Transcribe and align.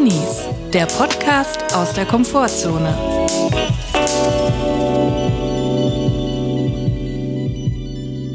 Drinis, 0.00 0.46
der 0.72 0.86
Podcast 0.86 1.74
aus 1.74 1.92
der 1.92 2.06
Komfortzone. 2.06 2.96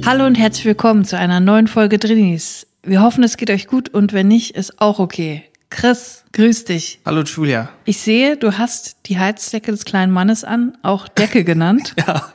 Hallo 0.05 0.27
und 0.27 0.35
herzlich 0.35 0.65
willkommen 0.65 1.05
zu 1.05 1.17
einer 1.17 1.39
neuen 1.39 1.67
Folge 1.67 1.97
Drinis. 1.97 2.67
Wir 2.83 3.01
hoffen, 3.01 3.23
es 3.23 3.37
geht 3.37 3.49
euch 3.49 3.65
gut 3.65 3.89
und 3.89 4.13
wenn 4.13 4.27
nicht, 4.27 4.55
ist 4.55 4.79
auch 4.79 4.99
okay. 4.99 5.43
Chris, 5.71 6.23
grüß 6.33 6.65
dich. 6.65 6.99
Hallo 7.03 7.23
Julia. 7.23 7.69
Ich 7.85 7.99
sehe, 7.99 8.37
du 8.37 8.59
hast 8.59 8.97
die 9.07 9.17
Heizdecke 9.17 9.71
des 9.71 9.85
kleinen 9.85 10.13
Mannes 10.13 10.43
an, 10.43 10.77
auch 10.83 11.07
Decke 11.07 11.43
genannt. 11.43 11.95
Ja. 12.07 12.31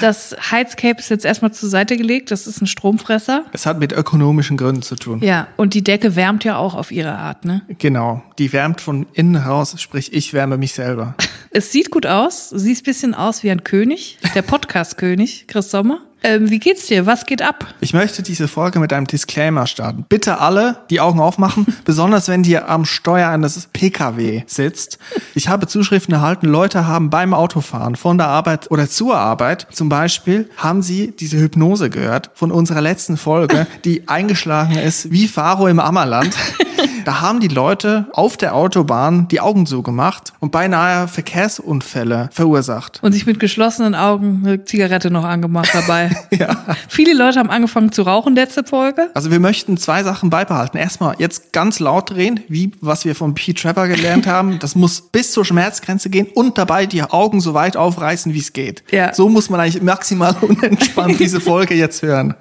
Das 0.00 0.36
Heizcape 0.50 0.98
ist 0.98 1.10
jetzt 1.10 1.24
erstmal 1.24 1.52
zur 1.52 1.68
Seite 1.68 1.96
gelegt. 1.96 2.30
Das 2.30 2.46
ist 2.46 2.60
ein 2.60 2.66
Stromfresser. 2.66 3.44
Es 3.52 3.66
hat 3.66 3.80
mit 3.80 3.92
ökonomischen 3.92 4.56
Gründen 4.56 4.82
zu 4.82 4.94
tun. 4.94 5.20
Ja, 5.22 5.48
und 5.56 5.74
die 5.74 5.82
Decke 5.82 6.14
wärmt 6.14 6.44
ja 6.44 6.56
auch 6.56 6.74
auf 6.74 6.92
ihre 6.92 7.12
Art, 7.12 7.44
ne? 7.44 7.62
Genau. 7.78 8.22
Die 8.38 8.52
wärmt 8.52 8.80
von 8.80 9.06
innen 9.12 9.42
heraus, 9.42 9.74
sprich 9.80 10.12
ich 10.12 10.32
wärme 10.32 10.56
mich 10.56 10.74
selber. 10.74 11.14
Es 11.50 11.72
sieht 11.72 11.90
gut 11.90 12.06
aus. 12.06 12.50
Siehst 12.50 12.84
bisschen 12.84 13.14
aus 13.14 13.42
wie 13.42 13.50
ein 13.50 13.64
König, 13.64 14.18
der 14.34 14.42
Podcast-König, 14.42 15.46
Chris 15.48 15.70
Sommer. 15.70 16.00
Ähm, 16.22 16.50
wie 16.50 16.58
geht's 16.58 16.86
dir? 16.86 17.06
Was 17.06 17.26
geht 17.26 17.42
ab? 17.42 17.66
Ich 17.80 17.94
möchte 17.94 18.22
diese 18.22 18.48
Folge 18.48 18.78
mit 18.78 18.92
einem 18.92 19.06
Disclaimer 19.06 19.66
starten. 19.66 20.04
Bitte 20.08 20.38
alle 20.38 20.76
die 20.90 21.00
Augen 21.00 21.20
aufmachen, 21.20 21.66
besonders 21.84 22.28
wenn 22.28 22.44
ihr 22.44 22.68
am 22.68 22.84
Steuer 22.84 23.28
eines 23.28 23.68
PKW 23.72 24.42
sitzt. 24.46 24.98
Ich 25.34 25.48
habe 25.48 25.66
Zuschriften 25.66 26.14
erhalten, 26.14 26.46
Leute 26.46 26.86
haben 26.86 27.10
beim 27.10 27.34
Autofahren 27.34 27.96
von 27.96 28.18
der 28.18 28.28
Arbeit 28.28 28.70
oder 28.70 28.88
zur 28.88 29.16
Arbeit 29.16 29.66
zum 29.72 29.88
Beispiel, 29.88 30.48
haben 30.56 30.82
sie 30.82 31.12
diese 31.18 31.38
Hypnose 31.38 31.90
gehört 31.90 32.30
von 32.34 32.50
unserer 32.52 32.80
letzten 32.80 33.16
Folge, 33.16 33.66
die 33.84 34.08
eingeschlagen 34.08 34.76
ist 34.76 35.10
wie 35.10 35.28
Faro 35.28 35.66
im 35.66 35.80
Ammerland. 35.80 36.36
Da 37.04 37.20
haben 37.20 37.40
die 37.40 37.48
Leute 37.48 38.06
auf 38.12 38.36
der 38.36 38.54
Autobahn 38.54 39.26
die 39.28 39.40
Augen 39.40 39.66
zugemacht 39.66 40.32
und 40.40 40.52
beinahe 40.52 41.08
Verkehrsunfälle 41.08 42.28
verursacht. 42.32 43.00
Und 43.02 43.12
sich 43.12 43.26
mit 43.26 43.40
geschlossenen 43.40 43.94
Augen 43.94 44.42
eine 44.44 44.64
Zigarette 44.64 45.10
noch 45.10 45.24
angemacht 45.24 45.70
dabei. 45.72 46.10
Ja. 46.32 46.64
Viele 46.88 47.12
Leute 47.12 47.38
haben 47.38 47.50
angefangen 47.50 47.92
zu 47.92 48.02
rauchen 48.02 48.34
letzte 48.34 48.64
Folge. 48.64 49.10
Also 49.14 49.30
wir 49.30 49.38
möchten 49.38 49.76
zwei 49.76 50.02
Sachen 50.02 50.30
beibehalten. 50.30 50.78
Erstmal 50.78 51.14
jetzt 51.18 51.52
ganz 51.52 51.78
laut 51.78 52.10
drehen, 52.10 52.40
wie 52.48 52.72
was 52.80 53.04
wir 53.04 53.14
von 53.14 53.34
Pete 53.34 53.60
Trapper 53.60 53.86
gelernt 53.86 54.26
haben. 54.26 54.58
Das 54.62 54.74
muss 54.74 55.00
bis 55.00 55.32
zur 55.32 55.44
Schmerzgrenze 55.44 56.08
gehen 56.08 56.26
und 56.34 56.56
dabei 56.56 56.86
die 56.86 57.02
Augen 57.02 57.40
so 57.40 57.52
weit 57.54 57.76
aufreißen, 57.76 58.32
wie 58.32 58.38
es 58.38 58.52
geht. 58.52 58.82
Ja. 58.90 59.12
So 59.12 59.28
muss 59.28 59.50
man 59.50 59.60
eigentlich 59.60 59.82
maximal 59.82 60.34
unentspannt 60.40 61.18
diese 61.18 61.40
Folge 61.40 61.74
jetzt 61.74 62.02
hören. 62.02 62.34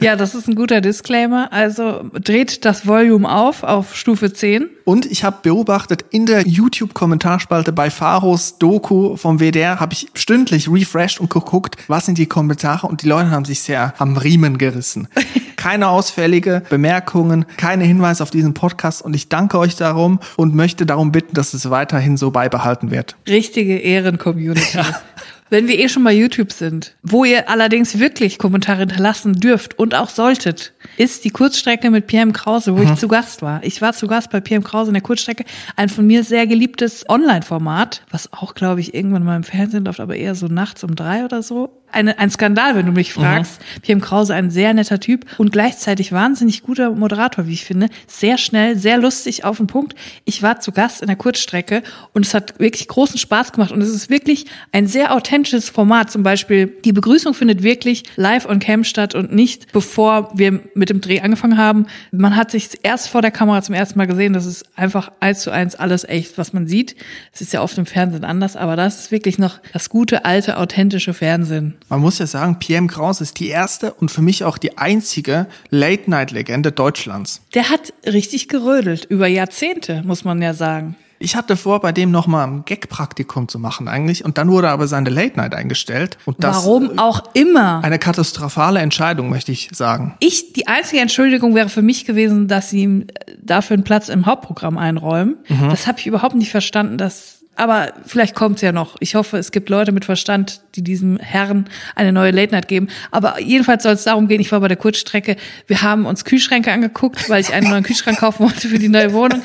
Ja, 0.00 0.16
das 0.16 0.34
ist 0.34 0.48
ein 0.48 0.54
guter 0.54 0.80
Disclaimer. 0.80 1.52
Also 1.52 2.10
dreht 2.12 2.64
das 2.64 2.86
Volume 2.86 3.30
auf 3.30 3.62
auf 3.62 3.96
Stufe 3.96 4.32
10. 4.32 4.68
Und 4.84 5.06
ich 5.06 5.24
habe 5.24 5.38
beobachtet, 5.42 6.04
in 6.10 6.24
der 6.24 6.46
YouTube-Kommentarspalte 6.46 7.72
bei 7.72 7.90
Faros 7.90 8.58
Doku 8.58 9.16
vom 9.16 9.38
WDR 9.38 9.80
habe 9.80 9.92
ich 9.92 10.08
stündlich 10.14 10.70
refreshed 10.70 11.20
und 11.20 11.30
geguckt, 11.30 11.76
was 11.88 12.06
sind 12.06 12.18
die 12.18 12.26
Kommentare 12.26 12.86
und 12.86 13.02
die 13.02 13.08
Leute 13.08 13.30
haben 13.30 13.44
sich 13.44 13.60
sehr 13.60 13.94
am 13.98 14.16
Riemen 14.16 14.56
gerissen. 14.56 15.08
Keine 15.56 15.88
ausfällige 15.88 16.62
Bemerkungen, 16.70 17.44
keine 17.56 17.82
Hinweise 17.82 18.22
auf 18.22 18.30
diesen 18.30 18.54
Podcast 18.54 19.02
und 19.02 19.14
ich 19.14 19.28
danke 19.28 19.58
euch 19.58 19.74
darum 19.74 20.20
und 20.36 20.54
möchte 20.54 20.86
darum 20.86 21.10
bitten, 21.10 21.34
dass 21.34 21.52
es 21.52 21.68
weiterhin 21.68 22.16
so 22.16 22.30
beibehalten 22.30 22.92
wird. 22.92 23.16
Richtige 23.26 23.76
Ehren-Community. 23.76 24.78
Wenn 25.50 25.66
wir 25.68 25.78
eh 25.78 25.88
schon 25.88 26.04
bei 26.04 26.12
YouTube 26.12 26.52
sind, 26.52 26.94
wo 27.02 27.24
ihr 27.24 27.48
allerdings 27.48 27.98
wirklich 27.98 28.38
Kommentare 28.38 28.80
hinterlassen 28.80 29.34
dürft 29.34 29.78
und 29.78 29.94
auch 29.94 30.10
solltet, 30.10 30.74
ist 30.96 31.24
die 31.24 31.30
Kurzstrecke 31.30 31.90
mit 31.90 32.06
PM 32.06 32.32
Krause, 32.32 32.76
wo 32.76 32.82
ich 32.82 32.94
zu 32.94 33.08
Gast 33.08 33.42
war. 33.42 33.62
Ich 33.62 33.80
war 33.80 33.92
zu 33.92 34.06
Gast 34.06 34.30
bei 34.30 34.40
PM 34.40 34.64
Krause 34.64 34.90
in 34.90 34.94
der 34.94 35.02
Kurzstrecke, 35.02 35.44
ein 35.76 35.88
von 35.88 36.06
mir 36.06 36.24
sehr 36.24 36.46
geliebtes 36.46 37.08
Online-Format, 37.08 38.02
was 38.10 38.32
auch, 38.32 38.54
glaube 38.54 38.80
ich, 38.80 38.94
irgendwann 38.94 39.24
mal 39.24 39.36
im 39.36 39.44
Fernsehen 39.44 39.84
läuft, 39.84 40.00
aber 40.00 40.16
eher 40.16 40.34
so 40.34 40.46
nachts 40.46 40.82
um 40.84 40.94
drei 40.94 41.24
oder 41.24 41.42
so. 41.42 41.70
Eine, 41.90 42.18
ein 42.18 42.30
Skandal, 42.30 42.74
wenn 42.76 42.84
du 42.84 42.92
mich 42.92 43.14
fragst. 43.14 43.62
PM 43.80 44.02
Krause, 44.02 44.34
ein 44.34 44.50
sehr 44.50 44.74
netter 44.74 45.00
Typ 45.00 45.24
und 45.38 45.52
gleichzeitig 45.52 46.12
wahnsinnig 46.12 46.62
guter 46.62 46.90
Moderator, 46.90 47.46
wie 47.46 47.54
ich 47.54 47.64
finde. 47.64 47.88
Sehr 48.06 48.36
schnell, 48.36 48.76
sehr 48.76 48.98
lustig 48.98 49.44
auf 49.44 49.56
den 49.56 49.68
Punkt. 49.68 49.94
Ich 50.26 50.42
war 50.42 50.60
zu 50.60 50.72
Gast 50.72 51.00
in 51.00 51.06
der 51.06 51.16
Kurzstrecke 51.16 51.82
und 52.12 52.26
es 52.26 52.34
hat 52.34 52.60
wirklich 52.60 52.88
großen 52.88 53.18
Spaß 53.18 53.52
gemacht 53.52 53.72
und 53.72 53.80
es 53.80 53.88
ist 53.88 54.10
wirklich 54.10 54.44
ein 54.70 54.86
sehr 54.86 55.14
authentisches 55.14 55.70
Format. 55.70 56.10
Zum 56.10 56.22
Beispiel, 56.22 56.66
die 56.84 56.92
Begrüßung 56.92 57.32
findet 57.32 57.62
wirklich 57.62 58.02
live 58.16 58.46
on 58.46 58.58
cam 58.58 58.84
statt 58.84 59.14
und 59.14 59.32
nicht 59.32 59.72
bevor 59.72 60.30
wir 60.34 60.60
mit 60.78 60.90
dem 60.90 61.00
Dreh 61.00 61.20
angefangen 61.20 61.58
haben. 61.58 61.86
Man 62.10 62.36
hat 62.36 62.50
sich 62.50 62.70
erst 62.82 63.08
vor 63.08 63.20
der 63.20 63.30
Kamera 63.30 63.62
zum 63.62 63.74
ersten 63.74 63.98
Mal 63.98 64.06
gesehen. 64.06 64.32
Das 64.32 64.46
ist 64.46 64.64
einfach 64.76 65.10
eins 65.20 65.40
zu 65.40 65.50
eins 65.50 65.74
alles 65.74 66.04
echt, 66.04 66.38
was 66.38 66.52
man 66.52 66.66
sieht. 66.66 66.96
Es 67.32 67.40
ist 67.40 67.52
ja 67.52 67.62
oft 67.62 67.76
im 67.76 67.86
Fernsehen 67.86 68.24
anders, 68.24 68.56
aber 68.56 68.76
das 68.76 69.00
ist 69.00 69.10
wirklich 69.10 69.38
noch 69.38 69.60
das 69.72 69.90
gute, 69.90 70.24
alte, 70.24 70.56
authentische 70.56 71.12
Fernsehen. 71.14 71.76
Man 71.88 72.00
muss 72.00 72.18
ja 72.18 72.26
sagen, 72.26 72.58
PM 72.58 72.86
Krause 72.86 73.24
ist 73.24 73.40
die 73.40 73.48
erste 73.48 73.92
und 73.92 74.10
für 74.10 74.22
mich 74.22 74.44
auch 74.44 74.58
die 74.58 74.78
einzige 74.78 75.46
Late-Night-Legende 75.70 76.72
Deutschlands. 76.72 77.42
Der 77.54 77.70
hat 77.70 77.92
richtig 78.06 78.48
gerödelt 78.48 79.04
über 79.04 79.26
Jahrzehnte, 79.26 80.02
muss 80.04 80.24
man 80.24 80.40
ja 80.40 80.54
sagen. 80.54 80.96
Ich 81.18 81.36
hatte 81.36 81.56
vor, 81.56 81.80
bei 81.80 81.92
dem 81.92 82.10
nochmal 82.10 82.46
ein 82.46 82.64
Gag-Praktikum 82.64 83.48
zu 83.48 83.58
machen 83.58 83.88
eigentlich 83.88 84.24
und 84.24 84.38
dann 84.38 84.50
wurde 84.50 84.70
aber 84.70 84.86
seine 84.86 85.10
Late-Night 85.10 85.54
eingestellt. 85.54 86.18
Und 86.24 86.42
das 86.42 86.64
Warum 86.64 86.98
auch 86.98 87.22
immer. 87.34 87.82
Eine 87.82 87.98
katastrophale 87.98 88.80
Entscheidung, 88.80 89.28
möchte 89.28 89.52
ich 89.52 89.70
sagen. 89.72 90.14
Ich, 90.20 90.52
die 90.52 90.68
einzige 90.68 91.02
Entschuldigung 91.02 91.54
wäre 91.54 91.68
für 91.68 91.82
mich 91.82 92.04
gewesen, 92.04 92.48
dass 92.48 92.70
sie 92.70 92.82
ihm 92.82 93.06
dafür 93.40 93.74
einen 93.74 93.84
Platz 93.84 94.08
im 94.08 94.26
Hauptprogramm 94.26 94.78
einräumen. 94.78 95.36
Das 95.48 95.86
habe 95.86 95.98
ich 95.98 96.06
überhaupt 96.06 96.34
nicht 96.34 96.50
verstanden, 96.50 96.98
dass 96.98 97.37
aber 97.58 97.92
vielleicht 98.06 98.34
kommt's 98.34 98.62
ja 98.62 98.72
noch. 98.72 98.96
Ich 99.00 99.14
hoffe, 99.16 99.36
es 99.36 99.50
gibt 99.50 99.68
Leute 99.68 99.90
mit 99.92 100.04
Verstand, 100.04 100.62
die 100.76 100.82
diesem 100.82 101.18
Herrn 101.18 101.68
eine 101.96 102.12
neue 102.12 102.30
Late 102.30 102.52
Night 102.52 102.68
geben. 102.68 102.88
Aber 103.10 103.40
jedenfalls 103.40 103.82
soll 103.82 103.94
es 103.94 104.04
darum 104.04 104.28
gehen, 104.28 104.40
ich 104.40 104.52
war 104.52 104.60
bei 104.60 104.68
der 104.68 104.76
Kurzstrecke, 104.76 105.36
wir 105.66 105.82
haben 105.82 106.06
uns 106.06 106.24
Kühlschränke 106.24 106.72
angeguckt, 106.72 107.28
weil 107.28 107.40
ich 107.40 107.52
einen 107.52 107.68
neuen 107.68 107.82
Kühlschrank 107.82 108.18
kaufen 108.18 108.44
wollte 108.44 108.68
für 108.68 108.78
die 108.78 108.88
neue 108.88 109.12
Wohnung. 109.12 109.42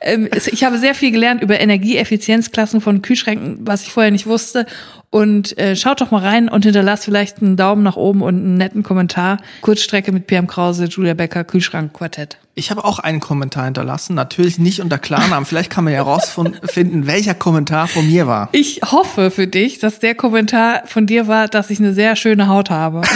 Ähm, 0.00 0.28
ich 0.32 0.62
habe 0.62 0.78
sehr 0.78 0.94
viel 0.94 1.10
gelernt 1.10 1.42
über 1.42 1.58
Energieeffizienzklassen 1.58 2.80
von 2.82 3.00
Kühlschränken, 3.00 3.58
was 3.60 3.82
ich 3.82 3.92
vorher 3.92 4.12
nicht 4.12 4.26
wusste. 4.26 4.66
Und 5.14 5.56
äh, 5.58 5.76
schaut 5.76 6.00
doch 6.00 6.10
mal 6.10 6.22
rein 6.22 6.48
und 6.48 6.64
hinterlasst 6.64 7.04
vielleicht 7.04 7.40
einen 7.40 7.56
Daumen 7.56 7.84
nach 7.84 7.94
oben 7.94 8.20
und 8.20 8.34
einen 8.34 8.56
netten 8.56 8.82
Kommentar. 8.82 9.36
Kurzstrecke 9.60 10.10
mit 10.10 10.26
PM 10.26 10.48
Krause, 10.48 10.86
Julia 10.86 11.14
Becker, 11.14 11.44
Kühlschrank-Quartett. 11.44 12.38
Ich 12.56 12.72
habe 12.72 12.84
auch 12.84 12.98
einen 12.98 13.20
Kommentar 13.20 13.66
hinterlassen, 13.66 14.16
natürlich 14.16 14.58
nicht 14.58 14.80
unter 14.80 14.98
Klarnamen. 14.98 15.44
Vielleicht 15.44 15.70
kann 15.70 15.84
man 15.84 15.92
ja 15.92 16.04
herausfinden, 16.04 16.56
welcher 17.06 17.34
Kommentar 17.34 17.86
von 17.86 18.04
mir 18.04 18.26
war. 18.26 18.48
Ich 18.50 18.80
hoffe 18.84 19.30
für 19.30 19.46
dich, 19.46 19.78
dass 19.78 20.00
der 20.00 20.16
Kommentar 20.16 20.82
von 20.86 21.06
dir 21.06 21.28
war, 21.28 21.46
dass 21.46 21.70
ich 21.70 21.78
eine 21.78 21.94
sehr 21.94 22.16
schöne 22.16 22.48
Haut 22.48 22.70
habe. 22.70 23.02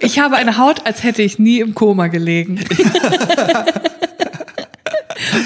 ich 0.00 0.18
habe 0.18 0.36
eine 0.36 0.56
Haut, 0.56 0.86
als 0.86 1.02
hätte 1.02 1.20
ich 1.20 1.38
nie 1.38 1.60
im 1.60 1.74
Koma 1.74 2.06
gelegen. 2.06 2.58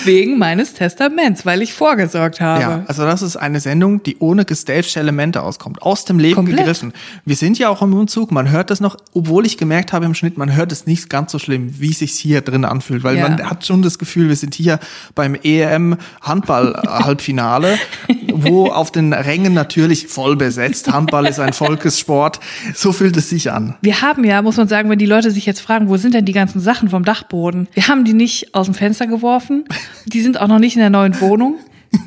Wegen 0.04 0.38
meines 0.38 0.74
Testaments, 0.74 1.44
weil 1.46 1.62
ich 1.62 1.72
vorgesorgt 1.72 2.40
habe. 2.40 2.60
Ja, 2.60 2.84
also 2.86 3.04
das 3.04 3.22
ist 3.22 3.36
eine 3.36 3.60
Sendung, 3.60 4.02
die 4.02 4.16
ohne 4.18 4.44
gestaged 4.44 4.96
Elemente 4.96 5.42
auskommt. 5.42 5.82
Aus 5.82 6.04
dem 6.04 6.18
Leben 6.18 6.34
Komplett. 6.36 6.58
gegriffen. 6.58 6.92
Wir 7.24 7.36
sind 7.36 7.58
ja 7.58 7.68
auch 7.68 7.82
im 7.82 7.92
Umzug, 7.94 8.30
man 8.32 8.50
hört 8.50 8.70
das 8.70 8.80
noch, 8.80 8.96
obwohl 9.14 9.46
ich 9.46 9.56
gemerkt 9.58 9.92
habe 9.92 10.04
im 10.06 10.14
Schnitt, 10.14 10.38
man 10.38 10.54
hört 10.54 10.72
es 10.72 10.86
nicht 10.86 11.10
ganz 11.10 11.32
so 11.32 11.38
schlimm, 11.38 11.74
wie 11.80 11.90
es 11.90 11.98
sich 12.00 12.12
hier 12.12 12.40
drin 12.40 12.64
anfühlt. 12.64 13.02
Weil 13.04 13.16
Ja. 13.16 13.28
man 13.28 13.48
hat 13.50 13.66
schon 13.66 13.82
das 13.82 13.98
Gefühl, 13.98 14.28
wir 14.28 14.36
sind 14.36 14.54
hier 14.54 14.78
beim 15.14 15.34
EM 15.42 15.96
Handball-Halbfinale, 16.22 17.78
wo 18.44 18.66
auf 18.66 18.90
den 18.90 19.12
Rängen 19.12 19.54
natürlich 19.54 20.06
voll 20.06 20.36
besetzt. 20.36 20.92
Handball 20.92 21.26
ist 21.26 21.38
ein 21.38 21.52
Volkessport. 21.52 22.40
So 22.74 22.92
fühlt 22.92 23.16
es 23.16 23.30
sich 23.30 23.50
an. 23.50 23.74
Wir 23.80 24.02
haben 24.02 24.24
ja, 24.24 24.42
muss 24.42 24.56
man 24.56 24.68
sagen, 24.68 24.90
wenn 24.90 24.98
die 24.98 25.06
Leute 25.06 25.30
sich 25.30 25.46
jetzt 25.46 25.60
fragen, 25.60 25.88
wo 25.88 25.96
sind 25.96 26.14
denn 26.14 26.24
die 26.24 26.32
ganzen 26.32 26.60
Sachen 26.60 26.88
vom 26.88 27.04
Dachboden? 27.04 27.68
Wir 27.74 27.88
haben 27.88 28.04
die 28.04 28.14
nicht 28.14 28.54
aus 28.54 28.66
dem 28.66 28.74
Fenster 28.74 29.06
geworfen. 29.06 29.64
Die 30.06 30.20
sind 30.20 30.40
auch 30.40 30.48
noch 30.48 30.58
nicht 30.58 30.76
in 30.76 30.80
der 30.80 30.90
neuen 30.90 31.20
Wohnung. 31.20 31.56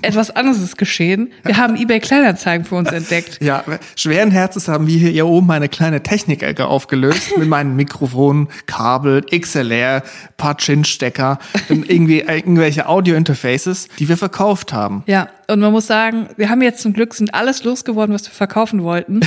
Etwas 0.01 0.31
anderes 0.31 0.62
ist 0.62 0.77
geschehen. 0.77 1.31
Wir 1.44 1.57
haben 1.57 1.75
eBay 1.75 2.00
Kleinanzeigen 2.00 2.65
für 2.65 2.75
uns 2.75 2.91
entdeckt. 2.91 3.39
Ja, 3.41 3.63
schweren 3.95 4.31
Herzens 4.31 4.68
haben 4.68 4.88
wir 4.88 4.97
hier 4.97 5.27
oben 5.27 5.50
eine 5.51 5.69
kleine 5.69 6.03
Technikecke 6.03 6.65
aufgelöst 6.65 7.31
mit 7.38 7.47
meinen 7.47 7.75
Mikrofonen, 7.75 8.47
Kabel, 8.65 9.24
XLR, 9.24 10.03
paar 10.38 10.57
Chin-Stecker, 10.57 11.39
und 11.69 11.89
irgendwie 11.89 12.21
irgendwelche 12.21 12.88
Audio-Interfaces, 12.88 13.88
die 14.00 14.09
wir 14.09 14.18
verkauft 14.18 14.74
haben. 14.74 15.03
Ja, 15.07 15.30
und 15.47 15.59
man 15.59 15.71
muss 15.71 15.88
sagen, 15.88 16.27
wir 16.38 16.50
haben 16.50 16.62
jetzt 16.62 16.81
zum 16.81 16.94
Glück 16.94 17.13
sind 17.13 17.33
alles 17.33 17.63
losgeworden, 17.63 18.13
was 18.13 18.24
wir 18.25 18.33
verkaufen 18.33 18.83
wollten. 18.83 19.21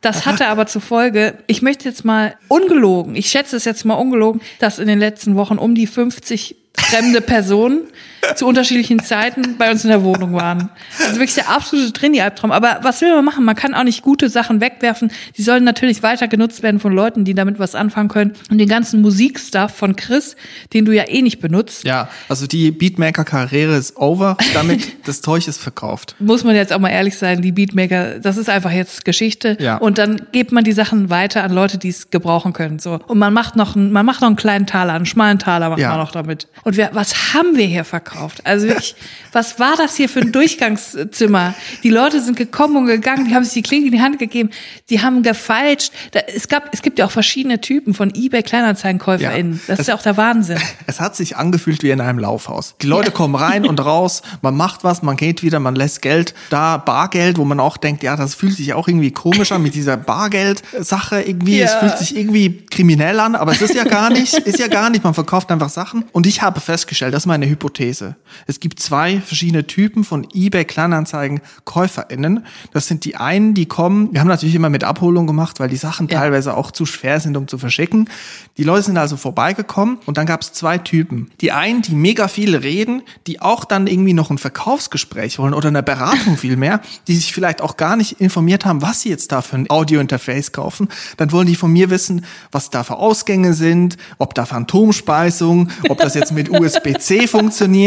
Das 0.00 0.26
hatte 0.26 0.46
aber 0.48 0.66
zur 0.66 0.82
Folge, 0.82 1.38
ich 1.46 1.62
möchte 1.62 1.88
jetzt 1.88 2.04
mal 2.04 2.36
ungelogen, 2.48 3.16
ich 3.16 3.30
schätze 3.30 3.56
es 3.56 3.64
jetzt 3.64 3.84
mal 3.84 3.94
ungelogen, 3.94 4.40
dass 4.58 4.78
in 4.78 4.86
den 4.86 4.98
letzten 4.98 5.34
Wochen 5.36 5.58
um 5.58 5.74
die 5.74 5.86
50 5.86 6.56
fremde 6.76 7.20
Personen 7.20 7.82
zu 8.36 8.46
unterschiedlichen 8.46 9.00
Zeiten 9.02 9.56
bei 9.58 9.70
uns 9.70 9.84
in 9.84 9.90
der 9.90 10.02
Wohnung 10.02 10.32
waren. 10.34 10.70
Also 11.00 11.14
wirklich 11.14 11.34
der 11.34 11.48
absolute 11.50 11.92
Trainee-Albtraum. 11.92 12.52
Aber 12.52 12.78
was 12.82 13.00
will 13.00 13.14
man 13.14 13.24
machen? 13.24 13.44
Man 13.44 13.54
kann 13.56 13.74
auch 13.74 13.84
nicht 13.84 14.02
gute 14.02 14.28
Sachen 14.28 14.60
wegwerfen. 14.60 15.10
Die 15.36 15.42
sollen 15.42 15.64
natürlich 15.64 16.02
weiter 16.02 16.28
genutzt 16.28 16.62
werden 16.62 16.80
von 16.80 16.92
Leuten, 16.92 17.24
die 17.24 17.34
damit 17.34 17.58
was 17.58 17.74
anfangen 17.74 18.08
können. 18.08 18.32
Und 18.50 18.58
den 18.58 18.68
ganzen 18.68 19.00
Musikstuff 19.02 19.72
von 19.72 19.96
Chris, 19.96 20.36
den 20.72 20.84
du 20.84 20.92
ja 20.92 21.04
eh 21.08 21.22
nicht 21.22 21.40
benutzt. 21.40 21.84
Ja, 21.84 22.08
also 22.28 22.46
die 22.46 22.70
Beatmaker-Karriere 22.70 23.76
ist 23.76 23.96
over. 23.96 24.36
Damit 24.54 24.96
das 25.06 25.20
Zeug 25.20 25.46
ist 25.46 25.60
verkauft. 25.60 26.16
Muss 26.18 26.44
man 26.44 26.54
jetzt 26.56 26.72
auch 26.72 26.78
mal 26.78 26.90
ehrlich 26.90 27.16
sein, 27.16 27.42
die 27.42 27.52
Beatmaker, 27.52 28.18
das 28.18 28.36
ist 28.36 28.48
einfach 28.48 28.70
jetzt 28.70 29.04
Geschichte. 29.04 29.56
Ja. 29.60 29.76
Und 29.76 29.98
dann 29.98 30.22
gibt 30.32 30.52
man 30.52 30.64
die 30.64 30.72
Sachen 30.72 31.10
weiter 31.10 31.42
an 31.44 31.52
Leute, 31.52 31.78
die 31.78 31.88
es 31.88 32.10
gebrauchen 32.10 32.52
können. 32.52 32.78
So. 32.78 33.00
Und 33.06 33.18
man 33.18 33.32
macht 33.32 33.56
noch, 33.56 33.76
einen, 33.76 33.92
man 33.92 34.06
macht 34.06 34.20
noch 34.20 34.28
einen 34.28 34.36
kleinen 34.36 34.66
Taler, 34.66 34.94
einen 34.94 35.06
schmalen 35.06 35.38
Taler 35.38 35.70
macht 35.70 35.80
Ja. 35.80 35.90
man 35.90 35.98
noch 35.98 36.12
damit. 36.12 36.48
Und 36.62 36.76
wir, 36.76 36.90
was 36.92 37.34
haben 37.34 37.56
wir 37.56 37.66
hier 37.66 37.84
verkauft? 37.84 38.13
Also 38.44 38.66
wirklich, 38.68 38.94
was 39.32 39.58
war 39.58 39.74
das 39.76 39.96
hier 39.96 40.08
für 40.08 40.20
ein 40.20 40.32
Durchgangszimmer? 40.32 41.54
Die 41.82 41.90
Leute 41.90 42.20
sind 42.20 42.36
gekommen 42.36 42.76
und 42.76 42.86
gegangen, 42.86 43.26
die 43.28 43.34
haben 43.34 43.44
sich 43.44 43.54
die 43.54 43.62
Klinke 43.62 43.86
in 43.86 43.92
die 43.92 44.00
Hand 44.00 44.18
gegeben, 44.18 44.50
die 44.90 45.00
haben 45.02 45.22
gefeilscht. 45.22 45.92
Da, 46.12 46.20
es 46.20 46.48
gab, 46.48 46.72
es 46.72 46.82
gibt 46.82 46.98
ja 46.98 47.06
auch 47.06 47.10
verschiedene 47.10 47.60
Typen 47.60 47.94
von 47.94 48.12
eBay 48.14 48.42
KleinanzeigenkäuferInnen. 48.42 49.54
Ja. 49.54 49.58
Das 49.66 49.74
ist 49.78 49.80
Es- 49.82 49.86
ja 49.88 49.94
auch 49.96 50.02
der 50.02 50.16
Wahnsinn. 50.16 50.58
Es 50.86 51.00
hat 51.00 51.16
sich 51.16 51.36
angefühlt 51.36 51.82
wie 51.82 51.90
in 51.90 52.00
einem 52.00 52.18
Laufhaus. 52.18 52.74
Die 52.82 52.86
Leute 52.86 53.10
kommen 53.10 53.34
rein 53.34 53.66
und 53.66 53.78
raus, 53.84 54.22
man 54.42 54.56
macht 54.56 54.84
was, 54.84 55.02
man 55.02 55.16
geht 55.16 55.42
wieder, 55.42 55.60
man 55.60 55.74
lässt 55.74 56.02
Geld 56.02 56.34
da, 56.50 56.76
Bargeld, 56.76 57.38
wo 57.38 57.44
man 57.44 57.60
auch 57.60 57.76
denkt, 57.76 58.02
ja, 58.02 58.16
das 58.16 58.34
fühlt 58.34 58.56
sich 58.56 58.74
auch 58.74 58.88
irgendwie 58.88 59.10
komisch 59.10 59.52
an 59.52 59.62
mit 59.62 59.74
dieser 59.74 59.96
Bargeld-Sache 59.96 61.22
irgendwie. 61.22 61.60
Es 61.60 61.72
Ja. 61.72 61.78
fühlt 61.80 61.98
sich 61.98 62.16
irgendwie 62.16 62.64
kriminell 62.70 63.18
an, 63.20 63.34
aber 63.34 63.52
es 63.52 63.62
ist 63.62 63.74
ja 63.74 63.84
gar 63.84 64.10
nicht, 64.10 64.34
ist 64.34 64.58
ja 64.58 64.68
gar 64.68 64.90
nicht. 64.90 65.04
Man 65.04 65.14
verkauft 65.14 65.50
einfach 65.50 65.68
Sachen. 65.68 66.04
Und 66.12 66.26
ich 66.26 66.42
habe 66.42 66.60
festgestellt, 66.60 67.14
das 67.14 67.22
ist 67.22 67.26
meine 67.26 67.46
Hypothese. 67.48 68.03
Es 68.46 68.60
gibt 68.60 68.80
zwei 68.80 69.20
verschiedene 69.20 69.66
Typen 69.66 70.04
von 70.04 70.26
eBay 70.34 70.64
Kleinanzeigen 70.64 71.40
KäuferInnen. 71.64 72.44
Das 72.72 72.86
sind 72.86 73.04
die 73.04 73.16
einen, 73.16 73.54
die 73.54 73.66
kommen, 73.66 74.12
wir 74.12 74.20
haben 74.20 74.28
natürlich 74.28 74.54
immer 74.54 74.70
mit 74.70 74.84
Abholung 74.84 75.26
gemacht, 75.26 75.60
weil 75.60 75.68
die 75.68 75.76
Sachen 75.76 76.08
Ja. 76.08 76.20
teilweise 76.20 76.56
auch 76.56 76.70
zu 76.70 76.86
schwer 76.86 77.20
sind, 77.20 77.36
um 77.36 77.48
zu 77.48 77.58
verschicken. 77.58 78.08
Die 78.56 78.64
Leute 78.64 78.84
sind 78.84 78.98
also 78.98 79.16
vorbeigekommen 79.16 79.98
und 80.06 80.16
dann 80.18 80.26
gab 80.26 80.42
es 80.42 80.52
zwei 80.52 80.78
Typen. 80.78 81.30
Die 81.40 81.52
einen, 81.52 81.82
die 81.82 81.94
mega 81.94 82.28
viel 82.28 82.54
reden, 82.56 83.02
die 83.26 83.40
auch 83.40 83.64
dann 83.64 83.86
irgendwie 83.86 84.12
noch 84.12 84.30
ein 84.30 84.38
Verkaufsgespräch 84.38 85.38
wollen 85.38 85.54
oder 85.54 85.68
eine 85.68 85.82
Beratung 85.82 86.36
vielmehr, 86.36 86.80
die 87.08 87.16
sich 87.16 87.32
vielleicht 87.32 87.60
auch 87.62 87.76
gar 87.76 87.96
nicht 87.96 88.20
informiert 88.20 88.64
haben, 88.64 88.82
was 88.82 89.02
sie 89.02 89.08
jetzt 89.10 89.32
da 89.32 89.42
für 89.42 89.56
ein 89.56 89.70
Audiointerface 89.70 90.52
kaufen. 90.52 90.88
Dann 91.16 91.32
wollen 91.32 91.46
die 91.46 91.54
von 91.56 91.72
mir 91.72 91.90
wissen, 91.90 92.24
was 92.52 92.70
da 92.70 92.84
für 92.84 92.96
Ausgänge 92.96 93.54
sind, 93.54 93.96
ob 94.18 94.34
da 94.34 94.44
Phantomspeisung, 94.46 95.68
ob 95.88 95.98
das 95.98 96.14
jetzt 96.14 96.32
mit 96.32 96.50
USB-C 96.60 97.26
funktioniert. 97.26 97.83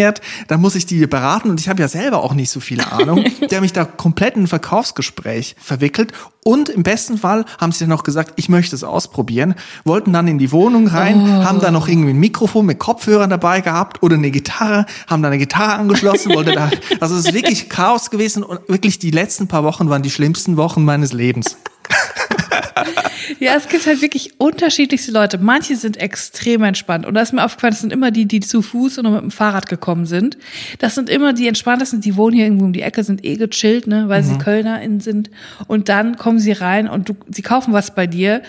Dann 0.47 0.61
muss 0.61 0.75
ich 0.75 0.85
die 0.85 1.05
beraten 1.07 1.49
und 1.49 1.59
ich 1.59 1.69
habe 1.69 1.81
ja 1.81 1.87
selber 1.87 2.23
auch 2.23 2.33
nicht 2.33 2.49
so 2.49 2.59
viele 2.59 2.91
Ahnung. 2.91 3.23
Die 3.49 3.55
haben 3.55 3.63
mich 3.63 3.73
da 3.73 3.85
komplett 3.85 4.35
in 4.35 4.43
ein 4.43 4.47
Verkaufsgespräch 4.47 5.55
verwickelt 5.59 6.13
und 6.47 6.69
im 6.69 6.83
besten 6.83 7.17
Fall 7.17 7.43
haben 7.59 7.73
sie 7.73 7.79
dann 7.79 7.89
noch 7.89 8.03
gesagt, 8.03 8.31
ich 8.37 8.47
möchte 8.47 8.73
es 8.73 8.85
ausprobieren, 8.85 9.55
wollten 9.83 10.13
dann 10.13 10.29
in 10.29 10.37
die 10.37 10.53
Wohnung 10.53 10.87
rein, 10.87 11.43
haben 11.43 11.59
dann 11.59 11.73
noch 11.73 11.89
irgendwie 11.89 12.11
ein 12.11 12.19
Mikrofon 12.19 12.65
mit 12.65 12.79
Kopfhörern 12.79 13.29
dabei 13.29 13.59
gehabt 13.59 14.01
oder 14.01 14.15
eine 14.15 14.31
Gitarre, 14.31 14.85
haben 15.07 15.21
dann 15.21 15.33
eine 15.33 15.39
Gitarre 15.39 15.73
angeschlossen, 15.73 16.33
wollte 16.33 16.53
da, 16.53 16.69
also 17.01 17.15
es 17.15 17.25
ist 17.25 17.33
wirklich 17.33 17.67
Chaos 17.67 18.09
gewesen 18.09 18.43
und 18.43 18.61
wirklich 18.69 18.97
die 18.97 19.11
letzten 19.11 19.49
paar 19.49 19.65
Wochen 19.65 19.89
waren 19.89 20.03
die 20.03 20.09
schlimmsten 20.09 20.55
Wochen 20.55 20.85
meines 20.85 21.11
Lebens. 21.11 21.57
Ja, 23.39 23.55
es 23.55 23.67
gibt 23.67 23.85
halt 23.87 24.01
wirklich 24.01 24.39
unterschiedlichste 24.39 25.11
Leute. 25.11 25.37
Manche 25.37 25.75
sind 25.75 25.97
extrem 25.97 26.63
entspannt. 26.63 27.05
Und 27.05 27.13
da 27.13 27.21
ist 27.21 27.33
mir 27.33 27.43
aufgefallen, 27.43 27.71
das 27.73 27.81
sind 27.81 27.93
immer 27.93 28.11
die, 28.11 28.25
die 28.25 28.39
zu 28.39 28.61
Fuß 28.61 28.99
oder 28.99 29.09
mit 29.11 29.21
dem 29.21 29.31
Fahrrad 29.31 29.67
gekommen 29.67 30.05
sind. 30.05 30.37
Das 30.79 30.95
sind 30.95 31.09
immer 31.09 31.33
die 31.33 31.47
entspanntesten, 31.47 32.01
die 32.01 32.15
wohnen 32.15 32.35
hier 32.35 32.45
irgendwo 32.45 32.65
um 32.65 32.73
die 32.73 32.81
Ecke, 32.81 33.03
sind 33.03 33.23
eh 33.25 33.35
gechillt, 33.35 33.87
ne, 33.87 34.05
weil 34.09 34.23
sie 34.23 34.37
KölnerInnen 34.37 34.99
sind. 34.99 35.29
Und 35.67 35.89
dann 35.89 36.17
kommen 36.17 36.39
sie 36.39 36.51
rein 36.53 36.87
und 36.87 37.09
du, 37.09 37.15
sie 37.29 37.41
kaufen 37.41 37.73
was 37.73 37.93
bei 37.95 38.07
dir. 38.07 38.41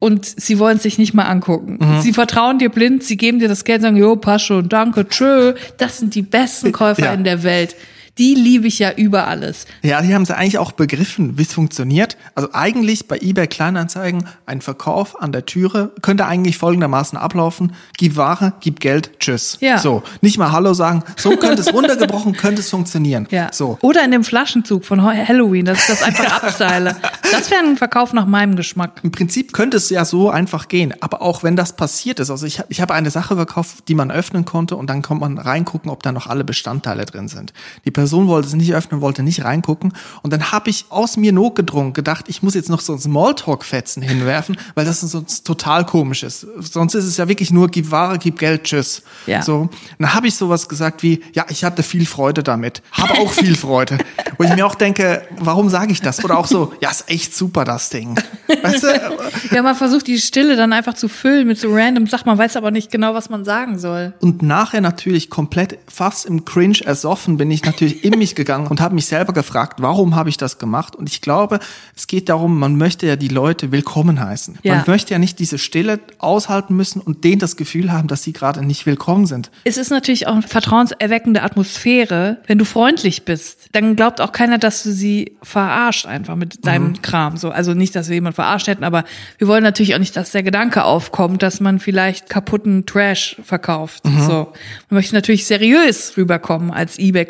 Und 0.00 0.26
sie 0.26 0.58
wollen 0.58 0.76
es 0.76 0.82
sich 0.82 0.98
nicht 0.98 1.14
mal 1.14 1.22
angucken. 1.24 1.78
Sie 2.02 2.12
vertrauen 2.12 2.58
dir 2.58 2.68
blind, 2.68 3.02
sie 3.04 3.16
geben 3.16 3.38
dir 3.38 3.48
das 3.48 3.64
Geld 3.64 3.80
sagen, 3.80 3.96
jo, 3.96 4.16
passt 4.16 4.44
schon, 4.44 4.68
danke, 4.68 5.08
tschö. 5.08 5.54
Das 5.78 5.98
sind 5.98 6.14
die 6.14 6.20
besten 6.22 6.72
Käufer 6.72 7.06
Ja. 7.06 7.14
in 7.14 7.24
der 7.24 7.42
Welt. 7.42 7.74
Die 8.18 8.34
liebe 8.34 8.68
ich 8.68 8.78
ja 8.78 8.92
über 8.92 9.26
alles. 9.26 9.66
Ja, 9.82 10.00
die 10.00 10.14
haben 10.14 10.24
sie 10.24 10.36
eigentlich 10.36 10.58
auch 10.58 10.70
begriffen, 10.70 11.36
wie 11.36 11.42
es 11.42 11.52
funktioniert. 11.52 12.16
Also 12.36 12.50
eigentlich 12.52 13.08
bei 13.08 13.18
eBay 13.18 13.48
Kleinanzeigen 13.48 14.28
ein 14.46 14.60
Verkauf 14.60 15.20
an 15.20 15.32
der 15.32 15.46
Türe 15.46 15.90
könnte 16.00 16.26
eigentlich 16.26 16.56
folgendermaßen 16.56 17.18
ablaufen. 17.18 17.72
Gib 17.98 18.16
Ware, 18.16 18.52
gib 18.60 18.78
Geld, 18.78 19.18
tschüss. 19.18 19.58
Ja. 19.60 19.78
So, 19.78 20.04
nicht 20.20 20.38
mal 20.38 20.52
Hallo 20.52 20.74
sagen. 20.74 21.02
So 21.16 21.36
könnte 21.36 21.62
es 21.62 21.72
runtergebrochen, 21.74 22.34
könnte 22.34 22.60
es 22.60 22.70
funktionieren. 22.70 23.26
Ja. 23.30 23.48
So. 23.52 23.78
Oder 23.80 24.04
in 24.04 24.12
dem 24.12 24.22
Flaschenzug 24.22 24.84
von 24.84 25.02
Halloween, 25.02 25.64
dass 25.64 25.80
ich 25.80 25.86
das 25.86 26.02
einfach 26.04 26.42
abseile. 26.42 26.96
Das 27.32 27.50
wäre 27.50 27.64
ein 27.64 27.76
Verkauf 27.76 28.12
nach 28.12 28.26
meinem 28.26 28.54
Geschmack. 28.54 29.00
Im 29.02 29.10
Prinzip 29.10 29.52
könnte 29.52 29.76
es 29.76 29.90
ja 29.90 30.04
so 30.04 30.30
einfach 30.30 30.68
gehen. 30.68 30.94
Aber 31.00 31.20
auch 31.20 31.42
wenn 31.42 31.56
das 31.56 31.74
passiert 31.74 32.20
ist, 32.20 32.30
also 32.30 32.46
ich, 32.46 32.62
ich 32.68 32.80
habe 32.80 32.94
eine 32.94 33.10
Sache 33.10 33.34
verkauft, 33.34 33.88
die 33.88 33.96
man 33.96 34.12
öffnen 34.12 34.44
konnte 34.44 34.76
und 34.76 34.88
dann 34.88 35.02
kommt 35.02 35.20
man 35.20 35.38
reingucken, 35.38 35.90
ob 35.90 36.04
da 36.04 36.12
noch 36.12 36.28
alle 36.28 36.44
Bestandteile 36.44 37.06
drin 37.06 37.26
sind. 37.26 37.52
Die 37.84 37.90
Person 38.04 38.28
wollte 38.28 38.48
es 38.48 38.54
nicht 38.54 38.74
öffnen, 38.74 39.00
wollte 39.00 39.22
nicht 39.22 39.44
reingucken. 39.44 39.94
Und 40.20 40.30
dann 40.30 40.52
habe 40.52 40.68
ich 40.68 40.84
aus 40.90 41.16
mir 41.16 41.32
notgedrungen 41.32 41.94
gedacht, 41.94 42.26
ich 42.28 42.42
muss 42.42 42.52
jetzt 42.52 42.68
noch 42.68 42.80
so 42.80 42.92
ein 42.92 42.98
Smalltalk-Fetzen 42.98 44.02
hinwerfen, 44.02 44.58
weil 44.74 44.84
das 44.84 45.00
sonst 45.00 45.46
total 45.46 45.86
komisch 45.86 46.22
ist. 46.22 46.46
Sonst 46.60 46.94
ist 46.94 47.06
es 47.06 47.16
ja 47.16 47.28
wirklich 47.28 47.50
nur, 47.50 47.68
gib 47.68 47.90
Ware, 47.90 48.18
gib 48.18 48.38
Geld, 48.38 48.64
tschüss. 48.64 49.04
Ja. 49.26 49.40
So. 49.40 49.70
Dann 49.98 50.12
habe 50.12 50.26
ich 50.26 50.34
sowas 50.34 50.68
gesagt 50.68 51.02
wie, 51.02 51.22
ja, 51.32 51.46
ich 51.48 51.64
hatte 51.64 51.82
viel 51.82 52.04
Freude 52.04 52.42
damit. 52.42 52.82
Habe 52.92 53.14
auch 53.14 53.32
viel 53.32 53.56
Freude. 53.56 53.96
Wo 54.36 54.44
ich 54.44 54.54
mir 54.54 54.66
auch 54.66 54.74
denke, 54.74 55.22
warum 55.38 55.70
sage 55.70 55.90
ich 55.90 56.02
das? 56.02 56.22
Oder 56.22 56.36
auch 56.36 56.46
so, 56.46 56.74
ja, 56.82 56.90
ist 56.90 57.08
echt 57.08 57.34
super, 57.34 57.64
das 57.64 57.88
Ding. 57.88 58.20
Weißt 58.62 58.82
du? 58.82 58.88
Ja, 59.50 59.62
man 59.62 59.76
versucht 59.76 60.06
die 60.06 60.18
Stille 60.18 60.56
dann 60.56 60.72
einfach 60.72 60.94
zu 60.94 61.08
füllen 61.08 61.46
mit 61.46 61.58
so 61.58 61.72
random 61.72 62.06
Sachen. 62.06 62.26
Man 62.26 62.38
weiß 62.38 62.56
aber 62.56 62.70
nicht 62.70 62.90
genau, 62.90 63.14
was 63.14 63.30
man 63.30 63.44
sagen 63.44 63.78
soll. 63.78 64.14
Und 64.20 64.42
nachher 64.42 64.80
natürlich 64.80 65.30
komplett 65.30 65.78
fast 65.86 66.26
im 66.26 66.44
Cringe 66.44 66.78
ersoffen 66.84 67.36
bin 67.36 67.50
ich 67.50 67.64
natürlich 67.64 67.93
in 67.94 68.18
mich 68.18 68.34
gegangen 68.34 68.66
und 68.66 68.80
habe 68.80 68.94
mich 68.94 69.06
selber 69.06 69.32
gefragt, 69.32 69.80
warum 69.80 70.14
habe 70.14 70.28
ich 70.28 70.36
das 70.36 70.58
gemacht? 70.58 70.96
Und 70.96 71.08
ich 71.08 71.20
glaube, 71.20 71.58
es 71.96 72.06
geht 72.06 72.28
darum, 72.28 72.58
man 72.58 72.76
möchte 72.76 73.06
ja 73.06 73.16
die 73.16 73.28
Leute 73.28 73.72
willkommen 73.72 74.20
heißen. 74.20 74.58
Ja. 74.62 74.76
Man 74.76 74.84
möchte 74.86 75.12
ja 75.12 75.18
nicht 75.18 75.38
diese 75.38 75.58
Stille 75.58 76.00
aushalten 76.18 76.74
müssen 76.74 77.00
und 77.00 77.24
denen 77.24 77.38
das 77.38 77.56
Gefühl 77.56 77.92
haben, 77.92 78.08
dass 78.08 78.22
sie 78.22 78.32
gerade 78.32 78.64
nicht 78.64 78.86
willkommen 78.86 79.26
sind. 79.26 79.50
Es 79.64 79.76
ist 79.76 79.90
natürlich 79.90 80.26
auch 80.26 80.34
eine 80.34 80.42
vertrauenserweckende 80.42 81.42
Atmosphäre. 81.42 82.38
Wenn 82.46 82.58
du 82.58 82.64
freundlich 82.64 83.24
bist, 83.24 83.68
dann 83.72 83.96
glaubt 83.96 84.20
auch 84.20 84.32
keiner, 84.32 84.58
dass 84.58 84.82
du 84.82 84.92
sie 84.92 85.36
verarscht 85.42 86.06
einfach 86.06 86.36
mit 86.36 86.66
deinem 86.66 87.02
Kram. 87.02 87.36
So, 87.36 87.50
also 87.50 87.74
nicht, 87.74 87.94
dass 87.96 88.08
wir 88.08 88.14
jemanden 88.14 88.36
verarscht 88.36 88.66
hätten, 88.66 88.84
aber 88.84 89.04
wir 89.38 89.48
wollen 89.48 89.62
natürlich 89.62 89.94
auch 89.94 89.98
nicht, 89.98 90.16
dass 90.16 90.30
der 90.30 90.42
Gedanke 90.42 90.84
aufkommt, 90.84 91.42
dass 91.42 91.60
man 91.60 91.78
vielleicht 91.80 92.28
kaputten 92.28 92.86
Trash 92.86 93.36
verkauft. 93.42 94.02
So. 94.26 94.52
Man 94.90 94.98
möchte 94.98 95.14
natürlich 95.14 95.46
seriös 95.46 96.16
rüberkommen 96.16 96.70
als 96.70 96.98
eBay 96.98 97.24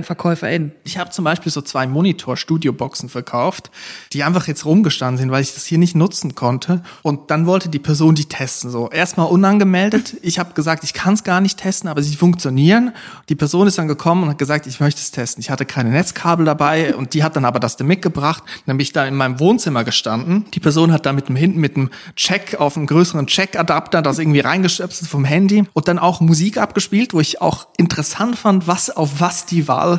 Kleinanzeigenverkäuferin. 0.00 0.72
Ich 0.84 0.98
habe 0.98 1.10
zum 1.10 1.24
Beispiel 1.24 1.52
so 1.52 1.60
zwei 1.60 1.86
Monitor-Studio-Boxen 1.86 3.08
verkauft, 3.08 3.70
die 4.12 4.22
einfach 4.22 4.46
jetzt 4.46 4.64
rumgestanden 4.64 5.18
sind, 5.18 5.30
weil 5.30 5.42
ich 5.42 5.54
das 5.54 5.66
hier 5.66 5.78
nicht 5.78 5.94
nutzen 5.94 6.34
konnte. 6.34 6.82
Und 7.02 7.30
dann 7.30 7.46
wollte 7.46 7.68
die 7.68 7.78
Person 7.78 8.14
die 8.14 8.24
testen. 8.24 8.70
So 8.70 8.90
erstmal 8.90 9.26
unangemeldet. 9.26 10.16
Ich 10.22 10.38
habe 10.38 10.54
gesagt, 10.54 10.84
ich 10.84 10.94
kann 10.94 11.14
es 11.14 11.24
gar 11.24 11.40
nicht 11.40 11.58
testen, 11.58 11.88
aber 11.88 12.02
sie 12.02 12.16
funktionieren. 12.16 12.92
Die 13.28 13.34
Person 13.34 13.66
ist 13.66 13.78
dann 13.78 13.88
gekommen 13.88 14.24
und 14.24 14.30
hat 14.30 14.38
gesagt, 14.38 14.66
ich 14.66 14.80
möchte 14.80 15.00
es 15.00 15.10
testen. 15.10 15.40
Ich 15.40 15.50
hatte 15.50 15.64
keine 15.64 15.90
Netzkabel 15.90 16.44
dabei 16.44 16.94
und 16.94 17.14
die 17.14 17.22
hat 17.22 17.36
dann 17.36 17.44
aber 17.44 17.60
das 17.60 17.78
mitgebracht. 17.80 18.42
Dann 18.66 18.76
bin 18.76 18.82
ich 18.82 18.92
da 18.92 19.06
in 19.06 19.14
meinem 19.14 19.40
Wohnzimmer 19.40 19.84
gestanden. 19.84 20.44
Die 20.52 20.60
Person 20.60 20.92
hat 20.92 21.06
da 21.06 21.12
mit 21.12 21.28
dem 21.28 21.36
hinten 21.36 21.60
mit 21.60 21.76
dem 21.76 21.90
Check 22.14 22.56
auf 22.58 22.76
einem 22.76 22.86
größeren 22.86 23.26
Check-Adapter 23.26 24.02
das 24.02 24.18
irgendwie 24.18 24.40
reingestöpselt 24.40 25.08
vom 25.08 25.24
Handy 25.24 25.64
und 25.72 25.88
dann 25.88 25.98
auch 25.98 26.20
Musik 26.20 26.58
abgespielt, 26.58 27.14
wo 27.14 27.20
ich 27.20 27.40
auch 27.40 27.68
interessant 27.78 28.36
fand, 28.36 28.66
was 28.66 28.90
auf 28.90 29.20
was 29.20 29.46
die 29.46 29.66
Wahl 29.66 29.89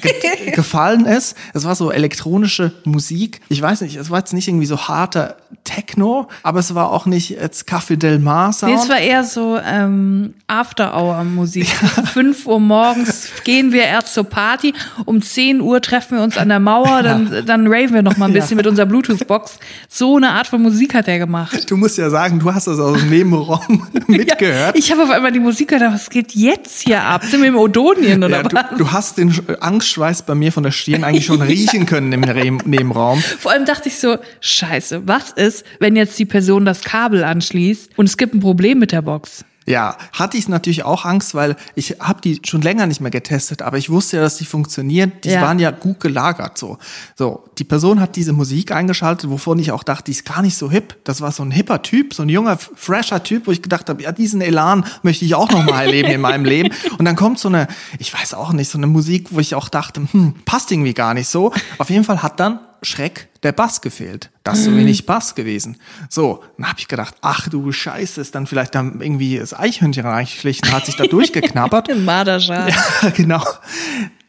ge 0.00 0.50
gefallen 0.54 1.06
ist. 1.06 1.36
Es 1.54 1.64
war 1.64 1.74
so 1.74 1.90
elektronische 1.90 2.72
Musik. 2.84 3.40
Ich 3.48 3.60
weiß 3.60 3.80
nicht, 3.82 3.96
es 3.96 4.10
war 4.10 4.18
jetzt 4.18 4.32
nicht 4.32 4.48
irgendwie 4.48 4.66
so 4.66 4.78
harter 4.88 5.36
Techno, 5.64 6.28
aber 6.42 6.60
es 6.60 6.74
war 6.74 6.90
auch 6.90 7.06
nicht 7.06 7.30
jetzt 7.30 7.68
Café 7.68 7.96
Del 7.96 8.18
Mar 8.18 8.52
Sound. 8.52 8.72
Nee, 8.74 8.80
es 8.80 8.88
war 8.88 8.98
eher 8.98 9.24
so 9.24 9.58
ähm, 9.64 10.34
After-Hour-Musik. 10.46 11.66
Fünf 12.12 12.46
Uhr 12.46 12.60
morgens 12.60 13.28
gehen 13.44 13.72
wir 13.72 13.82
erst 13.84 14.14
zur 14.14 14.24
Party, 14.24 14.74
um 15.04 15.20
10 15.20 15.60
Uhr 15.60 15.80
treffen 15.80 16.16
wir 16.18 16.24
uns 16.24 16.36
an 16.36 16.48
der 16.48 16.60
Mauer, 16.60 17.02
dann, 17.02 17.44
dann 17.46 17.66
raven 17.66 17.94
wir 17.94 18.02
noch 18.02 18.16
mal 18.16 18.26
ein 18.26 18.32
bisschen 18.32 18.56
mit 18.56 18.66
unserer 18.66 18.86
Bluetooth-Box. 18.86 19.58
So 19.88 20.16
eine 20.16 20.30
Art 20.30 20.46
von 20.46 20.62
Musik 20.62 20.94
hat 20.94 21.08
er 21.08 21.18
gemacht. 21.18 21.70
du 21.70 21.76
musst 21.76 21.98
ja 21.98 22.08
sagen, 22.10 22.38
du 22.38 22.52
hast 22.52 22.66
das 22.66 22.78
aus 22.78 22.98
dem 22.98 23.10
Nebenraum 23.10 23.86
mitgehört. 24.06 24.76
Ich 24.78 24.90
habe 24.90 25.02
auf 25.02 25.10
einmal 25.10 25.32
die 25.32 25.40
Musik 25.40 25.68
gehört, 25.68 25.92
was 25.92 26.08
geht 26.10 26.32
jetzt 26.32 26.82
hier 26.82 27.02
ab? 27.02 27.24
Sind 27.24 27.42
wir 27.42 27.48
im 27.48 27.56
Odonien 27.56 28.22
oder 28.24 28.38
Ja, 28.38 28.42
du, 28.42 28.56
was? 28.56 28.64
du 28.78 28.92
hast 28.92 29.18
den 29.18 29.27
Sch- 29.32 29.58
Angstschweiß 29.58 30.22
bei 30.22 30.34
mir 30.34 30.52
von 30.52 30.62
der 30.62 30.70
Stirn 30.72 31.04
eigentlich 31.04 31.26
schon 31.26 31.42
riechen 31.42 31.86
können 31.86 32.12
im 32.12 32.20
Nebenraum. 32.64 33.18
Vor 33.20 33.52
allem 33.52 33.64
dachte 33.64 33.88
ich 33.88 33.96
so, 33.98 34.16
scheiße, 34.40 35.02
was 35.06 35.30
ist, 35.30 35.64
wenn 35.80 35.96
jetzt 35.96 36.18
die 36.18 36.24
Person 36.26 36.64
das 36.64 36.82
Kabel 36.82 37.24
anschließt 37.24 37.90
und 37.96 38.06
es 38.06 38.16
gibt 38.16 38.34
ein 38.34 38.40
Problem 38.40 38.78
mit 38.78 38.92
der 38.92 39.02
Box? 39.02 39.44
Ja, 39.68 39.96
hatte 40.12 40.36
ich 40.36 40.48
natürlich 40.48 40.82
auch 40.84 41.04
Angst, 41.04 41.34
weil 41.34 41.56
ich 41.74 41.96
habe 42.00 42.20
die 42.22 42.40
schon 42.44 42.62
länger 42.62 42.86
nicht 42.86 43.00
mehr 43.00 43.10
getestet, 43.10 43.60
aber 43.62 43.76
ich 43.78 43.90
wusste 43.90 44.16
ja, 44.16 44.22
dass 44.22 44.36
die 44.38 44.44
funktionieren. 44.44 45.12
Die 45.24 45.28
Ja. 45.30 45.42
waren 45.42 45.58
ja 45.58 45.70
gut 45.70 46.00
gelagert 46.00 46.56
so. 46.56 46.78
So, 47.16 47.44
die 47.58 47.64
Person 47.64 48.00
hat 48.00 48.16
diese 48.16 48.32
Musik 48.32 48.72
eingeschaltet, 48.72 49.28
wovon 49.30 49.58
ich 49.58 49.70
auch 49.72 49.82
dachte, 49.82 50.04
die 50.04 50.12
ist 50.12 50.24
gar 50.24 50.42
nicht 50.42 50.56
so 50.56 50.70
hip. 50.70 50.96
Das 51.04 51.20
war 51.20 51.32
so 51.32 51.42
ein 51.42 51.50
hipper 51.50 51.82
Typ, 51.82 52.14
so 52.14 52.22
ein 52.22 52.28
junger, 52.28 52.56
fresher 52.56 53.22
Typ, 53.22 53.46
wo 53.46 53.50
ich 53.52 53.60
gedacht 53.62 53.88
habe, 53.88 54.02
ja, 54.02 54.12
diesen 54.12 54.40
Elan 54.40 54.84
möchte 55.02 55.24
ich 55.24 55.34
auch 55.34 55.50
noch 55.50 55.64
mal 55.64 55.82
erleben 55.84 56.10
in 56.10 56.20
meinem 56.20 56.44
Leben. 56.44 56.74
Und 56.98 57.04
dann 57.04 57.16
kommt 57.16 57.38
so 57.38 57.48
eine, 57.48 57.68
ich 57.98 58.12
weiß 58.14 58.34
auch 58.34 58.52
nicht, 58.52 58.70
so 58.70 58.78
eine 58.78 58.86
Musik, 58.86 59.28
wo 59.32 59.38
ich 59.40 59.54
auch 59.54 59.68
dachte, 59.68 60.00
hm, 60.10 60.34
passt 60.44 60.72
irgendwie 60.72 60.94
gar 60.94 61.12
nicht 61.14 61.28
so. 61.28 61.52
Auf 61.78 61.90
jeden 61.90 62.04
Fall 62.04 62.22
hat 62.22 62.40
dann 62.40 62.60
Schreck 62.82 63.28
der 63.42 63.52
Bass 63.52 63.80
gefehlt. 63.80 64.30
Das 64.44 64.58
ist 64.58 64.64
so 64.64 64.76
wenig 64.76 65.06
Bass 65.06 65.34
gewesen. 65.34 65.76
So, 66.08 66.42
dann 66.56 66.68
habe 66.68 66.80
ich 66.80 66.88
gedacht, 66.88 67.14
ach 67.20 67.48
du 67.48 67.70
Scheiße, 67.70 68.20
ist 68.20 68.34
dann 68.34 68.46
vielleicht 68.46 68.74
dann 68.74 69.00
irgendwie 69.00 69.38
das 69.38 69.54
Eichhörnchen 69.54 70.06
reingeschlichen, 70.06 70.72
hat 70.72 70.86
sich 70.86 70.96
da 70.96 71.04
durchgeknabbert. 71.10 71.90
Ein 71.90 72.04
Marderschaf. 72.04 73.02
Ja, 73.02 73.10
genau. 73.16 73.42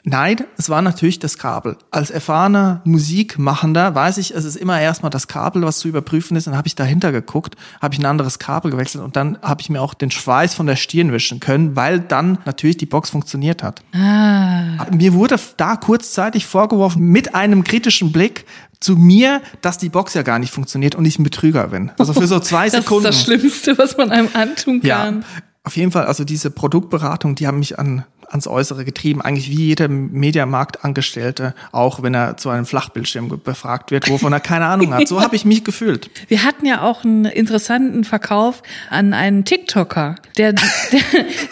Nein, 0.04 0.38
es 0.58 0.70
war 0.70 0.82
natürlich 0.82 1.20
das 1.20 1.38
Kabel. 1.38 1.78
Als 1.92 2.10
erfahrener 2.10 2.82
Musikmachender 2.86 3.94
weiß 3.94 4.18
ich, 4.18 4.34
es 4.34 4.46
ist 4.46 4.56
immer 4.56 4.80
erstmal 4.80 5.10
das 5.10 5.28
Kabel, 5.28 5.62
was 5.64 5.78
zu 5.78 5.88
überprüfen 5.88 6.38
ist. 6.38 6.48
Dann 6.48 6.56
habe 6.56 6.68
ich 6.68 6.76
dahinter 6.76 7.12
geguckt, 7.12 7.56
habe 7.82 7.94
ich 7.94 8.00
ein 8.00 8.06
anderes 8.06 8.40
Kabel 8.40 8.72
gewechselt 8.72 9.04
und 9.04 9.16
dann 9.16 9.38
habe 9.42 9.62
ich 9.62 9.70
mir 9.70 9.82
auch 9.82 9.94
den 9.94 10.10
Schweiß 10.10 10.56
von 10.56 10.68
der 10.68 10.78
Stirn 10.78 11.12
wischen 11.12 11.40
können, 11.40 11.76
weil 11.76 12.00
dann 12.00 12.40
natürlich 12.46 12.78
die 12.78 12.86
Box 12.86 13.10
funktioniert 13.10 13.62
hat. 13.62 13.82
Ah. 13.94 14.49
Mir 14.92 15.14
wurde 15.14 15.38
da 15.58 15.76
kurzzeitig 15.76 16.46
vorgeworfen, 16.46 17.04
mit 17.04 17.36
einem 17.36 17.64
kritischen 17.64 18.12
Blick 18.12 18.46
zu 18.80 18.96
mir, 18.96 19.42
dass 19.62 19.78
die 19.78 19.90
Box 19.90 20.14
ja 20.14 20.22
gar 20.22 20.40
nicht 20.40 20.54
funktioniert 20.54 20.96
und 20.96 21.06
ich 21.06 21.20
ein 21.20 21.24
Betrüger 21.24 21.68
bin. 21.68 21.92
Also 21.98 22.14
für 22.14 22.28
so 22.28 22.40
zwei 22.40 22.66
Das 22.70 22.84
Sekunden. 22.84 23.08
ist 23.10 23.16
das 23.18 23.24
Schlimmste, 23.24 23.78
was 23.78 23.98
man 23.98 24.12
einem 24.12 24.30
antun 24.34 24.80
Ja, 24.84 24.98
kann. 25.06 25.26
auf 25.64 25.76
jeden 25.76 25.92
Fall, 25.92 26.06
also 26.06 26.24
diese 26.24 26.50
Produktberatung, 26.50 27.36
die 27.36 27.46
haben 27.48 27.60
mich 27.60 27.78
an, 27.78 28.06
ans 28.30 28.48
Äußere 28.48 28.86
getrieben, 28.86 29.22
eigentlich 29.22 29.50
wie 29.50 29.66
jeder 29.66 29.88
Mediamarktangestellte, 29.88 31.54
auch 31.72 32.04
wenn 32.04 32.14
er 32.14 32.38
zu 32.38 32.50
einem 32.50 32.66
Flachbildschirm 32.66 33.42
befragt 33.44 33.92
wird, 33.92 34.10
wovon 34.10 34.34
er 34.34 34.40
keine 34.40 34.66
Ahnung 34.66 34.94
hat. 34.94 35.08
So 35.08 35.22
habe 35.22 35.36
ich 35.36 35.46
mich 35.46 35.64
gefühlt. 35.64 36.10
Wir 36.28 36.44
hatten 36.44 36.66
ja 36.66 36.82
auch 36.82 37.04
einen 37.04 37.26
interessanten 37.26 38.04
Verkauf 38.04 38.62
an 38.90 39.14
einen 39.14 39.46
TikToker, 39.46 40.16
der, 40.38 40.54
der, 40.54 40.64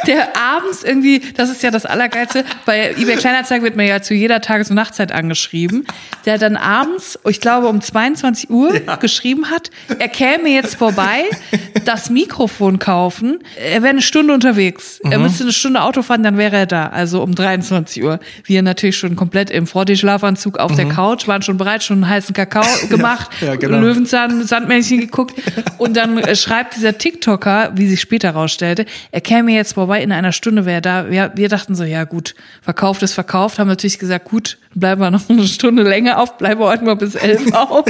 der 0.05 0.37
abends 0.37 0.83
irgendwie, 0.83 1.21
das 1.35 1.49
ist 1.49 1.63
ja 1.63 1.71
das 1.71 1.85
Allergeilste, 1.85 2.45
bei 2.65 2.91
eBay 2.91 3.15
Kleinanzeigen 3.15 3.63
wird 3.63 3.75
man 3.75 3.87
ja 3.87 4.01
zu 4.01 4.13
jeder 4.13 4.41
Tages- 4.41 4.69
und 4.69 4.75
Nachtzeit 4.75 5.11
angeschrieben, 5.11 5.85
der 6.25 6.37
dann 6.37 6.55
abends, 6.57 7.19
ich 7.27 7.41
glaube 7.41 7.67
um 7.67 7.81
22 7.81 8.49
Uhr 8.49 8.79
geschrieben 8.99 9.49
hat, 9.49 9.71
er 9.99 10.09
käme 10.09 10.49
jetzt 10.49 10.75
vorbei, 10.75 11.23
das 11.85 12.09
Mikrofon 12.09 12.79
kaufen, 12.79 13.39
er 13.57 13.81
wäre 13.81 13.89
eine 13.89 14.01
Stunde 14.01 14.33
unterwegs, 14.33 14.99
er 15.03 15.19
müsste 15.19 15.43
eine 15.43 15.53
Stunde 15.53 15.81
Auto 15.81 16.01
fahren, 16.01 16.23
dann 16.23 16.37
wäre 16.37 16.55
er 16.55 16.66
da, 16.67 16.87
also 16.87 17.23
um 17.23 17.33
23 17.33 18.03
Uhr. 18.03 18.19
Wir 18.43 18.61
natürlich 18.61 18.97
schon 18.97 19.15
komplett 19.15 19.49
im 19.49 19.67
Vortischlafanzug 19.67 20.57
auf 20.59 20.75
der 20.75 20.87
Couch, 20.87 21.27
waren 21.27 21.41
schon 21.41 21.57
bereit, 21.57 21.83
schon 21.83 22.03
einen 22.03 22.09
heißen 22.09 22.33
Kakao 22.33 22.65
gemacht, 22.89 23.29
ja, 23.41 23.55
genau. 23.55 23.79
Löwenzahn, 23.79 24.43
Sandmännchen 24.43 24.99
geguckt 24.99 25.35
und 25.77 25.97
dann 25.97 26.17
äh, 26.17 26.35
schreibt 26.35 26.75
dieser 26.75 26.97
TikToker, 26.97 27.71
wie 27.75 27.87
sich 27.87 28.01
später 28.01 28.31
rausstellte, 28.31 28.85
er 29.11 29.21
käme 29.21 29.51
jetzt 29.53 29.73
vorbei, 29.73 30.01
in 30.01 30.11
einer 30.11 30.31
Stunde 30.31 30.65
wäre 30.65 30.77
er 30.77 30.81
da. 30.81 31.09
Wir, 31.09 31.31
wir 31.35 31.49
dachten 31.49 31.75
so, 31.75 31.83
ja 31.83 32.03
gut, 32.03 32.35
verkauft 32.61 33.03
ist 33.03 33.13
verkauft, 33.13 33.59
haben 33.59 33.67
natürlich 33.67 33.99
gesagt, 33.99 34.25
gut, 34.25 34.57
bleiben 34.75 35.01
wir 35.01 35.11
noch 35.11 35.29
eine 35.29 35.47
Stunde 35.47 35.83
länger 35.83 36.19
auf, 36.19 36.37
bleiben 36.37 36.59
wir 36.59 36.67
heute 36.67 36.83
mal 36.83 36.95
bis 36.95 37.15
elf 37.15 37.53
auf 37.53 37.85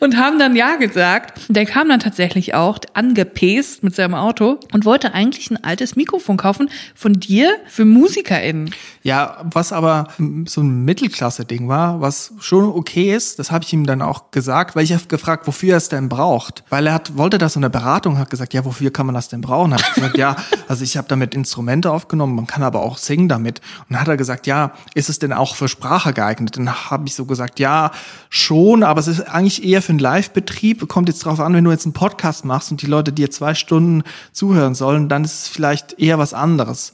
und 0.00 0.16
haben 0.16 0.38
dann 0.38 0.56
ja 0.56 0.76
gesagt. 0.76 1.40
Der 1.48 1.66
kam 1.66 1.88
dann 1.88 2.00
tatsächlich 2.00 2.54
auch 2.54 2.78
angepest 2.94 3.82
mit 3.82 3.94
seinem 3.94 4.14
Auto 4.14 4.58
und 4.72 4.84
wollte 4.84 5.14
eigentlich 5.14 5.50
ein 5.50 5.62
altes 5.62 5.96
Mikrofon 5.96 6.36
kaufen 6.36 6.70
von 6.94 7.14
dir 7.14 7.50
für 7.66 7.84
MusikerInnen. 7.84 8.74
Ja, 9.02 9.38
was 9.44 9.72
aber 9.72 10.08
so 10.46 10.60
ein 10.60 10.84
Mittelklasse-Ding 10.84 11.68
war, 11.68 12.00
was 12.00 12.34
schon 12.40 12.64
okay 12.64 13.14
ist, 13.14 13.38
das 13.38 13.50
habe 13.50 13.64
ich 13.64 13.72
ihm 13.72 13.86
dann 13.86 14.02
auch 14.02 14.30
gesagt, 14.30 14.76
weil 14.76 14.84
ich 14.84 14.92
habe 14.92 15.06
gefragt, 15.06 15.46
wofür 15.46 15.72
er 15.72 15.76
es 15.78 15.88
denn 15.88 16.08
braucht. 16.08 16.64
Weil 16.68 16.86
er 16.86 16.94
hat, 16.94 17.16
wollte 17.16 17.38
das 17.38 17.56
in 17.56 17.62
der 17.62 17.68
Beratung, 17.70 18.18
hat 18.18 18.30
gesagt, 18.30 18.52
ja, 18.54 18.64
wofür 18.64 18.90
kann 18.90 19.06
man 19.06 19.14
das 19.14 19.28
denn 19.28 19.40
brauchen? 19.40 19.72
Hat 19.72 19.80
ich 19.80 19.94
gesagt, 19.94 20.18
ja, 20.18 20.36
also 20.68 20.84
ich 20.84 20.96
habe 20.96 21.08
damit 21.08 21.34
Instrumente 21.34 21.90
aufgenommen, 21.90 22.34
man 22.34 22.46
kann 22.46 22.62
aber 22.62 22.82
auch 22.82 22.98
singen 22.98 23.28
damit. 23.28 23.60
Und 23.80 23.92
dann 23.92 24.00
hat 24.00 24.08
er 24.08 24.16
gesagt, 24.16 24.46
ja, 24.46 24.72
ist 24.94 25.08
es 25.08 25.18
denn 25.18 25.32
auch 25.32 25.56
für 25.56 25.68
Sprache 25.80 26.12
geeignet? 26.12 26.58
Dann 26.58 26.90
habe 26.90 27.06
ich 27.06 27.14
so 27.14 27.24
gesagt, 27.24 27.58
ja, 27.58 27.90
schon, 28.28 28.82
aber 28.82 29.00
es 29.00 29.08
ist 29.08 29.20
eigentlich 29.22 29.64
eher 29.64 29.80
für 29.80 29.90
einen 29.90 29.98
Live-Betrieb. 29.98 30.86
Kommt 30.88 31.08
jetzt 31.08 31.24
drauf 31.24 31.40
an, 31.40 31.54
wenn 31.54 31.64
du 31.64 31.70
jetzt 31.70 31.86
einen 31.86 31.94
Podcast 31.94 32.44
machst 32.44 32.70
und 32.70 32.82
die 32.82 32.86
Leute 32.86 33.12
dir 33.12 33.30
zwei 33.30 33.54
Stunden 33.54 34.02
zuhören 34.30 34.74
sollen, 34.74 35.08
dann 35.08 35.24
ist 35.24 35.44
es 35.44 35.48
vielleicht 35.48 35.98
eher 35.98 36.18
was 36.18 36.34
anderes. 36.34 36.92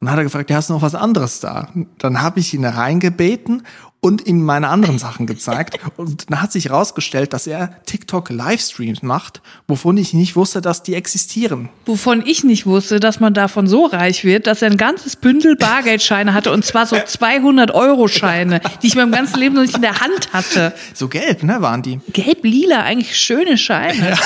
Und 0.00 0.06
dann 0.06 0.12
hat 0.12 0.20
er 0.20 0.24
gefragt, 0.24 0.50
ja, 0.50 0.56
hast 0.56 0.70
du 0.70 0.74
noch 0.74 0.82
was 0.82 0.94
anderes 0.94 1.40
da? 1.40 1.70
Dann 1.98 2.22
habe 2.22 2.38
ich 2.38 2.54
ihn 2.54 2.64
reingebeten 2.64 3.64
und 4.00 4.26
ihm 4.26 4.44
meine 4.44 4.68
anderen 4.68 4.98
Sachen 4.98 5.26
gezeigt. 5.26 5.78
Und 5.96 6.30
dann 6.30 6.40
hat 6.40 6.52
sich 6.52 6.66
herausgestellt, 6.66 7.32
dass 7.32 7.46
er 7.46 7.82
TikTok-Livestreams 7.86 9.02
macht, 9.02 9.42
wovon 9.66 9.96
ich 9.96 10.14
nicht 10.14 10.36
wusste, 10.36 10.60
dass 10.60 10.82
die 10.82 10.94
existieren. 10.94 11.68
Wovon 11.84 12.24
ich 12.24 12.44
nicht 12.44 12.66
wusste, 12.66 13.00
dass 13.00 13.18
man 13.18 13.34
davon 13.34 13.66
so 13.66 13.86
reich 13.86 14.24
wird, 14.24 14.46
dass 14.46 14.62
er 14.62 14.70
ein 14.70 14.76
ganzes 14.76 15.16
Bündel 15.16 15.56
Bargeldscheine 15.56 16.32
hatte 16.32 16.52
und 16.52 16.64
zwar 16.64 16.86
so 16.86 16.96
200 17.06 17.72
Euro 17.72 18.06
Scheine, 18.06 18.60
die 18.82 18.86
ich 18.86 18.94
meinem 18.94 19.12
ganzen 19.12 19.40
Leben 19.40 19.56
noch 19.56 19.62
nicht 19.62 19.74
in 19.74 19.82
der 19.82 20.00
Hand 20.00 20.32
hatte. 20.32 20.74
So 20.94 21.08
gelb, 21.08 21.42
ne, 21.42 21.60
waren 21.60 21.82
die. 21.82 22.00
Gelb-lila, 22.12 22.82
eigentlich 22.82 23.16
schöne 23.16 23.58
Scheine. 23.58 24.16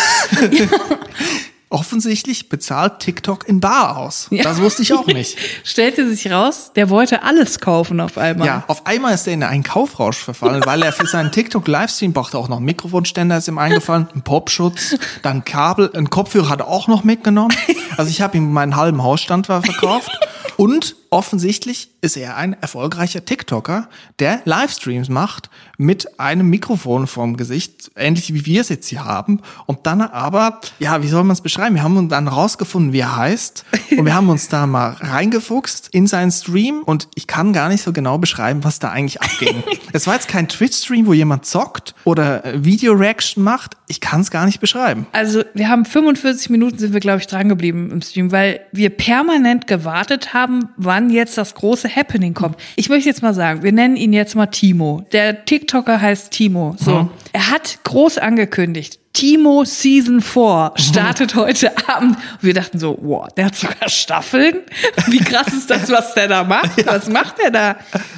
Offensichtlich 1.73 2.51
bezahlt 2.51 2.99
TikTok 2.99 3.49
in 3.49 3.61
Bar 3.61 3.97
aus. 3.97 4.29
Das 4.43 4.61
wusste 4.61 4.83
ich 4.83 4.93
auch 4.93 5.07
nicht. 5.07 5.39
Stellte 5.65 6.07
sich 6.07 6.31
raus, 6.31 6.73
der 6.77 6.91
wollte 6.91 7.23
alles 7.23 7.61
kaufen 7.61 7.99
auf 7.99 8.19
einmal. 8.19 8.47
Ja, 8.47 8.65
auf 8.67 8.87
einmal 8.87 9.15
ist 9.15 9.27
er 9.27 9.33
in 9.33 9.43
einen 9.43 9.63
Kaufrausch 9.63 10.19
verfallen, 10.19 10.63
weil 10.67 10.83
er 10.83 10.93
für 10.93 11.07
seinen 11.07 11.33
TikTok-Livestream 11.33 12.13
brauchte 12.13 12.37
auch 12.37 12.51
noch 12.51 12.59
einen 12.59 12.67
Mikrofonständer, 12.67 13.39
ist 13.39 13.49
ihm 13.49 13.57
eingefallen, 13.57 14.07
einen 14.13 14.21
Popschutz, 14.21 14.97
dann 15.23 15.47
Kabel, 15.47 15.91
einen 15.95 16.11
Kopfhörer 16.11 16.51
hat 16.51 16.61
er 16.61 16.69
auch 16.69 16.89
noch 16.89 17.05
mitgenommen. 17.05 17.57
Also 17.97 18.11
ich 18.11 18.21
habe 18.21 18.37
ihm 18.37 18.53
meinen 18.53 18.77
halben 18.77 19.03
Hausstand 19.03 19.47
verkauft. 19.47 20.11
Und 20.57 20.97
offensichtlich 21.11 21.91
ist 22.03 22.17
er 22.17 22.37
ein 22.37 22.53
erfolgreicher 22.53 23.25
TikToker, 23.25 23.89
der 24.19 24.43
Livestreams 24.45 25.09
macht 25.09 25.49
mit 25.83 26.21
einem 26.21 26.49
Mikrofon 26.49 27.07
vorm 27.07 27.37
Gesicht, 27.37 27.91
ähnlich 27.97 28.33
wie 28.33 28.47
wir 28.47 28.61
es 28.61 28.69
jetzt 28.69 28.89
hier 28.89 29.05
haben. 29.05 29.41
Und 29.67 29.81
dann 29.87 30.01
aber, 30.01 30.61
ja, 30.79 31.03
wie 31.03 31.09
soll 31.09 31.25
man 31.25 31.33
es 31.33 31.41
beschreiben? 31.41 31.75
Wir 31.75 31.83
haben 31.83 31.97
uns 31.97 32.11
dann 32.11 32.29
rausgefunden, 32.29 32.93
wie 32.93 33.01
er 33.01 33.17
heißt. 33.17 33.65
Und 33.91 34.05
wir 34.05 34.15
haben 34.15 34.29
uns 34.29 34.49
da 34.49 34.67
mal 34.67 34.97
reingefuchst 35.01 35.89
in 35.93 36.07
seinen 36.07 36.31
Stream. 36.31 36.83
Und 36.85 37.09
ich 37.15 37.27
kann 37.27 37.53
gar 37.53 37.69
nicht 37.69 37.83
so 37.83 37.93
genau 37.93 38.19
beschreiben, 38.19 38.65
was 38.65 38.79
da 38.79 38.91
eigentlich 38.91 39.21
abging. 39.21 39.63
es 39.93 40.07
war 40.07 40.15
jetzt 40.15 40.29
kein 40.29 40.49
Twitch-Stream, 40.49 41.07
wo 41.07 41.13
jemand 41.13 41.45
zockt 41.47 41.95
oder 42.05 42.45
äh, 42.45 42.65
Video-Reaction 42.65 43.43
macht. 43.43 43.77
Ich 43.89 44.01
kann 44.01 44.21
es 44.21 44.31
gar 44.31 44.47
nicht 44.47 44.61
beschreiben. 44.61 45.07
Also 45.13 45.43
wir 45.55 45.69
haben 45.69 45.85
45 45.85 46.49
Minuten 46.51 46.79
sind 46.79 46.93
wir, 46.93 47.01
glaube 47.01 47.19
ich, 47.19 47.27
dran 47.27 47.49
geblieben 47.49 47.91
im 47.91 48.03
Stream, 48.03 48.31
weil 48.33 48.61
wir 48.73 48.91
permanent 48.91 49.67
gewartet 49.67 50.33
haben, 50.33 50.69
wann 50.77 51.11
jetzt 51.11 51.37
das 51.37 51.55
große 51.55 51.95
Happening 51.95 52.35
kommt. 52.35 52.57
Ich 52.77 52.89
möchte 52.89 53.09
jetzt 53.09 53.23
mal 53.23 53.35
sagen, 53.35 53.63
wir 53.63 53.73
nennen 53.73 53.97
ihn 53.97 54.13
jetzt 54.13 54.35
mal 54.35 54.47
Timo. 54.47 55.07
Der 55.13 55.45
TikToker 55.73 56.03
heißt 56.03 56.33
Timo. 56.33 56.75
So, 56.79 57.09
er 57.33 57.51
hat 57.51 57.79
groß 57.85 58.19
angekündigt. 58.19 58.99
Timo 59.13 59.65
Season 59.65 60.23
4 60.23 60.73
startet 60.77 61.35
heute 61.35 61.71
Abend. 61.87 62.17
Und 62.17 62.43
wir 62.43 62.55
dachten 62.55 62.79
so, 62.79 62.99
wow, 63.03 63.29
der 63.37 63.47
hat 63.47 63.57
sogar 63.57 63.89
Staffeln. 63.89 64.61
Wie 65.09 65.19
krass 65.19 65.49
ist 65.49 65.69
das, 65.69 65.91
was 65.91 66.15
der 66.15 66.29
da 66.29 66.45
macht? 66.45 66.87
Was 66.87 67.09
macht 67.09 67.39
er 67.39 67.51
da? 67.51 67.77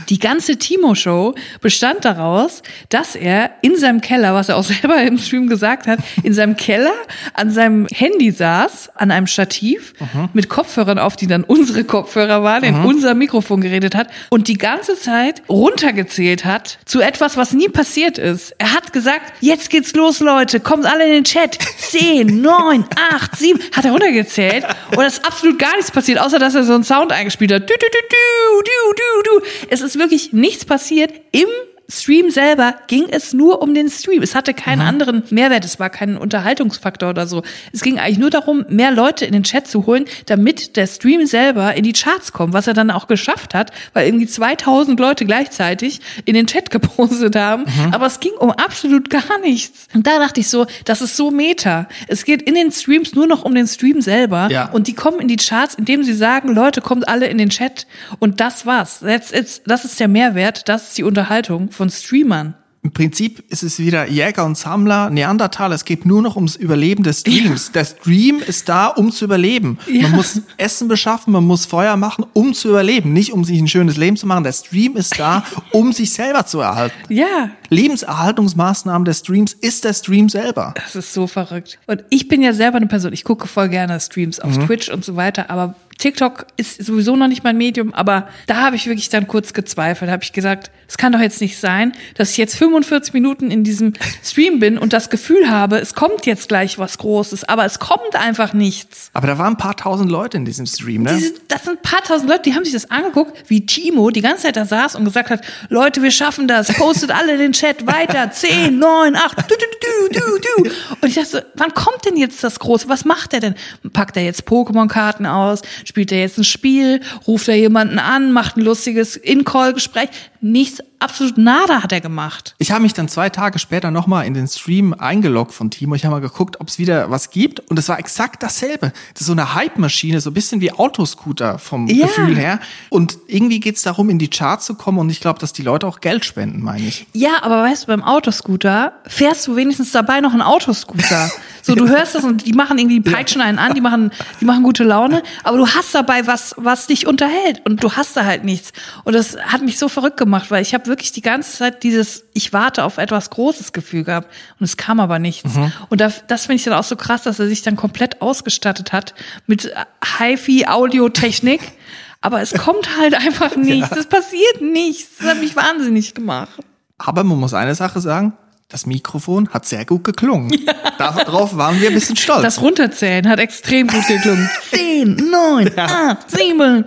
Die 0.09 0.19
ganze 0.19 0.57
Timo-Show 0.57 1.35
bestand 1.61 2.05
daraus, 2.05 2.63
dass 2.91 3.17
er 3.17 3.51
in 3.63 3.77
seinem 3.77 4.01
Keller, 4.01 4.35
was 4.35 4.49
er 4.49 4.57
auch 4.57 4.65
selber 4.65 5.03
im 5.03 5.19
Stream 5.19 5.49
gesagt 5.49 5.87
hat, 5.89 5.99
in 6.23 6.33
seinem 6.33 6.57
Keller 6.57 6.93
an 7.33 7.51
seinem 7.51 7.87
Handy 7.93 8.31
saß, 8.31 8.91
an 8.95 9.11
einem 9.11 9.27
Stativ, 9.27 9.95
mit 10.33 10.49
Kopfhörern 10.49 10.99
auf, 10.99 11.17
die 11.17 11.27
dann 11.27 11.43
unsere 11.43 11.85
Kopfhörer 11.85 12.43
waren, 12.43 12.63
in 12.63 12.77
unser 12.85 13.15
Mikrofon 13.15 13.61
geredet 13.61 13.95
hat 13.95 14.09
und 14.31 14.49
die 14.49 14.59
ganze 14.59 14.97
Zeit 14.97 15.43
runtergezählt 15.49 16.45
hat 16.45 16.79
zu 16.85 17.01
etwas, 17.01 17.37
was 17.37 17.53
nie 17.53 17.69
passiert 17.69 18.19
ist. 18.19 18.55
Er 18.59 18.75
hat 18.75 18.93
gesagt, 18.93 19.33
jetzt 19.41 19.71
geht's 19.71 19.95
los, 19.95 20.21
Leute, 20.21 20.61
kommt 20.61 20.84
alle 20.85 21.05
in 21.05 21.11
den 21.11 21.25
Chat. 21.25 21.59
Zehn, 21.79 22.41
neun, 22.43 22.85
acht, 23.11 23.37
sieben, 23.37 23.61
hat 23.73 23.85
er 23.85 23.93
runtergezählt 23.93 24.65
und 24.97 25.05
es 25.05 25.15
ist 25.15 25.27
absolut 25.27 25.59
gar 25.59 25.75
nichts 25.77 25.91
passiert, 25.91 26.21
außer 26.21 26.39
dass 26.39 26.55
er 26.55 26.65
so 26.65 26.75
einen 26.75 26.85
Sound 26.85 27.13
eingespielt 27.13 27.53
hat. 27.53 27.63
Du, 27.63 27.75
du, 27.75 27.87
du, 27.87 27.99
du, 28.11 28.63
du, 28.63 28.95
du, 28.95 29.41
du. 29.41 29.47
Es 29.69 29.81
ist 29.81 29.99
wirklich 29.99 30.33
nichts 30.33 30.65
passiert 30.65 31.13
im 31.33 31.49
Stream 31.89 32.31
selber 32.31 32.75
ging 32.87 33.07
es 33.11 33.33
nur 33.33 33.61
um 33.61 33.75
den 33.75 33.91
Stream. 33.91 34.23
Es 34.23 34.35
hatte 34.35 34.55
keinen 34.55 34.81
anderen 34.81 35.23
Mehrwert. 35.31 35.65
Es 35.65 35.79
war 35.79 35.91
kein 35.91 36.17
Unterhaltungsfaktor 36.17 37.11
oder 37.11 37.27
so. 37.27 37.43
Es 37.73 37.83
ging 37.83 37.99
eigentlich 37.99 38.19
nur 38.19 38.31
darum, 38.31 38.65
mehr 38.69 38.91
Leute 38.91 39.27
in 39.27 39.33
den 39.33 39.43
Chat 39.43 39.67
zu 39.67 39.87
holen, 39.87 40.07
damit 40.27 40.77
der 40.77 40.87
Stream 40.87 41.27
selber 41.27 41.75
in 41.75 41.85
die 41.85 41.93
Charts 41.93 42.33
kommt, 42.33 42.55
was 42.55 42.67
er 42.67 42.75
dann 42.75 42.91
auch 42.91 43.07
geschafft 43.07 43.55
hat, 43.55 43.71
weil 43.93 44.07
irgendwie 44.07 44.27
2000 44.27 44.99
Leute 44.99 45.27
gleichzeitig 45.27 46.01
in 46.25 46.35
den 46.35 46.47
Chat 46.47 46.71
gepostet 46.71 47.37
haben. 47.37 47.65
Aber 47.93 48.07
es 48.07 48.21
ging 48.21 48.33
um 48.39 48.51
absolut 48.51 49.11
gar 49.11 49.39
nichts. 49.43 49.89
Und 49.95 50.07
da 50.07 50.19
dachte 50.19 50.41
ich 50.41 50.49
so, 50.49 50.67
das 50.85 51.03
ist 51.03 51.17
so 51.17 51.31
meta. 51.31 51.89
Es 52.09 52.25
geht 52.25 52.43
in 52.43 52.55
den 52.55 52.73
Streams 52.73 53.15
nur 53.15 53.27
noch 53.27 53.45
um 53.45 53.55
den 53.55 53.67
Stream 53.67 54.01
selber. 54.01 54.49
Ja. 54.51 54.71
Und 54.71 54.87
die 54.87 54.95
kommen 54.95 55.21
in 55.21 55.29
die 55.29 55.37
Charts, 55.37 55.75
indem 55.75 56.03
sie 56.03 56.15
sagen, 56.15 56.55
Leute, 56.55 56.81
kommt 56.81 57.09
alle 57.09 57.27
in 57.27 57.39
den 57.39 57.51
Chat. 57.51 57.87
Und 58.21 58.41
das 58.41 58.65
war's. 58.65 59.01
That's 59.01 59.33
it's, 59.33 59.63
das 59.67 59.85
ist 59.85 60.01
der 60.01 60.09
Mehrwert, 60.09 60.69
das 60.69 60.89
ist 60.89 60.99
die 60.99 61.03
Unterhaltung 61.03 61.71
von 61.75 61.91
Streamern. 61.91 62.55
Im 62.83 62.93
Prinzip 62.93 63.43
ist 63.51 63.63
es 63.63 63.79
wieder 63.79 64.07
Jäger 64.11 64.45
und 64.45 64.59
Sammler, 64.59 65.09
Neandertal. 65.09 65.73
Es 65.73 65.87
geht 65.87 66.05
nur 66.05 66.21
noch 66.21 66.37
ums 66.37 66.55
Überleben 66.55 67.03
des 67.03 67.21
Streams. 67.21 67.73
Der 67.73 67.87
Stream 67.87 68.41
ist 68.47 68.69
da, 68.69 68.89
um 68.89 69.11
zu 69.11 69.25
überleben. 69.25 69.79
Ja. 69.91 70.03
Man 70.03 70.13
muss 70.17 70.43
Essen 70.59 70.87
beschaffen, 70.87 71.33
man 71.33 71.47
muss 71.47 71.65
Feuer 71.65 71.97
machen, 71.97 72.27
um 72.35 72.53
zu 72.53 72.69
überleben. 72.69 73.15
Nicht 73.15 73.33
um 73.33 73.43
sich 73.43 73.59
ein 73.59 73.69
schönes 73.69 73.97
Leben 73.97 74.19
zu 74.19 74.27
machen. 74.27 74.45
Der 74.45 74.53
Stream 74.53 74.97
ist 74.97 75.19
da, 75.19 75.43
um 75.71 75.93
sich 75.93 76.13
selber 76.13 76.45
zu 76.45 76.61
erhalten. 76.61 76.95
Ja, 77.09 77.49
Lebenserhaltungsmaßnahmen 77.71 79.07
des 79.07 79.21
Streams 79.21 79.55
ist 79.55 79.85
der 79.85 79.95
Stream 79.95 80.29
selber. 80.29 80.75
Das 80.77 80.95
ist 80.95 81.15
so 81.15 81.27
verrückt. 81.27 81.79
Und 81.87 82.05
ich 82.11 82.29
bin 82.29 82.43
ja 82.43 82.53
selber 82.53 82.77
eine 82.77 82.87
Person, 82.87 83.15
ich 83.15 83.25
gucke 83.25 83.47
voll 83.49 83.71
gerne 83.71 83.99
Streams 83.99 84.41
auf 84.41 84.59
Mhm. 84.59 84.67
Twitch 84.67 84.91
und 84.91 85.05
so 85.05 85.17
weiter, 85.17 85.49
aber 85.51 85.75
TikTok 86.05 86.49
ist 86.59 86.85
sowieso 86.85 87.17
noch 87.17 87.29
nicht 87.29 87.45
mein 87.45 87.57
Medium, 87.57 87.95
aber 87.95 88.29
da 88.47 88.57
habe 88.57 88.77
ich 88.77 88.87
wirklich 88.87 89.09
dann 89.09 89.27
kurz 89.27 89.55
gezweifelt, 89.55 90.11
habe 90.11 90.23
ich 90.23 90.35
gesagt, 90.35 90.71
es 90.87 90.99
kann 90.99 91.13
doch 91.13 91.19
jetzt 91.21 91.41
nicht 91.41 91.59
sein, 91.59 91.95
dass 92.19 92.33
ich 92.33 92.37
jetzt 92.37 92.57
45 92.57 93.15
Minuten 93.15 93.51
in 93.51 93.65
diesem 93.65 93.95
Stream 94.23 94.59
bin 94.59 94.77
und 94.77 94.93
das 94.93 95.09
Gefühl 95.09 95.49
habe, 95.49 95.79
es 95.79 95.95
kommt 95.95 96.27
jetzt 96.27 96.49
gleich 96.49 96.79
was 96.79 96.99
Großes, 96.99 97.45
aber 97.45 97.65
es 97.65 97.79
kommt 97.79 98.17
einfach 98.17 98.53
nichts. 98.53 99.09
Aber 99.15 99.27
da 99.27 99.39
waren 99.39 99.55
ein 99.55 99.57
paar 99.57 99.79
tausend 99.79 100.11
Leute 100.11 100.37
in 100.37 100.45
diesem 100.45 100.67
Stream, 100.67 101.05
ne? 101.05 101.15
Diese, 101.15 101.33
das 101.49 101.65
sind 101.65 101.79
ein 101.79 101.83
paar 101.83 102.03
tausend 102.03 102.29
Leute, 102.29 102.43
die 102.43 102.55
haben 102.55 102.65
sich 102.65 102.75
das 102.75 102.91
angeguckt, 102.91 103.49
wie 103.49 103.65
Timo 103.65 104.11
die 104.11 104.21
ganze 104.21 104.43
Zeit 104.43 104.57
da 104.57 104.67
saß 104.67 104.97
und 104.97 105.07
gesagt 105.07 105.31
hat, 105.31 105.41
Leute, 105.71 106.03
wir 106.03 106.11
schaffen 106.11 106.49
das, 106.49 106.71
postet 106.75 107.13
alle 107.13 107.39
den 107.39 107.53
Chat 107.53 107.87
weiter, 107.87 108.31
10, 108.31 108.79
9, 108.79 109.17
8, 109.17 109.39
du, 109.39 109.55
du, 109.55 110.11
du, 110.11 110.21
du, 110.21 110.65
du. 110.65 110.71
Und 111.01 111.09
ich 111.09 111.15
dachte, 111.15 111.47
wann 111.55 111.73
kommt 111.73 112.05
denn 112.05 112.19
jetzt 112.19 112.45
das 112.45 112.59
Große? 112.59 112.91
Was 112.91 113.07
macht 113.07 113.33
er 113.33 113.41
denn? 113.41 113.55
Packt 113.95 114.19
er 114.19 114.25
jetzt 114.25 114.47
Pokémon-Karten 114.47 115.25
aus? 115.25 115.63
Spielt 115.95 116.11
er 116.11 116.19
jetzt 116.19 116.39
ein 116.39 116.43
Spiel? 116.45 117.01
Ruft 117.25 117.47
er 117.47 117.55
jemanden 117.55 118.01
an? 118.01 118.33
Macht 118.33 118.57
ein 118.57 118.63
lustiges 118.63 119.15
In-Call-Gespräch? 119.15 120.09
Nichts, 120.41 120.81
absolut 120.99 121.39
nada 121.39 121.85
hat 121.85 121.93
er 121.93 122.01
gemacht. 122.01 122.57
Ich 122.59 122.73
habe 122.73 122.83
mich 122.83 122.95
dann 122.95 123.07
zwei 123.07 123.31
Tage 123.31 123.61
später 123.61 123.93
nochmal 123.93 124.27
in 124.27 124.35
den 124.35 124.49
Stream 124.49 124.93
eingeloggt 124.93 125.55
von 125.55 125.71
Timo. 125.71 125.95
Ich 125.95 126.05
habe 126.05 126.17
mal 126.17 126.21
geguckt, 126.21 126.61
ob 126.61 126.67
es 126.67 126.81
wieder 126.81 127.13
was 127.13 127.31
gibt. 127.31 127.61
Und 127.71 127.79
es 127.79 127.89
war 127.89 128.01
exakt 128.01 128.43
dasselbe. 128.43 128.93
Das 129.13 129.21
ist 129.21 129.29
so 129.29 129.33
eine 129.35 129.55
Hype-Maschine, 129.55 130.21
so 130.21 130.31
ein 130.31 130.35
bisschen 130.35 130.61
wie 130.61 130.73
Autoscooter 130.73 131.61
vom 131.61 131.87
Ja. 131.87 132.07
Gefühl 132.09 132.37
her. 132.37 132.59
Und 132.91 133.17
irgendwie 133.29 133.61
geht 133.61 133.77
es 133.77 133.83
darum, 133.83 134.11
in 134.11 134.19
die 134.19 134.29
Charts 134.29 134.67
zu 134.67 134.75
kommen. 134.75 134.99
Und 134.99 135.11
ich 135.11 135.21
glaube, 135.21 135.39
dass 135.39 135.53
die 135.53 135.63
Leute 135.63 135.87
auch 135.87 136.01
Geld 136.01 136.25
spenden, 136.25 136.61
meine 136.61 136.89
ich. 136.89 137.07
Ja, 137.13 137.43
aber 137.43 137.63
weißt 137.63 137.85
du, 137.85 137.87
beim 137.87 138.03
Autoscooter 138.03 138.95
fährst 139.07 139.47
du 139.47 139.55
wenigstens 139.55 139.93
dabei 139.93 140.21
noch 140.21 140.33
einen 140.33 140.43
Autoscooter. 140.43 141.31
So, 141.65 141.75
du 141.75 141.89
hörst 141.89 142.15
das 142.15 142.25
und 142.25 142.45
die 142.45 142.53
machen 142.53 142.77
irgendwie, 142.77 143.01
die 143.01 143.11
peitschen 143.11 143.41
einen 143.41 143.59
an, 143.59 143.73
die 143.73 143.81
machen, 143.81 144.11
die 144.39 144.45
machen 144.45 144.63
gute 144.63 144.85
Laune, 144.85 145.23
aber 145.45 145.57
du 145.57 145.67
hast 145.67 145.95
dabei 145.95 146.27
was, 146.27 146.55
was 146.59 146.89
dich 146.89 147.07
unterhält 147.07 147.63
und 147.65 147.83
du 147.83 147.93
hast 147.93 148.15
da 148.19 148.27
halt 148.27 148.45
nichts. 148.45 148.73
Und 149.05 149.15
das 149.15 149.39
hat 149.39 149.63
mich 149.63 149.79
so 149.79 149.89
verrückt 149.89 150.19
gemacht, 150.19 150.51
weil 150.51 150.61
ich 150.61 150.75
habe 150.75 150.87
wirklich 150.89 151.13
die 151.13 151.23
ganze 151.23 151.57
Zeit 151.57 151.83
dieses, 151.83 152.25
ich 152.35 152.53
warte 152.53 152.85
auf 152.85 152.99
etwas 152.99 153.31
Großes 153.31 153.73
Gefühl 153.73 154.05
gehabt 154.05 154.29
und 154.61 154.65
es 154.65 154.77
kam 154.77 155.01
aber 155.01 155.19
nichts. 155.19 155.53
Und 155.89 156.03
da, 156.03 156.13
das 156.27 156.43
finde 156.43 156.57
ich 156.57 156.65
dann 156.65 156.75
auch 156.75 156.85
so 156.85 156.97
krass, 156.97 157.23
dass 157.23 157.39
er 157.39 157.49
sich 157.49 157.63
dann 157.63 157.77
komplett 157.77 158.21
ausgestattet 158.21 158.93
hat 158.93 159.15
mit 159.47 159.73
HiFi-Audiotechnik. 160.19 161.61
Aber 162.21 162.41
es 162.41 162.55
kommt 162.55 162.89
halt 162.99 163.13
einfach 163.15 163.55
nichts. 163.55 163.95
Es 163.95 164.07
passiert 164.07 164.63
nichts. 164.63 165.19
Das 165.19 165.29
hat 165.29 165.41
mich 165.41 165.57
wahnsinnig 165.57 166.15
gemacht. 166.15 166.59
Aber 166.97 167.23
man 167.23 167.39
muss 167.39 167.53
eine 167.53 167.75
Sache 167.75 168.01
sagen. 168.01 168.33
Das 168.69 168.87
Mikrofon 168.87 169.51
hat 169.51 169.67
sehr 169.67 169.85
gut 169.85 170.05
geklungen. 170.05 170.51
Darauf 170.99 171.57
waren 171.57 171.81
wir 171.81 171.89
ein 171.89 171.95
bisschen 171.95 172.17
stolz. 172.17 172.43
Das 172.43 172.61
Runterzählen 172.61 173.29
hat 173.29 173.39
extrem 173.39 173.87
gut 173.87 174.07
geklungen. 174.07 174.49
Zehn, 174.71 175.17
neun, 175.31 175.71
acht, 175.77 176.31
sieben. 176.31 176.85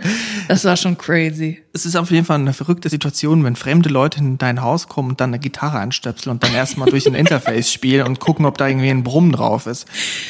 Das 0.48 0.64
war 0.66 0.78
schon 0.78 0.98
crazy. 0.98 1.62
es 1.74 1.86
ist 1.86 1.96
auf 1.96 2.10
jeden 2.12 2.26
Fall 2.26 2.40
eine 2.40 2.54
verrückte 2.54 2.90
Situation, 2.90 3.44
wenn 3.44 3.56
fremde 3.56 3.90
Leute 3.90 4.20
in 4.20 4.38
dein 4.38 4.62
Haus 4.62 4.88
kommen 4.88 5.10
und 5.10 5.22
dann 5.22 5.30
eine 5.32 5.40
Gitarre 5.40 5.80
einstöpseln 5.80 6.34
und 6.34 6.44
dann 6.44 6.54
erstmal 6.54 6.90
durch 6.90 7.06
ein 7.08 7.14
Interface 7.16 7.72
spielen 7.72 8.08
und 8.08 8.20
gucken, 8.20 8.46
ob 8.46 8.58
da 8.58 8.68
irgendwie 8.68 8.90
ein 8.90 9.04
Brummen 9.04 9.32
drauf 9.32 9.68
ist. 9.68 9.88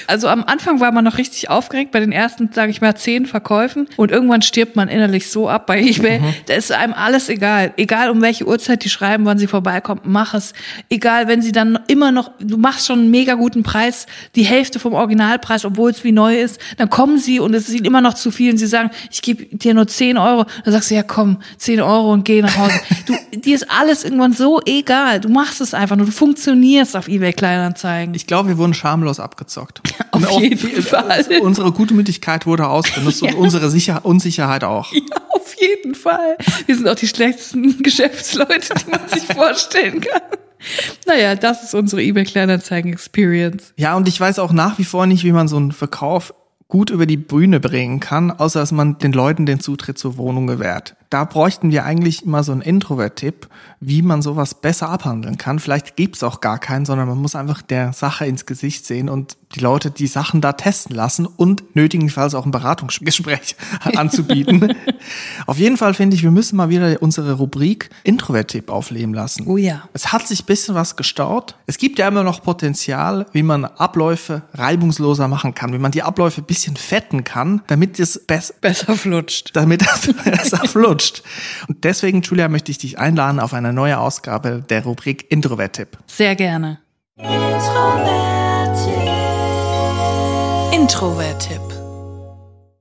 Also 0.07 0.27
am 0.27 0.43
Anfang 0.43 0.79
war 0.79 0.91
man 0.91 1.03
noch 1.03 1.17
richtig 1.17 1.49
aufgeregt 1.49 1.91
bei 1.91 1.99
den 1.99 2.11
ersten, 2.11 2.49
sage 2.53 2.71
ich 2.71 2.81
mal, 2.81 2.95
zehn 2.95 3.25
Verkäufen 3.25 3.87
und 3.95 4.11
irgendwann 4.11 4.41
stirbt 4.41 4.75
man 4.75 4.89
innerlich 4.89 5.29
so 5.29 5.47
ab 5.49 5.67
bei 5.67 5.79
eBay. 5.81 6.21
Da 6.47 6.55
ist 6.55 6.71
einem 6.71 6.93
alles 6.93 7.29
egal. 7.29 7.73
Egal 7.77 8.09
um 8.09 8.21
welche 8.21 8.45
Uhrzeit 8.47 8.83
die 8.83 8.89
schreiben, 8.89 9.25
wann 9.25 9.37
sie 9.37 9.47
vorbeikommt, 9.47 10.01
mach 10.05 10.33
es. 10.33 10.53
Egal, 10.89 11.27
wenn 11.27 11.41
sie 11.41 11.51
dann 11.51 11.79
immer 11.87 12.11
noch, 12.11 12.31
du 12.39 12.57
machst 12.57 12.87
schon 12.87 12.99
einen 12.99 13.11
mega 13.11 13.35
guten 13.35 13.63
Preis, 13.67 14.05
die 14.35 14.43
Hälfte 14.43 14.79
vom 14.79 14.93
Originalpreis, 14.93 15.65
obwohl 15.65 15.91
es 15.91 16.03
wie 16.05 16.13
neu 16.13 16.39
ist, 16.39 16.59
dann 16.77 16.89
kommen 16.89 17.19
sie 17.19 17.39
und 17.41 17.53
es 17.53 17.67
sieht 17.67 17.85
immer 17.85 17.99
noch 18.01 18.13
zu 18.13 18.31
viel 18.31 18.51
und 18.51 18.57
sie 18.57 18.65
sagen, 18.65 18.89
ich 19.11 19.21
gebe 19.21 19.45
dir 19.55 19.73
nur 19.73 19.87
10 19.87 20.17
Euro. 20.17 20.45
Dann 20.63 20.73
sagst 20.73 20.89
du, 20.89 20.95
ja 20.95 21.03
komm, 21.03 21.37
10 21.57 21.81
Euro 21.81 22.13
und 22.13 22.23
geh 22.25 22.41
nach 22.41 22.57
Hause. 22.57 22.73
Du, 23.05 23.13
dir 23.39 23.55
ist 23.55 23.69
alles 23.69 24.03
irgendwann 24.03 24.33
so 24.33 24.59
egal. 24.65 25.19
Du 25.21 25.29
machst 25.29 25.61
es 25.61 25.73
einfach 25.73 25.95
nur, 25.95 26.05
du 26.07 26.11
funktionierst 26.11 26.95
auf 26.95 27.07
eBay 27.07 27.31
Kleinanzeigen. 27.33 28.13
Ich 28.15 28.27
glaube, 28.27 28.49
wir 28.49 28.57
wurden 28.57 28.73
schamlos 28.73 29.19
abgezockt. 29.19 29.81
Auf 30.11 30.31
Und 30.31 30.41
jeden 30.41 30.57
viel- 30.57 30.81
Fall. 30.81 31.25
Unsere 31.41 31.71
Gutmütigkeit 31.71 32.45
wurde 32.45 32.67
ausgenutzt 32.67 33.21
und 33.23 33.35
unsere 33.35 33.69
Sicher 33.69 34.03
Unsicherheit 34.05 34.63
auch. 34.63 34.91
Ja, 34.93 35.01
auf 35.33 35.55
jeden 35.59 35.93
Fall. 35.95 36.37
Wir 36.65 36.75
sind 36.75 36.87
auch 36.87 36.95
die 36.95 37.07
schlechtesten 37.07 37.81
Geschäftsleute, 37.83 38.73
die 38.85 38.89
man 38.89 39.01
sich 39.09 39.23
vorstellen 39.23 40.01
kann. 40.01 40.21
Naja, 41.07 41.35
das 41.35 41.63
ist 41.63 41.73
unsere 41.73 42.01
eBay 42.03 42.25
Kleinanzeigen-Experience. 42.25 43.73
Ja, 43.77 43.95
und 43.95 44.07
ich 44.09 44.19
weiß 44.19 44.39
auch 44.39 44.51
nach 44.51 44.77
wie 44.77 44.83
vor 44.83 45.07
nicht, 45.07 45.23
wie 45.23 45.31
man 45.31 45.47
so 45.47 45.55
einen 45.55 45.71
Verkauf 45.71 46.33
gut 46.67 46.89
über 46.89 47.05
die 47.05 47.15
Bühne 47.15 47.61
bringen 47.61 48.01
kann, 48.01 48.29
außer 48.29 48.59
dass 48.59 48.73
man 48.73 48.97
den 48.97 49.13
Leuten 49.13 49.45
den 49.45 49.61
Zutritt 49.61 49.97
zur 49.97 50.17
Wohnung 50.17 50.47
gewährt. 50.47 50.95
Da 51.09 51.23
bräuchten 51.23 51.71
wir 51.71 51.85
eigentlich 51.85 52.25
immer 52.25 52.43
so 52.43 52.51
einen 52.51 52.61
Introvert-Tipp, 52.61 53.47
wie 53.79 54.01
man 54.01 54.21
sowas 54.21 54.55
besser 54.55 54.89
abhandeln 54.89 55.37
kann. 55.37 55.59
Vielleicht 55.59 55.95
gibt's 55.95 56.23
auch 56.23 56.41
gar 56.41 56.59
keinen, 56.59 56.85
sondern 56.85 57.07
man 57.07 57.17
muss 57.17 57.35
einfach 57.35 57.61
der 57.61 57.93
Sache 57.93 58.25
ins 58.25 58.45
Gesicht 58.45 58.85
sehen 58.85 59.07
und 59.07 59.37
die 59.55 59.61
Leute 59.61 59.91
die 59.91 60.07
Sachen 60.07 60.41
da 60.41 60.53
testen 60.53 60.95
lassen 60.95 61.25
und 61.25 61.75
nötigenfalls 61.75 62.35
auch 62.35 62.45
ein 62.45 62.51
Beratungsgespräch 62.51 63.55
anzubieten. 63.95 64.75
Auf 65.45 65.57
jeden 65.57 65.77
Fall 65.77 65.93
finde 65.93 66.15
ich, 66.15 66.23
wir 66.23 66.31
müssen 66.31 66.57
mal 66.57 66.69
wieder 66.69 67.01
unsere 67.01 67.33
Rubrik 67.33 67.89
Introvert-Tipp 68.03 68.69
aufleben 68.69 69.13
lassen. 69.13 69.47
Oh 69.47 69.55
ja. 69.57 69.87
Es 69.93 70.11
hat 70.11 70.27
sich 70.27 70.43
ein 70.43 70.45
bisschen 70.45 70.75
was 70.75 70.97
gestaut. 70.97 71.55
Es 71.65 71.77
gibt 71.77 71.99
ja 71.99 72.07
immer 72.07 72.23
noch 72.23 72.43
Potenzial, 72.43 73.25
wie 73.31 73.43
man 73.43 73.63
Abläufe 73.63 74.41
reibungsloser 74.53 75.27
machen 75.29 75.53
kann, 75.53 75.71
wie 75.71 75.77
man 75.77 75.91
die 75.91 76.03
Abläufe 76.03 76.41
ein 76.41 76.45
bisschen 76.45 76.75
fetten 76.75 77.23
kann, 77.23 77.61
damit 77.67 77.99
es 77.99 78.19
bess 78.25 78.53
Besser 78.59 78.95
flutscht. 78.95 79.51
damit 79.53 79.81
das 79.81 80.13
besser 80.23 80.67
flutscht. 80.67 80.96
Und 81.67 81.83
deswegen, 81.83 82.21
Julia, 82.21 82.47
möchte 82.47 82.71
ich 82.71 82.77
dich 82.77 82.99
einladen 82.99 83.39
auf 83.39 83.53
eine 83.53 83.73
neue 83.73 83.99
Ausgabe 83.99 84.63
der 84.69 84.83
Rubrik 84.83 85.31
Introvert-Tipp. 85.31 85.97
Sehr 86.07 86.35
gerne. 86.35 86.79
Introvert-Tipp. 90.71 91.61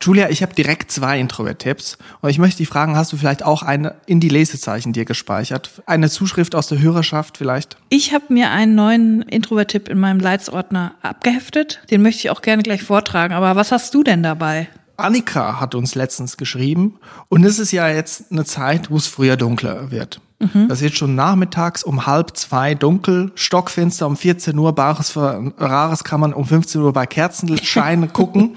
Julia, 0.07 0.29
ich 0.29 0.43
habe 0.43 0.55
direkt 0.55 0.93
zwei 0.93 1.19
Introvert-Tipps 1.19 1.99
und 2.21 2.31
ich 2.31 2.39
möchte 2.39 2.59
dich 2.59 2.69
fragen, 2.69 2.97
hast 2.97 3.13
du 3.13 3.17
vielleicht 3.17 3.43
auch 3.43 3.63
eine 3.63 3.97
in 4.07 4.21
die 4.21 4.29
Lesezeichen 4.29 4.93
dir 4.93 5.05
gespeichert? 5.05 5.83
Eine 5.87 6.09
Zuschrift 6.09 6.55
aus 6.55 6.69
der 6.69 6.81
Hörerschaft 6.81 7.37
vielleicht? 7.37 7.77
Ich 7.89 8.15
habe 8.15 8.33
mir 8.33 8.53
einen 8.53 8.77
neuen 8.77 9.23
Introvert-Tipp 9.23 9.89
in 9.89 9.99
meinem 9.99 10.21
Leitsordner 10.21 10.95
abgeheftet. 11.03 11.81
Den 11.91 12.03
möchte 12.03 12.21
ich 12.21 12.31
auch 12.31 12.43
gerne 12.43 12.63
gleich 12.63 12.85
vortragen. 12.85 13.35
Aber 13.35 13.57
was 13.57 13.73
hast 13.73 13.93
du 13.95 14.05
denn 14.05 14.23
dabei? 14.23 14.69
Annika 14.97 15.61
hat 15.61 15.75
uns 15.75 15.95
letztens 15.95 16.37
geschrieben 16.37 16.95
und 17.29 17.45
es 17.45 17.59
ist 17.59 17.73
ja 17.73 17.89
jetzt 17.89 18.31
eine 18.31 18.45
Zeit, 18.45 18.91
wo 18.91 18.97
es 18.97 19.07
früher 19.07 19.37
dunkler 19.37 19.91
wird. 19.91 20.21
Das 20.69 20.83
wird 20.83 20.95
schon 20.95 21.15
nachmittags 21.15 21.83
um 21.83 22.05
halb 22.05 22.37
zwei 22.37 22.75
dunkel, 22.75 23.33
stockfinster 23.37 24.07
um 24.07 24.19
14 24.19 24.59
Uhr, 24.59 24.75
Bares 24.75 25.11
für 25.11 25.53
Rares 25.57 26.05
kann 26.05 26.21
man 26.21 26.35
um 26.35 26.45
15 26.45 26.83
Uhr 26.83 26.93
bei 26.93 27.07
Kerzenschein 27.07 28.13
gucken. 28.13 28.55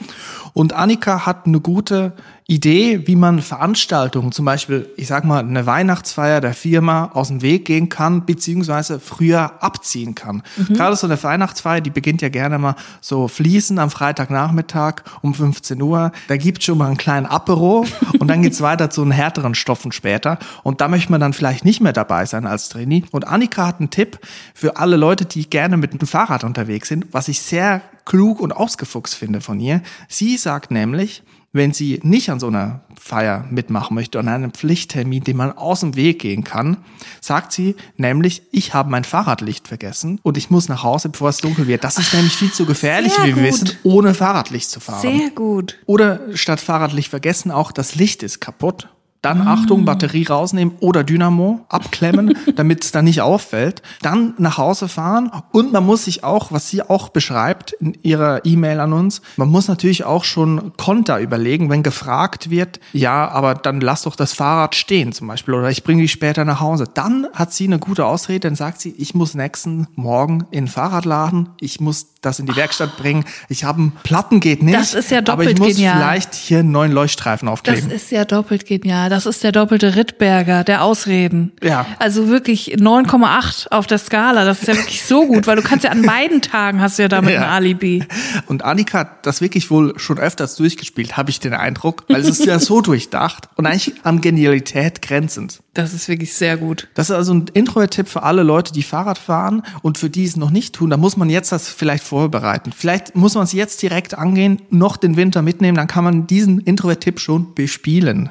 Und 0.59 0.73
Annika 0.73 1.25
hat 1.25 1.45
eine 1.45 1.61
gute 1.61 2.11
Idee, 2.45 3.07
wie 3.07 3.15
man 3.15 3.41
Veranstaltungen, 3.41 4.33
zum 4.33 4.43
Beispiel, 4.43 4.89
ich 4.97 5.07
sag 5.07 5.23
mal, 5.23 5.39
eine 5.39 5.65
Weihnachtsfeier 5.65 6.41
der 6.41 6.53
Firma 6.53 7.11
aus 7.13 7.29
dem 7.29 7.41
Weg 7.41 7.63
gehen 7.63 7.87
kann, 7.87 8.25
beziehungsweise 8.25 8.99
früher 8.99 9.63
abziehen 9.63 10.15
kann. 10.15 10.43
Mhm. 10.57 10.73
Gerade 10.73 10.97
so 10.97 11.07
eine 11.07 11.23
Weihnachtsfeier, 11.23 11.79
die 11.79 11.91
beginnt 11.91 12.21
ja 12.21 12.27
gerne 12.27 12.59
mal 12.59 12.75
so 12.99 13.29
fließen 13.29 13.79
am 13.79 13.89
Freitagnachmittag 13.89 15.03
um 15.21 15.33
15 15.33 15.81
Uhr. 15.81 16.11
Da 16.27 16.35
gibt's 16.35 16.65
schon 16.65 16.77
mal 16.77 16.87
einen 16.87 16.97
kleinen 16.97 17.25
Apero 17.25 17.85
und 18.19 18.27
dann 18.27 18.41
geht's 18.41 18.59
weiter 18.61 18.89
zu 18.89 19.01
einen 19.01 19.11
härteren 19.11 19.55
Stoffen 19.55 19.93
später. 19.93 20.39
Und 20.63 20.81
da 20.81 20.89
möchte 20.89 21.09
man 21.09 21.21
dann 21.21 21.31
vielleicht 21.31 21.63
nicht 21.63 21.79
mehr 21.79 21.93
dabei 21.93 22.25
sein 22.25 22.45
als 22.45 22.67
Trainee. 22.67 23.05
Und 23.11 23.25
Annika 23.25 23.65
hat 23.65 23.79
einen 23.79 23.91
Tipp 23.91 24.19
für 24.53 24.75
alle 24.75 24.97
Leute, 24.97 25.23
die 25.23 25.49
gerne 25.49 25.77
mit 25.77 25.93
dem 25.93 26.05
Fahrrad 26.05 26.43
unterwegs 26.43 26.89
sind, 26.89 27.05
was 27.13 27.29
ich 27.29 27.41
sehr 27.41 27.81
klug 28.09 28.41
und 28.41 28.51
ausgefuchst 28.51 29.15
finde 29.15 29.39
von 29.39 29.59
ihr. 29.59 29.81
Sie 30.07 30.35
sagt 30.35 30.71
nämlich, 30.71 31.23
wenn 31.53 31.73
sie 31.73 31.99
nicht 32.03 32.29
an 32.29 32.39
so 32.39 32.47
einer 32.47 32.81
Feier 32.99 33.45
mitmachen 33.49 33.95
möchte, 33.95 34.19
an 34.19 34.27
einem 34.27 34.51
Pflichttermin, 34.51 35.23
den 35.23 35.37
man 35.37 35.51
aus 35.51 35.79
dem 35.81 35.95
Weg 35.95 36.19
gehen 36.19 36.43
kann, 36.43 36.77
sagt 37.21 37.53
sie 37.53 37.75
nämlich, 37.97 38.41
ich 38.51 38.73
habe 38.73 38.89
mein 38.89 39.03
Fahrradlicht 39.03 39.67
vergessen 39.67 40.19
und 40.23 40.37
ich 40.37 40.49
muss 40.49 40.69
nach 40.69 40.83
Hause, 40.83 41.09
bevor 41.09 41.29
es 41.29 41.37
dunkel 41.37 41.67
wird. 41.67 41.83
Das 41.83 41.97
ist 41.97 42.13
nämlich 42.13 42.33
viel 42.33 42.51
zu 42.51 42.65
gefährlich, 42.65 43.13
wie 43.23 43.35
wir 43.35 43.43
wissen, 43.43 43.71
ohne 43.83 44.13
Fahrradlicht 44.13 44.69
zu 44.69 44.79
fahren. 44.79 45.01
Sehr 45.01 45.29
gut. 45.29 45.77
Oder 45.85 46.35
statt 46.35 46.59
Fahrradlicht 46.59 47.09
vergessen, 47.09 47.51
auch 47.51 47.71
das 47.71 47.95
Licht 47.95 48.23
ist 48.23 48.41
kaputt. 48.41 48.89
Dann 49.21 49.41
ah. 49.41 49.53
Achtung, 49.53 49.85
Batterie 49.85 50.25
rausnehmen 50.25 50.75
oder 50.79 51.03
Dynamo 51.03 51.65
abklemmen, 51.69 52.37
damit 52.55 52.83
es 52.83 52.91
dann 52.91 53.05
nicht 53.05 53.21
auffällt. 53.21 53.81
Dann 54.01 54.33
nach 54.37 54.57
Hause 54.57 54.87
fahren 54.87 55.31
und 55.51 55.73
man 55.73 55.85
muss 55.85 56.05
sich 56.05 56.23
auch, 56.23 56.51
was 56.51 56.69
sie 56.69 56.81
auch 56.81 57.09
beschreibt 57.09 57.73
in 57.73 57.97
ihrer 58.01 58.45
E-Mail 58.45 58.79
an 58.79 58.93
uns, 58.93 59.21
man 59.37 59.49
muss 59.49 59.67
natürlich 59.67 60.03
auch 60.05 60.23
schon 60.23 60.73
Konter 60.77 61.19
überlegen, 61.19 61.69
wenn 61.69 61.83
gefragt 61.83 62.49
wird, 62.49 62.79
ja, 62.93 63.27
aber 63.27 63.55
dann 63.55 63.81
lass 63.81 64.03
doch 64.03 64.15
das 64.15 64.33
Fahrrad 64.33 64.75
stehen 64.75 65.11
zum 65.11 65.27
Beispiel 65.27 65.53
oder 65.53 65.69
ich 65.69 65.83
bringe 65.83 66.01
dich 66.01 66.11
später 66.11 66.45
nach 66.45 66.59
Hause. 66.59 66.85
Dann 66.93 67.27
hat 67.33 67.53
sie 67.53 67.65
eine 67.65 67.79
gute 67.79 68.05
Ausrede, 68.05 68.41
dann 68.41 68.55
sagt 68.55 68.79
sie, 68.81 68.91
ich 68.91 69.13
muss 69.13 69.33
nächsten 69.33 69.87
Morgen 69.95 70.45
in 70.51 70.65
den 70.65 70.67
Fahrradladen, 70.67 71.49
ich 71.59 71.79
muss 71.79 72.18
das 72.21 72.39
in 72.39 72.45
die 72.45 72.55
Werkstatt 72.55 72.97
bringen. 72.97 73.23
Ich 73.47 73.63
habe 73.63 73.79
einen 73.79 73.91
Platten 74.03 74.39
geht 74.39 74.61
nicht. 74.61 74.77
Das 74.77 74.93
ist 74.93 75.11
ja 75.11 75.21
doppelt 75.21 75.47
aber 75.47 75.51
ich 75.51 75.59
muss 75.59 75.75
genial. 75.75 75.97
vielleicht 75.97 76.35
hier 76.35 76.59
einen 76.59 76.71
neuen 76.71 76.91
Leuchtstreifen 76.91 77.47
aufkleben. 77.47 77.89
Das 77.89 78.03
ist 78.03 78.11
ja 78.11 78.25
doppelt 78.25 78.65
genial. 78.65 79.09
Das 79.09 79.25
ist 79.25 79.43
der 79.43 79.51
doppelte 79.51 79.95
Rittberger 79.95 80.63
der 80.63 80.83
Ausreden. 80.83 81.53
Ja. 81.63 81.85
Also 81.97 82.27
wirklich 82.27 82.75
9,8 82.75 83.69
auf 83.71 83.87
der 83.87 83.97
Skala. 83.97 84.45
Das 84.45 84.61
ist 84.61 84.67
ja 84.67 84.75
wirklich 84.75 85.03
so 85.03 85.25
gut, 85.25 85.47
weil 85.47 85.55
du 85.55 85.61
kannst 85.61 85.85
ja 85.85 85.91
an 85.91 86.01
beiden 86.01 86.41
Tagen 86.41 86.81
hast 86.81 86.97
du 86.97 87.03
ja 87.03 87.07
damit 87.07 87.33
ja. 87.33 87.43
ein 87.43 87.49
Alibi. 87.49 88.03
Und 88.47 88.63
Annika 88.63 88.99
hat 88.99 89.25
das 89.25 89.41
wirklich 89.41 89.71
wohl 89.71 89.97
schon 89.97 90.19
öfters 90.19 90.55
durchgespielt, 90.55 91.15
habe 91.15 91.29
ich 91.29 91.39
den 91.39 91.53
Eindruck, 91.53 92.03
weil 92.09 92.21
es 92.21 92.29
ist 92.29 92.45
ja 92.45 92.59
so 92.59 92.81
durchdacht 92.89 93.49
und 93.55 93.65
eigentlich 93.65 93.93
an 94.03 94.21
Genialität 94.21 95.01
grenzend. 95.01 95.61
Das 95.81 95.93
ist 95.93 96.07
wirklich 96.07 96.33
sehr 96.33 96.57
gut. 96.57 96.87
Das 96.93 97.09
ist 97.09 97.15
also 97.15 97.33
ein 97.33 97.45
Intro-Tipp 97.53 98.07
für 98.07 98.23
alle 98.23 98.43
Leute, 98.43 98.73
die 98.73 98.83
Fahrrad 98.83 99.17
fahren 99.17 99.63
und 99.81 99.97
für 99.97 100.09
die 100.09 100.25
es 100.25 100.35
noch 100.35 100.49
nicht 100.49 100.75
tun. 100.75 100.89
Da 100.89 100.97
muss 100.97 101.17
man 101.17 101.29
jetzt 101.29 101.51
das 101.51 101.69
vielleicht 101.69 102.03
vorbereiten. 102.03 102.71
Vielleicht 102.75 103.15
muss 103.15 103.35
man 103.35 103.43
es 103.43 103.53
jetzt 103.53 103.81
direkt 103.81 104.13
angehen, 104.13 104.61
noch 104.69 104.97
den 104.97 105.15
Winter 105.15 105.41
mitnehmen, 105.41 105.77
dann 105.77 105.87
kann 105.87 106.03
man 106.03 106.27
diesen 106.27 106.59
Intro-Tipp 106.59 107.19
schon 107.19 107.53
bespielen. 107.53 108.29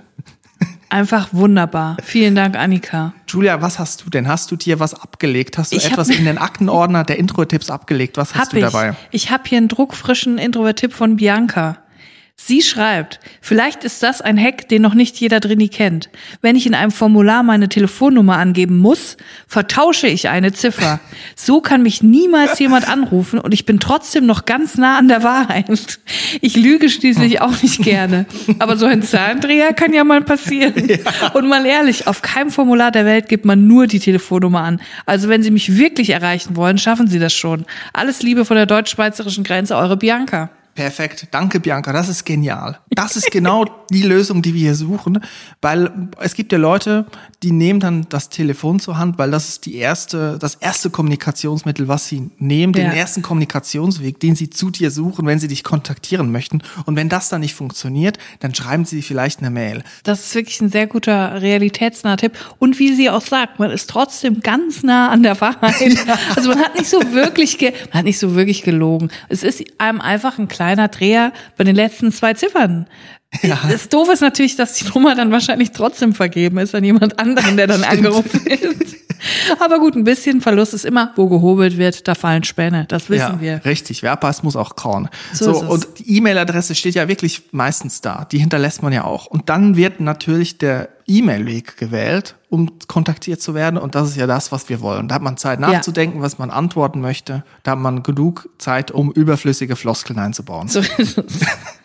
Einfach 0.91 1.29
wunderbar. 1.33 1.97
Vielen 2.03 2.35
Dank, 2.35 2.57
Annika. 2.57 3.13
Julia, 3.29 3.61
was 3.61 3.79
hast 3.79 4.05
du 4.05 4.11
denn? 4.11 4.27
Hast 4.27 4.51
du 4.51 4.57
dir 4.57 4.81
was 4.81 4.95
abgelegt? 4.95 5.59
Hast 5.59 5.73
du 5.73 5.77
ich 5.77 5.87
etwas 5.87 6.09
in 6.09 6.25
den 6.25 6.39
Aktenordner 6.39 7.05
der 7.05 7.19
Intro-Tipps 7.19 7.71
abgelegt? 7.71 8.17
Was 8.17 8.35
hast 8.35 8.53
du 8.53 8.61
dabei? 8.61 8.95
Ich, 9.11 9.25
ich 9.25 9.31
habe 9.31 9.45
hier 9.47 9.59
einen 9.59 9.69
druckfrischen 9.69 10.39
Intro-Tipp 10.39 10.93
von 10.93 11.17
Bianca. 11.17 11.79
Sie 12.41 12.63
schreibt, 12.63 13.19
vielleicht 13.41 13.83
ist 13.83 14.01
das 14.01 14.21
ein 14.23 14.39
Hack, 14.39 14.69
den 14.69 14.81
noch 14.81 14.95
nicht 14.95 15.17
jeder 15.17 15.41
Drini 15.41 15.69
kennt. 15.69 16.09
Wenn 16.41 16.55
ich 16.55 16.67
in 16.67 16.75
einem 16.75 16.93
Formular 16.93 17.43
meine 17.43 17.69
Telefonnummer 17.69 18.37
angeben 18.37 18.79
muss, 18.79 19.17
vertausche 19.49 20.07
ich 20.07 20.29
eine 20.29 20.53
Ziffer. 20.53 21.01
So 21.35 21.61
kann 21.61 21.83
mich 21.83 22.01
niemals 22.01 22.61
jemand 22.61 22.89
anrufen 22.89 23.41
und 23.41 23.53
ich 23.53 23.67
bin 23.67 23.81
trotzdem 23.81 24.25
noch 24.25 24.45
ganz 24.45 24.77
nah 24.79 24.99
an 24.99 25.09
der 25.09 25.25
Wahrheit. 25.25 25.67
Ich 26.41 26.57
lüge 26.57 26.89
schließlich 26.89 27.41
auch 27.41 27.61
nicht 27.61 27.83
gerne. 27.83 28.25
Aber 28.61 28.77
so 28.77 28.87
ein 28.87 29.03
Zahlendreher 29.03 29.73
kann 29.73 29.93
ja 29.93 30.05
mal 30.05 30.23
passieren. 30.23 30.75
Und 31.35 31.49
mal 31.49 31.67
ehrlich, 31.67 32.07
auf 32.07 32.23
keinem 32.23 32.51
Formular 32.51 32.91
der 32.93 33.05
Welt 33.05 33.29
gibt 33.29 33.45
man 33.45 33.67
nur 33.67 33.87
die 33.87 33.99
Telefonnummer 33.99 34.63
an. 34.63 34.81
Also 35.07 35.29
wenn 35.29 35.43
Sie 35.43 35.51
mich 35.51 35.77
wirklich 35.77 36.11
erreichen 36.11 36.55
wollen, 36.55 36.79
schaffen 36.79 37.09
Sie 37.09 37.19
das 37.19 37.35
schon. 37.35 37.65
Alles 37.93 38.23
Liebe 38.23 38.45
von 38.45 38.57
der 38.57 38.67
deutsch-schweizerischen 38.67 39.45
Grenze, 39.45 39.77
eure 39.77 39.97
Bianca. 39.97 40.51
Perfekt. 40.79 41.27
Danke, 41.33 41.59
Bianca. 41.59 41.93
Das 41.93 42.09
ist 42.09 42.25
genial. 42.25 42.79
Das 42.91 43.17
ist 43.17 43.33
genau 43.33 43.65
die 43.91 44.03
Lösung, 44.03 44.43
die 44.43 44.55
wir 44.55 44.61
hier 44.61 44.75
suchen. 44.77 45.19
Weil 45.61 46.09
es 46.21 46.35
gibt 46.35 46.53
ja 46.53 46.59
Leute, 46.59 47.05
die 47.43 47.51
nehmen 47.51 47.81
dann 47.81 48.07
das 48.11 48.29
Telefon 48.29 48.79
zur 48.79 48.97
Hand, 48.97 49.19
weil 49.19 49.33
das 49.33 49.49
ist 49.49 49.67
die 49.67 49.75
erste, 49.75 50.39
das 50.39 50.55
erste 50.55 50.91
Kommunikationsmittel, 50.91 51.89
was 51.89 52.07
sie 52.07 52.31
nehmen, 52.39 52.75
ja. 52.75 52.85
den 52.85 52.93
ersten 52.93 53.23
Kommunikationsweg, 53.23 54.21
den 54.21 54.37
sie 54.37 54.51
zu 54.51 54.71
dir 54.71 54.93
suchen, 54.93 55.27
wenn 55.27 55.41
sie 55.41 55.49
dich 55.49 55.65
kontaktieren 55.65 56.31
möchten. 56.31 56.63
Und 56.87 56.95
wenn 56.95 57.09
das 57.09 57.29
dann 57.29 57.41
nicht 57.41 57.55
funktioniert, 57.55 58.19
dann 58.39 58.55
schreiben 58.55 58.85
sie 58.85 59.03
vielleicht 59.03 59.41
eine 59.41 59.51
Mail. 59.51 59.83
Das 60.05 60.27
ist 60.27 60.35
wirklich 60.37 60.61
ein 60.61 60.71
sehr 60.71 60.87
guter 60.87 61.43
realitätsnaher 61.43 62.19
Tipp. 62.19 62.39
Und 62.61 62.79
wie 62.79 62.95
sie 62.95 63.11
auch 63.11 63.23
sagt, 63.23 63.59
man 63.59 63.73
ist 63.73 63.91
trotzdem 63.91 64.43
ganz 64.43 64.85
nah 64.85 65.09
an 65.09 65.25
der 65.25 65.41
Wahrheit. 65.41 65.97
Also 66.37 66.51
man 66.51 66.61
hat 66.61 66.77
nicht 66.77 66.89
so 66.89 67.01
wirklich, 67.13 67.59
man 67.61 67.95
hat 67.95 68.05
nicht 68.05 68.19
so 68.19 68.35
wirklich 68.35 68.63
gelogen. 68.63 69.11
Es 69.29 69.43
ist 69.43 69.65
einem 69.79 70.01
einfach 70.01 70.39
ein 70.39 70.47
kleiner 70.47 70.68
kleiner 70.69 70.89
Dreher 70.89 71.33
bei 71.57 71.65
den 71.65 71.75
letzten 71.75 72.13
zwei 72.13 72.35
Ziffern. 72.35 72.87
Ja. 73.43 73.59
Das 73.71 73.89
Doofe 73.89 74.13
ist 74.13 74.21
natürlich, 74.21 74.57
dass 74.57 74.75
die 74.75 74.87
Nummer 74.89 75.15
dann 75.15 75.31
wahrscheinlich 75.31 75.73
trotzdem 75.73 76.15
vergeben 76.15 76.59
ist 76.59 76.75
an 76.75 76.85
jemand 76.85 77.19
anderen, 77.19 77.57
der 77.57 77.67
dann 77.67 77.85
angerufen 77.85 78.45
wird. 78.45 78.97
Aber 79.61 79.79
gut, 79.79 79.97
ein 79.97 80.05
bisschen 80.05 80.41
Verlust 80.41 80.75
ist 80.75 80.85
immer, 80.85 81.13
wo 81.17 81.29
gehobelt 81.29 81.77
wird, 81.77 82.07
da 82.07 82.15
fallen 82.15 82.45
Späne. 82.45 82.85
Das 82.87 83.11
wissen 83.11 83.35
ja, 83.35 83.41
wir. 83.41 83.65
Richtig, 83.65 84.03
wer 84.03 84.17
passt, 84.17 84.45
muss 84.45 84.57
auch 84.57 84.77
kauen. 84.77 85.09
So, 85.33 85.53
so 85.55 85.67
und 85.67 85.87
die 85.99 86.17
E-Mail-Adresse 86.17 86.75
steht 86.75 86.95
ja 86.95 87.09
wirklich 87.09 87.43
meistens 87.51 88.01
da. 88.01 88.27
Die 88.31 88.39
hinterlässt 88.39 88.83
man 88.83 88.93
ja 88.93 89.05
auch. 89.05 89.27
Und 89.27 89.49
dann 89.49 89.77
wird 89.77 90.01
natürlich 90.01 90.59
der 90.59 90.89
E-Mail-Weg 91.07 91.77
gewählt, 91.77 92.37
um 92.49 92.79
kontaktiert 92.87 93.43
zu 93.43 93.55
werden. 93.55 93.79
Und 93.79 93.95
das 93.95 94.11
ist 94.11 94.17
ja 94.17 94.27
das, 94.27 94.53
was 94.53 94.69
wir 94.69 94.81
wollen. 94.81 95.09
Da 95.09 95.17
hat 95.17 95.23
man 95.23 95.37
Zeit 95.37 95.59
nachzudenken, 95.59 96.19
ja. 96.19 96.23
was 96.23 96.39
man 96.39 96.51
antworten 96.51 97.01
möchte. 97.01 97.45
Da 97.63 97.73
hat 97.73 97.79
man 97.79 98.03
genug 98.03 98.49
Zeit, 98.59 98.91
um 98.91 99.11
überflüssige 99.11 99.75
Floskeln 99.75 100.19
einzubauen. 100.19 100.69
So 100.69 100.81
ist 100.81 101.19
es. 101.19 101.41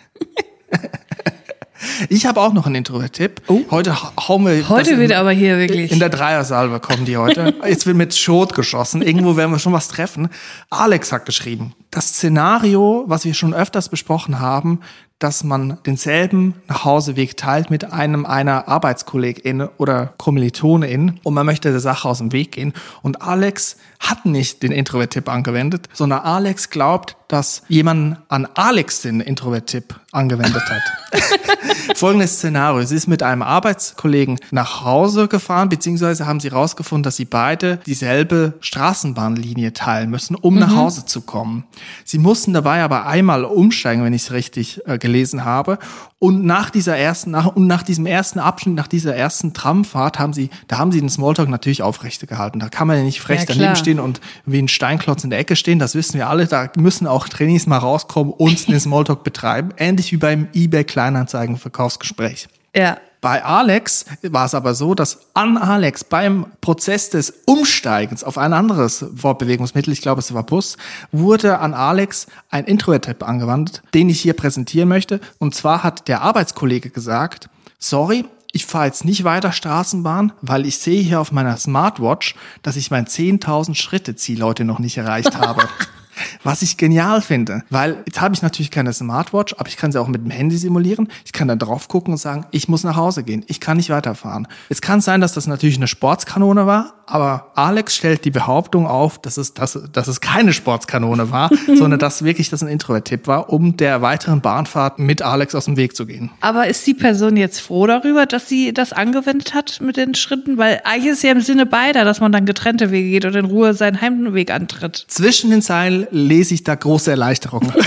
Ich 2.10 2.26
habe 2.26 2.42
auch 2.42 2.54
noch 2.54 2.66
einen 2.66 2.76
Intro-Tipp. 2.76 3.42
Oh. 3.48 3.62
Heute 3.72 3.96
hauen 4.28 4.46
wir. 4.46 4.70
Heute 4.70 4.98
wird 4.98 5.12
in, 5.12 5.18
aber 5.18 5.32
hier 5.32 5.58
wirklich. 5.58 5.92
In 5.92 6.00
der 6.00 6.10
Dreiersalve 6.10 6.80
kommen 6.80 7.06
die 7.06 7.18
heute. 7.18 7.54
Jetzt 7.68 7.86
wird 7.86 7.98
mit 7.98 8.16
Schot 8.16 8.54
geschossen. 8.54 9.02
Irgendwo 9.02 9.36
werden 9.36 9.52
wir 9.52 9.60
schon 9.60 9.74
was 9.74 9.88
treffen. 9.88 10.30
Alex 10.70 11.12
hat 11.12 11.26
geschrieben. 11.26 11.74
Das 11.92 12.10
Szenario, 12.10 13.04
was 13.08 13.26
wir 13.26 13.34
schon 13.34 13.54
öfters 13.54 13.90
besprochen 13.90 14.40
haben, 14.40 14.80
dass 15.24 15.46
man 15.46 15.78
denselben 15.86 16.56
Nachhauseweg 16.68 17.38
teilt 17.38 17.70
mit 17.70 17.94
einem 17.94 18.26
einer 18.26 18.68
Arbeitskollegin 18.68 19.62
oder 19.78 20.14
Kommilitonin 20.18 21.22
und 21.24 21.34
man 21.34 21.46
möchte 21.46 21.72
der 21.72 21.80
Sache 21.80 22.10
aus 22.10 22.18
dem 22.18 22.34
Weg 22.34 22.52
gehen. 22.52 22.74
Und 23.02 23.22
Alex 23.22 23.78
hat 24.00 24.26
nicht 24.26 24.64
den 24.64 24.74
Introvert-Tipp 24.74 25.30
angewendet, 25.30 25.88
sondern 25.94 26.20
Alex 26.20 26.70
glaubt, 26.70 27.16
dass 27.30 27.64
jemand 27.70 28.18
an 28.28 28.48
Alex 28.54 29.02
den 29.02 29.22
Introvert-Tipp 29.22 29.96
angewendet 30.12 30.62
hat. 30.70 30.82
Folgendes 31.96 32.34
Szenario. 32.34 32.86
Sie 32.86 32.96
ist 32.96 33.08
mit 33.08 33.24
einem 33.24 33.42
Arbeitskollegen 33.42 34.40
nach 34.52 34.84
Hause 34.84 35.28
gefahren, 35.28 35.70
beziehungsweise 35.70 36.28
haben 36.28 36.40
sie 36.40 36.52
herausgefunden, 36.52 37.04
dass 37.04 37.16
sie 37.16 37.26
beide 37.26 37.78
dieselbe 37.86 38.54
Straßenbahnlinie 38.60 39.74
teilen 39.74 40.10
müssen, 40.10 40.36
um 40.36 40.56
mhm. 40.56 40.60
nach 40.60 40.76
Hause 40.76 41.06
zu 41.06 41.22
kommen. 41.22 41.64
Sie 42.04 42.20
mussten 42.20 42.54
dabei 42.54 42.84
aber 42.84 43.06
einmal 43.06 43.46
umsteigen, 43.46 44.04
wenn 44.04 44.14
ich 44.14 44.24
es 44.24 44.32
richtig 44.32 44.82
äh, 44.86 44.98
gelesen 44.98 45.13
habe. 45.22 45.78
Und 46.20 46.46
nach 46.46 46.70
dieser 46.70 46.98
ersten, 46.98 47.32
nach, 47.32 47.48
und 47.48 47.68
nach 47.68 47.84
diesem 47.84 48.06
ersten 48.06 48.40
Abschnitt, 48.40 48.76
nach 48.76 48.88
dieser 48.88 49.16
ersten 49.16 49.54
Tramfahrt 49.54 50.20
haben 50.20 50.34
sie, 50.34 50.50
da 50.68 50.78
haben 50.78 50.92
sie 50.92 51.00
den 51.00 51.10
Smalltalk 51.10 51.50
natürlich 51.50 51.84
aufrecht 51.84 52.28
gehalten. 52.28 52.60
Da 52.60 52.70
kann 52.70 52.88
man 52.88 52.98
ja 52.98 53.04
nicht 53.04 53.22
frech 53.22 53.42
ja, 53.42 53.46
daneben 53.48 53.76
stehen 53.76 54.00
und 54.00 54.22
wie 54.46 54.60
ein 54.60 54.68
Steinklotz 54.68 55.24
in 55.24 55.30
der 55.30 55.40
Ecke 55.40 55.56
stehen. 55.56 55.80
Das 55.80 55.96
wissen 55.96 56.16
wir 56.16 56.30
alle. 56.30 56.48
Da 56.48 56.70
müssen 56.78 57.08
auch 57.08 57.28
Trainees 57.28 57.68
mal 57.68 57.78
rauskommen 57.78 58.34
und 58.34 58.68
den 58.68 58.80
Smalltalk 58.80 59.24
betreiben. 59.24 59.70
Ähnlich 59.78 60.12
wie 60.12 60.18
beim 60.18 60.48
eBay 60.54 60.84
Kleinanzeigen 60.84 61.58
Verkaufsgespräch. 61.58 62.48
Ja. 62.76 62.98
Bei 63.24 63.42
Alex 63.46 64.04
war 64.22 64.46
es 64.46 64.54
aber 64.54 64.76
so, 64.76 64.96
dass 64.96 65.20
an 65.34 65.58
Alex 65.58 66.04
beim 66.04 66.46
Prozess 66.60 67.10
des 67.10 67.34
Umsteigens 67.46 68.22
auf 68.22 68.38
ein 68.38 68.52
anderes 68.52 69.06
Fortbewegungsmittel, 69.16 69.94
ich 69.94 70.02
glaube 70.02 70.20
es 70.20 70.34
war 70.34 70.44
Bus, 70.44 70.76
wurde 71.14 71.60
an 71.60 71.74
Alex 71.74 72.28
ein 72.50 72.66
Intro-Tipp 72.66 73.24
angewandt, 73.26 73.82
den 73.94 74.10
ich 74.10 74.20
hier 74.20 74.34
präsentieren 74.34 74.90
möchte. 74.90 75.22
Und 75.40 75.56
zwar 75.56 75.84
hat 75.84 76.10
der 76.10 76.22
Arbeitskollege 76.22 76.90
gesagt, 76.90 77.48
sorry, 77.80 78.26
ich 78.52 78.66
fahre 78.66 78.88
jetzt 78.88 79.06
nicht 79.06 79.24
weiter 79.24 79.54
Straßenbahn, 79.54 80.34
weil 80.42 80.66
ich 80.66 80.80
sehe 80.80 81.02
hier 81.02 81.22
auf 81.22 81.32
meiner 81.32 81.56
Smartwatch, 81.56 82.36
dass 82.62 82.76
ich 82.76 82.92
mein 82.92 83.06
10.000 83.06 83.76
Schritte 83.76 84.18
Ziel 84.18 84.44
heute 84.44 84.66
noch 84.66 84.80
nicht 84.80 84.98
erreicht 84.98 85.38
habe. 85.38 85.70
Was 86.44 86.62
ich 86.62 86.78
genial 86.78 87.22
finde, 87.22 87.64
weil 87.70 87.98
jetzt 88.06 88.22
habe 88.22 88.36
ich 88.36 88.42
natürlich 88.42 88.72
keine 88.72 88.94
Smartwatch, 88.94 89.56
aber 89.58 89.68
ich 89.68 89.78
kann 89.78 89.92
sie 89.92 90.00
auch 90.00 90.08
mit 90.08 90.24
dem 90.24 90.32
Handy 90.32 90.58
simulieren. 90.58 91.08
Ich 91.26 91.34
kann 91.34 91.48
da 91.48 91.56
drauf 91.56 91.88
gucken 91.88 92.14
und 92.14 92.18
sagen, 92.18 92.46
ich 92.52 92.68
muss 92.68 92.84
nach 92.84 92.96
Hause 92.96 93.24
gehen, 93.24 93.44
ich 93.48 93.60
kann 93.60 93.78
nicht 93.78 93.90
weiterfahren. 93.90 94.48
Es 94.70 94.82
kann 94.82 95.02
sein, 95.02 95.22
dass 95.22 95.34
das 95.34 95.48
natürlich 95.48 95.78
eine 95.78 95.88
Sportskanone 95.88 96.66
war, 96.66 96.94
aber 97.06 97.52
Alex 97.56 97.96
stellt 97.96 98.26
die 98.26 98.32
Behauptung 98.32 98.88
auf, 98.88 99.20
dass 99.20 99.38
es, 99.38 99.54
dass, 99.54 99.80
dass 99.92 100.08
es 100.08 100.22
keine 100.22 100.54
Sportskanone 100.54 101.32
war, 101.32 101.50
sondern 101.76 102.00
dass 102.00 102.24
wirklich 102.24 102.50
das 102.50 102.64
ein 102.64 102.70
Introvert-Tipp 102.70 103.28
war, 103.28 103.52
um 103.52 103.78
der 103.78 104.02
weiteren 104.02 104.42
Bahnfahrt 104.42 105.00
mit 105.00 105.22
Alex 105.22 105.56
aus 105.56 105.66
dem 105.66 105.78
Weg 105.78 105.96
zu 105.96 106.06
gehen. 106.06 106.30
Aber 106.42 106.68
ist 106.68 106.86
die 106.88 106.94
Person 106.94 107.38
jetzt 107.38 107.60
froh 107.60 107.88
darüber, 107.88 108.26
dass 108.26 108.48
sie 108.48 108.74
das 108.74 108.94
angewendet 108.94 109.54
hat 109.54 109.82
mit 109.82 109.98
den 109.98 110.16
Schritten? 110.16 110.58
Weil 110.58 110.82
eigentlich 110.84 111.14
ist 111.14 111.24
ja 111.24 111.32
im 111.32 111.42
Sinne 111.42 111.66
beider, 111.66 112.06
dass 112.06 112.20
man 112.20 112.32
dann 112.32 112.46
getrennte 112.46 112.92
Wege 112.92 113.10
geht 113.10 113.26
und 113.26 113.36
in 113.36 113.46
Ruhe 113.46 113.74
seinen 113.74 114.00
Heimweg 114.00 114.52
antritt. 114.52 115.06
Zwischen 115.08 115.50
den 115.50 115.62
Zeilen 115.62 116.03
lese 116.12 116.54
ich 116.54 116.64
da 116.64 116.76
große 116.76 117.12
Erleichterung. 117.12 117.72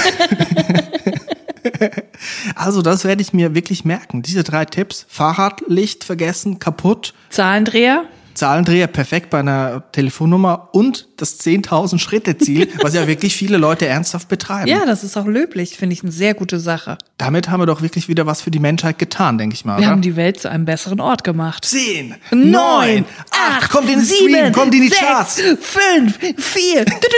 also 2.54 2.82
das 2.82 3.04
werde 3.04 3.22
ich 3.22 3.32
mir 3.32 3.54
wirklich 3.54 3.84
merken. 3.84 4.22
Diese 4.22 4.44
drei 4.44 4.64
Tipps. 4.64 5.06
Fahrradlicht 5.08 6.04
vergessen, 6.04 6.58
kaputt. 6.58 7.14
Zahlendreher? 7.30 8.04
Zahlendreher 8.36 8.86
perfekt 8.86 9.30
bei 9.30 9.40
einer 9.40 9.90
Telefonnummer 9.92 10.68
und 10.72 11.08
das 11.16 11.40
10.000 11.40 11.98
Schritte 11.98 12.36
Ziel, 12.38 12.68
was 12.82 12.94
ja 12.94 13.06
wirklich 13.06 13.34
viele 13.34 13.56
Leute 13.56 13.86
ernsthaft 13.86 14.28
betreiben. 14.28 14.68
Ja, 14.68 14.84
das 14.84 15.02
ist 15.04 15.16
auch 15.16 15.26
löblich, 15.26 15.76
finde 15.76 15.94
ich 15.94 16.02
eine 16.02 16.12
sehr 16.12 16.34
gute 16.34 16.60
Sache. 16.60 16.98
Damit 17.18 17.48
haben 17.48 17.60
wir 17.60 17.66
doch 17.66 17.82
wirklich 17.82 18.08
wieder 18.08 18.26
was 18.26 18.42
für 18.42 18.50
die 18.50 18.58
Menschheit 18.58 18.98
getan, 18.98 19.38
denke 19.38 19.54
ich 19.54 19.64
mal. 19.64 19.78
Wir 19.78 19.84
oder? 19.84 19.92
haben 19.92 20.02
die 20.02 20.16
Welt 20.16 20.38
zu 20.38 20.50
einem 20.50 20.66
besseren 20.66 21.00
Ort 21.00 21.24
gemacht. 21.24 21.64
10, 21.64 22.14
Neun, 22.30 22.50
9, 22.50 23.04
8, 23.30 23.70
kommt 23.70 23.88
in 23.88 23.98
den 23.98 24.06
Stream, 24.06 24.52
kommt 24.52 24.74
in 24.74 24.82
die 24.82 24.88
sechs, 24.88 25.00
Charts. 25.00 25.40
Fünf, 25.60 26.18
vier, 26.36 26.84
du, 26.84 26.92
du, 26.92 27.08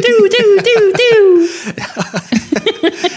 du, 0.00 0.28
du, 0.28 0.62
du, 0.62 0.92
du. 0.92 1.48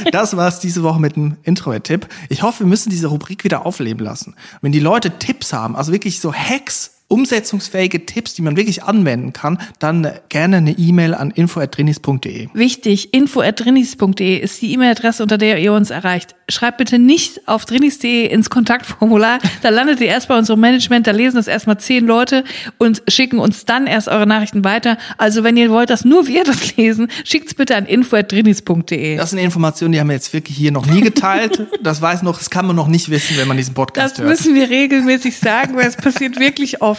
Das 0.12 0.38
war's 0.38 0.60
diese 0.60 0.84
Woche 0.84 1.00
mit 1.00 1.16
dem 1.16 1.38
Intro-Tipp. 1.44 2.08
Ich 2.30 2.44
hoffe, 2.44 2.62
wir 2.62 2.68
müssen 2.68 2.90
diese 2.90 3.08
Rubrik 3.08 3.44
wieder 3.44 3.66
aufleben 3.66 4.06
lassen. 4.06 4.36
Wenn 4.62 4.72
die 4.72 4.80
Leute 4.80 5.18
Tipps 5.18 5.52
haben, 5.52 5.76
also 5.76 5.92
wirklich 5.92 6.20
so 6.20 6.34
Hacks, 6.34 6.92
umsetzungsfähige 7.08 8.06
Tipps, 8.06 8.34
die 8.34 8.42
man 8.42 8.58
wirklich 8.58 8.84
anwenden 8.84 9.32
kann, 9.34 9.60
dann 9.80 10.12
gerne 10.30 10.58
eine 10.58 10.72
E-Mail 10.72 11.14
an 11.14 11.32
info@drinis.de. 11.32 12.50
Wichtig, 12.54 13.14
info.drinis.de 13.14 14.38
ist 14.38 14.62
die 14.62 14.74
E-Mail-Adresse, 14.74 15.24
unter 15.24 15.38
der 15.38 15.60
ihr 15.60 15.74
uns 15.74 15.90
erreicht. 15.92 16.36
Schreibt 16.50 16.78
bitte 16.78 17.00
nicht 17.00 17.48
auf 17.48 17.66
drinis.de 17.66 18.28
ins 18.28 18.50
Kontaktformular. 18.50 19.40
Da 19.62 19.70
landet 19.70 20.00
ihr 20.00 20.08
erst 20.08 20.28
bei 20.28 20.38
unserem 20.38 20.60
Management, 20.60 21.08
da 21.08 21.12
lesen 21.12 21.38
das 21.38 21.48
erstmal 21.48 21.80
zehn 21.80 22.06
Leute 22.06 22.44
und 22.78 23.02
schicken 23.08 23.40
uns 23.40 23.66
dann 23.66 23.88
erst 23.88 24.08
eure 24.08 24.28
Nachrichten 24.28 24.64
weiter. 24.64 24.98
Also 25.18 25.44
wenn 25.44 25.58
ihr 25.58 25.72
wollt, 25.72 25.90
dass 25.90 26.06
nur 26.06 26.28
wir 26.28 26.44
das 26.44 26.76
lesen, 26.78 27.08
schickt's 27.24 27.54
bitte 27.56 27.76
an 27.76 27.86
info.drinis.de. 27.86 29.16
Das 29.18 29.32
sind 29.32 29.40
Informationen, 29.40 29.94
die 29.94 30.00
haben 30.00 30.08
wir 30.10 30.14
jetzt 30.16 30.34
wirklich 30.34 30.56
hier 30.58 30.72
noch 30.72 30.86
nie 30.86 31.02
geteilt. 31.02 31.66
Das 31.82 32.02
weiß 32.02 32.22
noch, 32.24 32.38
das 32.38 32.50
kann 32.50 32.68
man 32.68 32.76
noch 32.76 32.88
nicht 32.88 33.10
wissen, 33.10 33.38
wenn 33.38 33.48
man 33.48 33.58
diesen 33.58 33.74
Podcast 33.74 34.14
Das 34.14 34.20
hört. 34.20 34.30
müssen 34.30 34.54
wir 34.56 34.70
regelmäßig 34.70 35.38
sagen, 35.40 35.76
weil 35.76 35.88
es 35.88 35.96
passiert 35.96 36.40
wirklich 36.40 36.82
oft. 36.82 36.95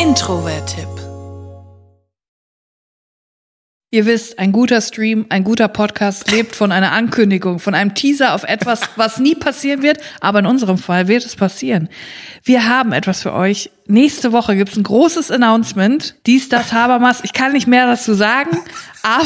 Introvert-Tipp. 0.00 0.99
Ihr 3.92 4.06
wisst, 4.06 4.38
ein 4.38 4.52
guter 4.52 4.80
Stream, 4.82 5.26
ein 5.30 5.42
guter 5.42 5.66
Podcast 5.66 6.30
lebt 6.30 6.54
von 6.54 6.70
einer 6.70 6.92
Ankündigung, 6.92 7.58
von 7.58 7.74
einem 7.74 7.92
Teaser 7.96 8.34
auf 8.34 8.44
etwas, 8.44 8.82
was 8.94 9.18
nie 9.18 9.34
passieren 9.34 9.82
wird, 9.82 9.98
aber 10.20 10.38
in 10.38 10.46
unserem 10.46 10.78
Fall 10.78 11.08
wird 11.08 11.26
es 11.26 11.34
passieren. 11.34 11.88
Wir 12.44 12.68
haben 12.68 12.92
etwas 12.92 13.22
für 13.22 13.32
euch. 13.32 13.72
Nächste 13.88 14.30
Woche 14.30 14.54
gibt's 14.54 14.76
ein 14.76 14.84
großes 14.84 15.32
Announcement. 15.32 16.14
Dies, 16.26 16.48
das, 16.48 16.72
Habermas. 16.72 17.24
Ich 17.24 17.32
kann 17.32 17.50
nicht 17.50 17.66
mehr 17.66 17.88
dazu 17.88 18.14
sagen, 18.14 18.58
aber 19.02 19.24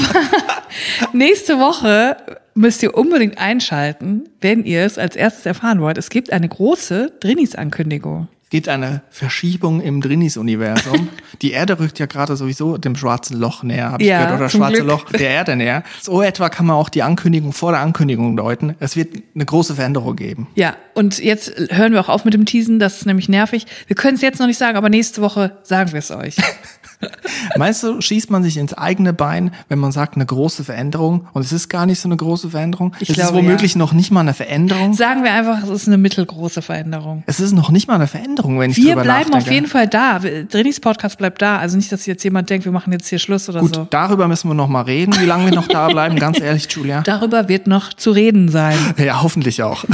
nächste 1.12 1.58
Woche 1.58 2.16
müsst 2.54 2.82
ihr 2.82 2.96
unbedingt 2.96 3.36
einschalten, 3.36 4.30
wenn 4.40 4.64
ihr 4.64 4.86
es 4.86 4.96
als 4.96 5.14
erstes 5.14 5.44
erfahren 5.44 5.82
wollt. 5.82 5.98
Es 5.98 6.08
gibt 6.08 6.32
eine 6.32 6.48
große 6.48 7.12
Drinis-Ankündigung. 7.20 8.28
Es 8.44 8.50
gibt 8.50 8.68
eine 8.68 9.02
Verschiebung 9.10 9.80
im 9.80 10.00
Drinis-Universum. 10.00 11.08
Die 11.42 11.52
Erde 11.52 11.80
rückt 11.80 11.98
ja 11.98 12.06
gerade 12.06 12.36
sowieso 12.36 12.76
dem 12.76 12.94
schwarzen 12.94 13.38
Loch 13.40 13.62
näher, 13.62 13.90
habe 13.90 14.02
ich 14.02 14.08
Ja, 14.08 14.24
gehört, 14.24 14.40
oder 14.40 14.48
schwarze 14.48 14.76
Glück. 14.76 14.86
Loch 14.86 15.04
der 15.10 15.30
Erde 15.30 15.56
näher. 15.56 15.82
So 16.00 16.22
etwa 16.22 16.48
kann 16.50 16.66
man 16.66 16.76
auch 16.76 16.88
die 16.88 17.02
Ankündigung 17.02 17.52
vor 17.52 17.72
der 17.72 17.80
Ankündigung 17.80 18.36
deuten. 18.36 18.76
Es 18.78 18.96
wird 18.96 19.14
eine 19.34 19.44
große 19.44 19.74
Veränderung 19.74 20.14
geben. 20.14 20.46
Ja, 20.54 20.76
und 20.94 21.18
jetzt 21.18 21.52
hören 21.70 21.92
wir 21.94 22.00
auch 22.00 22.08
auf 22.08 22.24
mit 22.24 22.34
dem 22.34 22.44
Teasen, 22.44 22.78
das 22.78 22.98
ist 22.98 23.06
nämlich 23.06 23.28
nervig. 23.28 23.66
Wir 23.86 23.96
können 23.96 24.14
es 24.16 24.20
jetzt 24.22 24.38
noch 24.38 24.46
nicht 24.46 24.58
sagen, 24.58 24.76
aber 24.76 24.88
nächste 24.88 25.20
Woche 25.22 25.58
sagen 25.64 25.92
wir 25.92 25.98
es 25.98 26.10
euch. 26.10 26.36
Meinst 27.56 27.82
du, 27.82 28.00
schießt 28.00 28.30
man 28.30 28.42
sich 28.42 28.56
ins 28.56 28.72
eigene 28.74 29.12
Bein, 29.12 29.52
wenn 29.68 29.78
man 29.78 29.92
sagt, 29.92 30.14
eine 30.16 30.26
große 30.26 30.64
Veränderung? 30.64 31.28
Und 31.32 31.42
es 31.44 31.52
ist 31.52 31.68
gar 31.68 31.86
nicht 31.86 32.00
so 32.00 32.08
eine 32.08 32.16
große 32.16 32.50
Veränderung. 32.50 32.94
Ich 33.00 33.10
es 33.10 33.16
glaube, 33.16 33.38
ist 33.38 33.44
womöglich 33.44 33.76
noch 33.76 33.92
nicht 33.92 34.10
mal 34.10 34.20
eine 34.20 34.34
Veränderung. 34.34 34.94
Sagen 34.94 35.22
wir 35.24 35.32
einfach, 35.32 35.62
es 35.62 35.70
ist 35.70 35.86
eine 35.88 35.98
mittelgroße 35.98 36.62
Veränderung. 36.62 37.22
Es 37.26 37.40
ist 37.40 37.52
noch 37.52 37.70
nicht 37.70 37.88
mal 37.88 37.94
eine 37.94 38.06
Veränderung, 38.06 38.58
wenn 38.60 38.70
ich 38.70 38.76
Wir 38.76 38.90
drüber 38.90 39.02
bleiben 39.02 39.30
nachdenke. 39.30 39.46
auf 39.46 39.50
jeden 39.52 39.66
Fall 39.66 39.88
da. 39.88 40.18
Drinis 40.18 40.80
Podcast 40.80 41.18
bleibt 41.18 41.42
da. 41.42 41.58
Also 41.58 41.76
nicht, 41.76 41.90
dass 41.92 42.06
jetzt 42.06 42.22
jemand 42.24 42.50
denkt, 42.50 42.64
wir 42.64 42.72
machen 42.72 42.92
jetzt 42.92 43.08
hier 43.08 43.18
Schluss 43.18 43.48
oder 43.48 43.60
Gut, 43.60 43.74
so. 43.74 43.86
darüber 43.90 44.28
müssen 44.28 44.48
wir 44.48 44.54
noch 44.54 44.68
mal 44.68 44.82
reden, 44.82 45.14
wie 45.20 45.26
lange 45.26 45.46
wir 45.46 45.54
noch 45.54 45.68
da 45.68 45.88
bleiben. 45.88 46.16
Ganz 46.16 46.40
ehrlich, 46.44 46.68
Julia. 46.70 47.02
Darüber 47.02 47.48
wird 47.48 47.66
noch 47.66 47.92
zu 47.92 48.10
reden 48.10 48.48
sein. 48.48 48.76
Ja, 48.98 49.22
hoffentlich 49.22 49.62
auch. 49.62 49.84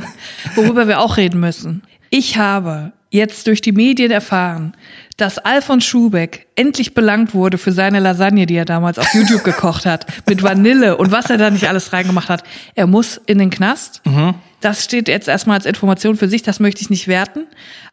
worüber 0.54 0.88
wir 0.88 1.00
auch 1.00 1.16
reden 1.16 1.40
müssen. 1.40 1.82
Ich 2.10 2.38
habe 2.38 2.92
jetzt 3.10 3.46
durch 3.46 3.60
die 3.60 3.72
Medien 3.72 4.10
erfahren, 4.10 4.72
dass 5.20 5.38
Alfons 5.38 5.84
Schubeck 5.84 6.46
endlich 6.56 6.94
belangt 6.94 7.34
wurde 7.34 7.58
für 7.58 7.72
seine 7.72 8.00
Lasagne, 8.00 8.46
die 8.46 8.56
er 8.56 8.64
damals 8.64 8.98
auf 8.98 9.12
YouTube 9.14 9.44
gekocht 9.44 9.86
hat, 9.86 10.06
mit 10.26 10.42
Vanille 10.42 10.96
und 10.96 11.12
was 11.12 11.30
er 11.30 11.36
da 11.36 11.50
nicht 11.50 11.68
alles 11.68 11.92
reingemacht 11.92 12.28
hat. 12.28 12.42
Er 12.74 12.86
muss 12.86 13.20
in 13.26 13.38
den 13.38 13.50
Knast. 13.50 14.02
Das 14.60 14.84
steht 14.84 15.08
jetzt 15.08 15.28
erstmal 15.28 15.56
als 15.56 15.66
Information 15.66 16.16
für 16.16 16.28
sich, 16.28 16.42
das 16.42 16.60
möchte 16.60 16.82
ich 16.82 16.90
nicht 16.90 17.08
werten. 17.08 17.46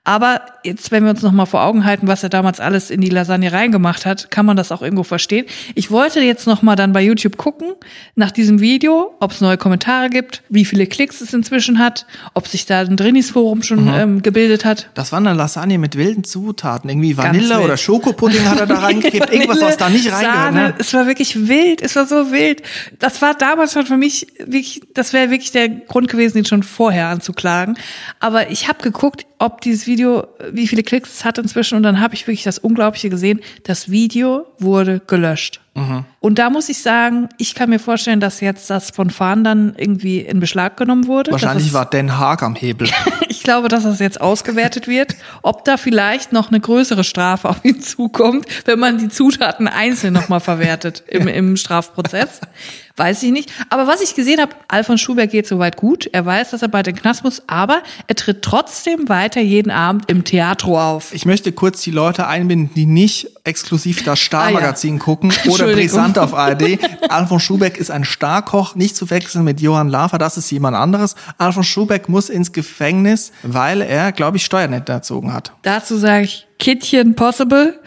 Aber 0.08 0.42
jetzt, 0.64 0.92
wenn 0.92 1.04
wir 1.04 1.10
uns 1.10 1.22
nochmal 1.22 1.48
vor 1.48 1.64
Augen 1.64 1.84
halten, 1.84 2.08
was 2.08 2.24
er 2.24 2.30
damals 2.30 2.62
alles 2.62 2.92
in 2.92 3.02
die 3.02 3.10
Lasagne 3.10 3.52
reingemacht 3.52 4.06
hat, 4.06 4.32
kann 4.32 4.46
man 4.46 4.56
das 4.56 4.72
auch 4.72 4.82
irgendwo 4.82 5.04
verstehen. 5.04 5.46
Ich 5.76 5.92
wollte 5.92 6.22
jetzt 6.22 6.48
nochmal 6.48 6.78
dann 6.78 6.94
bei 6.94 7.02
YouTube 7.02 7.36
gucken, 7.36 7.74
nach 8.16 8.32
diesem 8.32 8.62
Video, 8.62 9.14
ob 9.20 9.32
es 9.32 9.42
neue 9.42 9.58
Kommentare 9.58 10.10
gibt, 10.10 10.44
wie 10.48 10.64
viele 10.64 10.88
Klicks 10.88 11.20
es 11.20 11.34
inzwischen 11.34 11.78
hat, 11.80 12.06
ob 12.34 12.48
sich 12.48 12.66
da 12.66 12.80
ein 12.80 12.96
Drinis-Forum 12.96 13.64
schon 13.64 13.92
ähm, 13.94 14.22
gebildet 14.22 14.64
hat. 14.64 14.90
Das 14.94 15.12
war 15.12 15.20
eine 15.20 15.34
Lasagne 15.34 15.78
mit 15.78 15.98
wilden 15.98 16.24
Zutaten. 16.24 16.90
Irgendwie 16.90 17.18
Vanille 17.18 17.60
oder 17.60 17.76
Schokopudding 17.76 18.46
hat 18.46 18.62
er 18.62 18.66
da 18.66 18.76
reingekippt. 18.80 19.34
Irgendwas, 19.34 19.60
was 19.60 19.76
da 19.76 19.90
nicht 19.90 20.10
reingehört. 20.10 20.54
Ne? 20.54 20.74
Es 20.78 20.94
war 20.94 21.06
wirklich 21.08 21.50
wild, 21.50 21.82
es 21.82 21.98
war 21.98 22.06
so 22.06 22.32
wild. 22.32 22.62
Das 23.00 23.22
war 23.22 23.34
damals 23.34 23.74
schon 23.74 23.86
für 23.86 23.98
mich 23.98 24.28
wirklich, 24.40 24.80
das 24.94 25.12
wäre 25.12 25.32
wirklich 25.32 25.52
der 25.52 25.68
Grund 25.68 26.08
gewesen, 26.08 26.38
ihn 26.38 26.46
schon 26.46 26.57
vorher 26.64 27.08
anzuklagen. 27.08 27.78
Aber 28.20 28.50
ich 28.50 28.68
habe 28.68 28.82
geguckt, 28.82 29.26
ob 29.40 29.62
dieses 29.62 29.88
Video, 29.88 30.28
wie 30.52 30.68
viele 30.68 30.84
Klicks 30.84 31.16
es 31.16 31.26
hat 31.26 31.38
inzwischen 31.38 31.76
und 31.76 31.84
dann 31.84 32.00
habe 32.00 32.16
ich 32.16 32.28
wirklich 32.28 32.44
das 32.44 32.60
Unglaubliche 32.60 33.10
gesehen. 33.10 33.42
Das 33.64 33.90
Video 33.90 34.46
wurde 34.60 35.02
gelöscht. 35.06 35.62
Mhm. 35.78 36.06
Und 36.20 36.40
da 36.40 36.50
muss 36.50 36.70
ich 36.70 36.82
sagen, 36.82 37.30
ich 37.38 37.54
kann 37.54 37.70
mir 37.70 37.78
vorstellen, 37.78 38.20
dass 38.20 38.42
jetzt 38.42 38.70
das 38.72 38.90
von 38.90 39.12
Fahndern 39.12 39.76
irgendwie 39.78 40.20
in 40.20 40.40
Beschlag 40.40 40.76
genommen 40.76 41.06
wurde. 41.06 41.32
Wahrscheinlich 41.32 41.72
war 41.72 41.88
Den 41.88 42.18
Haag 42.18 42.42
am 42.42 42.56
Hebel. 42.56 42.90
ich 43.30 43.44
glaube, 43.44 43.68
dass 43.68 43.84
das 43.84 44.00
jetzt 44.00 44.20
ausgewertet 44.20 44.88
wird, 44.88 45.16
ob 45.44 45.66
da 45.66 45.78
vielleicht 45.78 46.34
noch 46.34 46.50
eine 46.50 46.60
größere 46.60 47.04
Strafe 47.04 47.48
auf 47.48 47.64
ihn 47.64 47.80
zukommt, 47.80 48.48
wenn 48.66 48.80
man 48.80 48.98
die 48.98 49.10
Zutaten 49.10 49.68
einzeln 49.68 50.14
nochmal 50.14 50.40
verwertet 50.40 51.04
im, 51.08 51.28
im 51.28 51.56
Strafprozess. 51.56 52.42
Weiß 52.96 53.22
ich 53.22 53.32
nicht. 53.32 53.54
Aber 53.70 53.86
was 53.86 54.02
ich 54.02 54.16
gesehen 54.16 54.42
habe, 54.42 54.56
Alfons 54.68 55.00
Schuberg 55.00 55.30
geht 55.30 55.46
soweit 55.46 55.78
gut. 55.78 56.10
Er 56.12 56.26
weiß, 56.26 56.50
dass 56.50 56.64
er 56.64 56.68
bald 56.70 56.88
in 56.88 56.96
den 56.96 57.02
Knast 57.02 57.24
muss, 57.24 57.44
aber 57.46 57.84
er 58.08 58.16
tritt 58.16 58.42
trotzdem 58.42 59.08
weiter 59.08 59.40
jeden 59.40 59.70
Abend 59.70 60.10
im 60.10 60.24
Theatro 60.24 60.82
auf. 60.82 61.14
Ich 61.14 61.28
möchte 61.28 61.52
kurz 61.52 61.84
die 61.84 61.92
Leute 61.92 62.26
einbinden, 62.26 62.74
die 62.74 62.88
nicht 62.88 63.37
exklusiv 63.48 64.04
das 64.04 64.20
Star-Magazin 64.20 65.00
gucken 65.00 65.34
oder 65.48 65.66
brisant 65.68 66.20
auf 66.20 66.34
ARD. 66.34 66.80
Alfons 67.10 67.44
Schubeck 67.44 67.78
ist 67.78 67.90
ein 67.90 68.04
Starkoch, 68.04 68.76
nicht 68.76 68.96
zu 68.96 69.10
wechseln 69.10 69.44
mit 69.44 69.62
Johann 69.62 69.90
Lafer, 69.90 70.18
das 70.18 70.38
ist 70.38 70.52
jemand 70.52 70.76
anderes. 70.76 71.16
Alfons 71.38 71.68
Schubeck 71.68 72.10
muss 72.10 72.30
ins 72.30 72.52
Gefängnis, 72.52 73.32
weil 73.44 73.82
er, 73.82 74.12
glaube 74.12 74.38
ich, 74.38 74.46
Steuern 74.46 74.72
nicht 74.72 74.90
erzogen 74.90 75.34
hat. 75.34 75.54
Dazu 75.64 75.98
sage 75.98 76.26
ich 76.26 76.48
Kittchen 76.60 77.16
possible. 77.16 77.80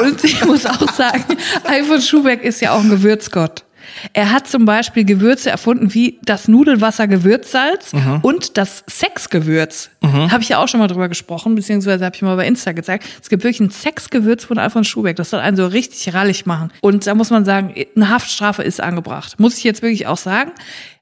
Und 0.00 0.22
ich 0.24 0.44
muss 0.46 0.66
auch 0.66 0.92
sagen, 0.92 1.24
Alfons 1.64 2.08
Schubeck 2.08 2.42
ist 2.42 2.60
ja 2.60 2.72
auch 2.72 2.80
ein 2.80 2.90
Gewürzgott. 2.90 3.64
Er 4.12 4.32
hat 4.32 4.48
zum 4.48 4.64
Beispiel 4.64 5.04
Gewürze 5.04 5.50
erfunden 5.50 5.94
wie 5.94 6.18
das 6.22 6.48
Nudelwasser 6.48 7.06
Gewürzsalz 7.06 7.92
und 8.22 8.56
das 8.56 8.84
Sexgewürz. 8.88 9.90
Habe 10.02 10.42
ich 10.42 10.50
ja 10.50 10.58
auch 10.58 10.68
schon 10.68 10.80
mal 10.80 10.88
drüber 10.88 11.08
gesprochen, 11.08 11.54
beziehungsweise 11.54 12.04
habe 12.04 12.16
ich 12.16 12.22
mal 12.22 12.36
bei 12.36 12.46
Insta 12.46 12.72
gezeigt. 12.72 13.04
Es 13.22 13.28
gibt 13.28 13.44
wirklich 13.44 13.60
ein 13.60 13.70
Sexgewürz 13.70 14.44
von 14.44 14.58
Alfons 14.58 14.88
Schubeck. 14.88 15.16
Das 15.16 15.30
soll 15.30 15.40
einen 15.40 15.56
so 15.56 15.66
richtig 15.66 16.14
rallig 16.14 16.46
machen. 16.46 16.70
Und 16.80 17.06
da 17.06 17.14
muss 17.14 17.30
man 17.30 17.44
sagen, 17.44 17.74
eine 17.94 18.08
Haftstrafe 18.08 18.62
ist 18.62 18.80
angebracht. 18.80 19.38
Muss 19.38 19.58
ich 19.58 19.64
jetzt 19.64 19.82
wirklich 19.82 20.06
auch 20.06 20.18
sagen. 20.18 20.52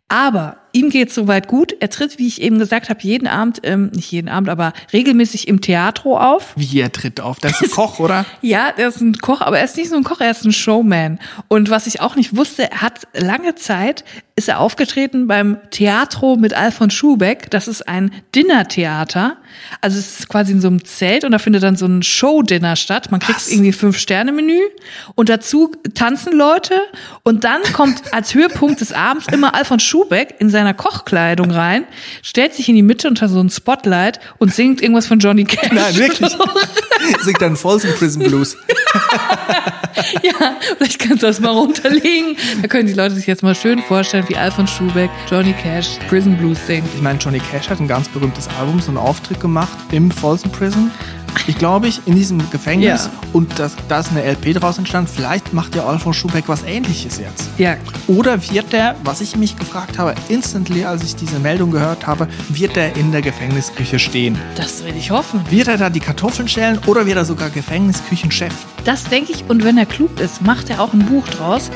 Aber 0.08 0.56
ihm 0.76 0.90
geht's 0.90 1.14
soweit 1.14 1.48
gut. 1.48 1.74
Er 1.80 1.88
tritt, 1.88 2.18
wie 2.18 2.26
ich 2.26 2.42
eben 2.42 2.58
gesagt 2.58 2.90
habe, 2.90 3.00
jeden 3.02 3.26
Abend, 3.26 3.60
ähm, 3.62 3.90
nicht 3.94 4.12
jeden 4.12 4.28
Abend, 4.28 4.50
aber 4.50 4.74
regelmäßig 4.92 5.48
im 5.48 5.60
Theatro 5.60 6.18
auf. 6.18 6.52
Wie 6.54 6.80
er 6.80 6.92
tritt 6.92 7.20
auf. 7.20 7.38
Das 7.40 7.60
ist 7.60 7.62
ein 7.62 7.70
Koch, 7.70 7.98
oder? 7.98 8.24
Ja, 8.42 8.68
er 8.76 8.88
ist 8.88 9.00
ein 9.00 9.16
Koch, 9.18 9.40
aber 9.40 9.58
er 9.58 9.64
ist 9.64 9.76
nicht 9.76 9.88
so 9.88 9.96
ein 9.96 10.04
Koch, 10.04 10.20
er 10.20 10.30
ist 10.30 10.44
ein 10.44 10.52
Showman. 10.52 11.18
Und 11.48 11.70
was 11.70 11.86
ich 11.86 12.00
auch 12.00 12.14
nicht 12.14 12.36
wusste, 12.36 12.70
er 12.70 12.82
hat 12.82 13.08
lange 13.14 13.54
Zeit, 13.54 14.04
ist 14.36 14.48
er 14.48 14.60
aufgetreten 14.60 15.26
beim 15.26 15.56
Theatro 15.70 16.36
mit 16.36 16.52
Alfons 16.52 16.92
Schubeck. 16.92 17.50
Das 17.50 17.68
ist 17.68 17.88
ein 17.88 18.12
Dinnertheater. 18.34 19.38
Also 19.80 19.98
es 19.98 20.20
ist 20.20 20.28
quasi 20.28 20.52
in 20.52 20.60
so 20.60 20.68
einem 20.68 20.84
Zelt 20.84 21.24
und 21.24 21.32
da 21.32 21.38
findet 21.38 21.62
dann 21.62 21.76
so 21.76 21.86
ein 21.86 22.02
Show-Dinner 22.02 22.76
statt. 22.76 23.10
Man 23.10 23.20
kriegt 23.20 23.38
Was? 23.38 23.50
irgendwie 23.50 23.72
Fünf-Sterne-Menü 23.72 24.60
und 25.14 25.30
dazu 25.30 25.72
tanzen 25.94 26.34
Leute 26.34 26.74
und 27.22 27.44
dann 27.44 27.62
kommt 27.72 28.12
als 28.12 28.34
Höhepunkt 28.34 28.82
des 28.82 28.92
Abends 28.92 29.26
immer 29.32 29.54
Alfons 29.54 29.82
Schubeck 29.82 30.34
in 30.38 30.50
seiner 30.50 30.65
Kochkleidung 30.74 31.50
rein, 31.50 31.84
stellt 32.22 32.54
sich 32.54 32.68
in 32.68 32.74
die 32.74 32.82
Mitte 32.82 33.08
unter 33.08 33.28
so 33.28 33.40
ein 33.40 33.50
Spotlight 33.50 34.20
und 34.38 34.54
singt 34.54 34.82
irgendwas 34.82 35.06
von 35.06 35.18
Johnny 35.18 35.44
Cash. 35.44 35.72
Nein, 35.72 35.96
wirklich. 35.96 36.36
Singt 37.22 37.40
dann 37.40 37.56
Folsom 37.56 37.92
Prison 37.92 38.24
Blues. 38.24 38.56
Ja, 40.22 40.56
vielleicht 40.76 40.98
kannst 40.98 41.22
du 41.22 41.26
das 41.26 41.40
mal 41.40 41.50
runterlegen. 41.50 42.36
Da 42.60 42.68
können 42.68 42.86
die 42.86 42.92
Leute 42.92 43.14
sich 43.14 43.26
jetzt 43.26 43.42
mal 43.42 43.54
schön 43.54 43.80
vorstellen, 43.80 44.24
wie 44.28 44.36
Alfons 44.36 44.70
Schubeck, 44.70 45.10
Johnny 45.30 45.52
Cash, 45.54 45.98
Prison 46.08 46.36
Blues 46.36 46.58
singt. 46.66 46.86
Ich 46.94 47.00
meine, 47.00 47.18
Johnny 47.18 47.40
Cash 47.40 47.70
hat 47.70 47.80
ein 47.80 47.88
ganz 47.88 48.08
berühmtes 48.08 48.48
Album, 48.58 48.80
so 48.80 48.88
einen 48.88 48.98
Auftritt 48.98 49.40
gemacht 49.40 49.76
im 49.92 50.10
Folsom 50.10 50.50
Prison. 50.52 50.90
Ich 51.46 51.58
glaube, 51.58 51.86
ich 51.88 52.00
in 52.06 52.14
diesem 52.14 52.50
Gefängnis 52.50 53.04
Ja. 53.04 53.10
und 53.32 53.58
das, 53.58 53.76
da 53.88 54.00
ist 54.00 54.10
eine 54.10 54.22
LP 54.24 54.54
draus 54.54 54.78
entstanden. 54.78 55.10
Vielleicht 55.14 55.52
macht 55.52 55.74
der 55.74 55.84
Alfons 55.86 56.16
Schubeck 56.16 56.44
was 56.48 56.62
ähnliches 56.64 57.18
jetzt. 57.18 57.48
Ja, 57.58 57.76
Oder 58.08 58.40
wird 58.50 58.72
der, 58.72 58.96
was 59.04 59.20
ich 59.20 59.36
mich 59.36 59.56
gefragt 59.58 59.98
habe, 59.98 60.14
instantly, 60.28 60.84
als 60.84 61.02
ich 61.04 61.14
diese 61.16 61.38
Meldung 61.38 61.70
gehört 61.70 62.06
habe, 62.06 62.28
wird 62.48 62.76
der 62.76 62.96
in 62.96 63.12
der 63.12 63.22
Gefängnisküche 63.22 63.98
stehen? 63.98 64.38
das 64.56 64.84
will 64.84 64.94
ich 64.96 65.10
hoffen. 65.10 65.40
Wird 65.50 65.68
er 65.68 65.76
da 65.76 65.90
die 65.90 66.00
Kartoffeln 66.00 66.48
schälen 66.48 66.78
oder 66.86 67.06
wird 67.06 67.16
er 67.16 67.24
sogar 67.24 67.50
Gefängnisküchenchef? 67.50 68.52
Das 68.84 69.04
denke 69.04 69.32
ich. 69.32 69.44
Und 69.48 69.64
wenn 69.64 69.76
er 69.78 69.86
klug 69.86 70.18
ist, 70.20 70.42
macht 70.42 70.70
er 70.70 70.80
auch 70.80 70.92
ein 70.92 71.04
Buch 71.06 71.26
draus 71.28 71.70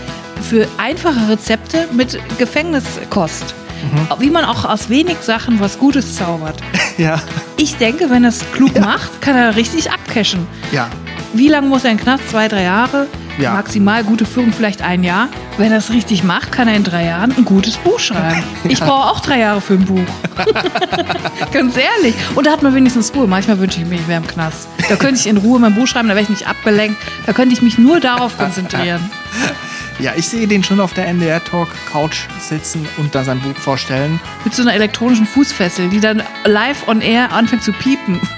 für 0.49 0.66
einfache 0.79 1.29
Rezepte 1.29 1.87
mit 1.92 2.18
Gefängniskost. 2.38 3.55
Wie 4.19 4.31
man 4.31 4.45
auch 4.45 4.64
aus 4.64 4.88
wenig 4.88 5.19
Sachen 5.21 5.61
was 5.61 5.79
Gutes 5.79 6.16
zaubert. 6.16 6.57
Ja. 6.99 7.19
Ich 7.57 7.77
denke, 7.77 8.11
wenn 8.11 8.25
er 8.25 8.29
es 8.29 8.40
klug 8.53 8.79
macht, 8.79 9.23
kann 9.23 9.35
er 9.35 9.57
richtig 9.57 9.90
abcashen. 9.90 10.47
Ja. 10.71 10.90
Wie 11.33 11.49
lange 11.49 11.66
muss 11.69 11.83
er 11.85 11.93
in 11.93 11.97
Knast? 11.97 12.29
Zwei, 12.29 12.47
drei 12.47 12.64
Jahre? 12.64 13.07
Ja. 13.38 13.55
Maximal 13.55 14.05
gute 14.05 14.27
Führung 14.27 14.53
vielleicht 14.53 14.83
ein 14.83 15.03
Jahr. 15.03 15.29
Wenn 15.57 15.73
er 15.73 15.79
es 15.79 15.90
richtig 15.90 16.25
macht, 16.25 16.53
kann 16.53 16.69
er 16.69 16.75
in 16.75 16.85
drei 16.85 17.07
Jahren 17.07 17.33
ein 17.35 17.47
gutes 17.47 17.79
Buch 17.79 17.99
schreiben. 17.99 18.43
Ich 18.69 18.81
brauche 18.81 19.09
auch 19.11 19.21
drei 19.21 19.38
Jahre 19.38 19.62
für 19.62 19.75
ein 19.75 19.87
Buch. 19.87 20.05
Ganz 21.53 21.75
ehrlich. 21.77 22.14
Und 22.35 22.47
da 22.47 22.51
hat 22.53 22.62
man 22.62 22.75
wenigstens 22.75 23.14
Ruhe. 23.14 23.27
Manchmal 23.27 23.59
wünsche 23.59 23.81
ich 23.81 23.87
mir, 23.87 23.95
ich 23.95 24.07
wäre 24.09 24.21
im 24.21 24.27
Knast. 24.27 24.69
Da 24.90 24.97
könnte 24.97 25.21
ich 25.21 25.27
in 25.27 25.38
Ruhe 25.38 25.59
mein 25.59 25.75
Buch 25.75 25.87
schreiben, 25.87 26.09
da 26.09 26.14
wäre 26.14 26.25
ich 26.25 26.29
nicht 26.29 26.47
abgelenkt. 26.47 27.01
Da 27.25 27.33
könnte 27.33 27.55
ich 27.55 27.62
mich 27.62 27.79
nur 27.79 28.01
darauf 28.01 28.37
konzentrieren. 28.37 29.11
Ja, 29.98 30.12
ich 30.16 30.29
sehe 30.29 30.46
den 30.46 30.64
schon 30.64 30.81
auf 30.81 30.94
der 30.94 31.07
NDR 31.09 31.42
Talk 31.44 31.68
Couch 31.92 32.20
sitzen 32.40 32.88
und 32.96 33.14
da 33.14 33.22
sein 33.24 33.40
Buch 33.40 33.55
vorstellen. 33.57 34.18
Mit 34.44 34.55
so 34.55 34.62
einer 34.62 34.74
elektronischen 34.74 35.26
Fußfessel, 35.26 35.90
die 35.90 36.00
dann 36.00 36.22
live 36.44 36.88
on 36.88 37.00
air 37.03 37.33
anfängt 37.33 37.62
zu 37.62 37.72
piepen. 37.72 38.20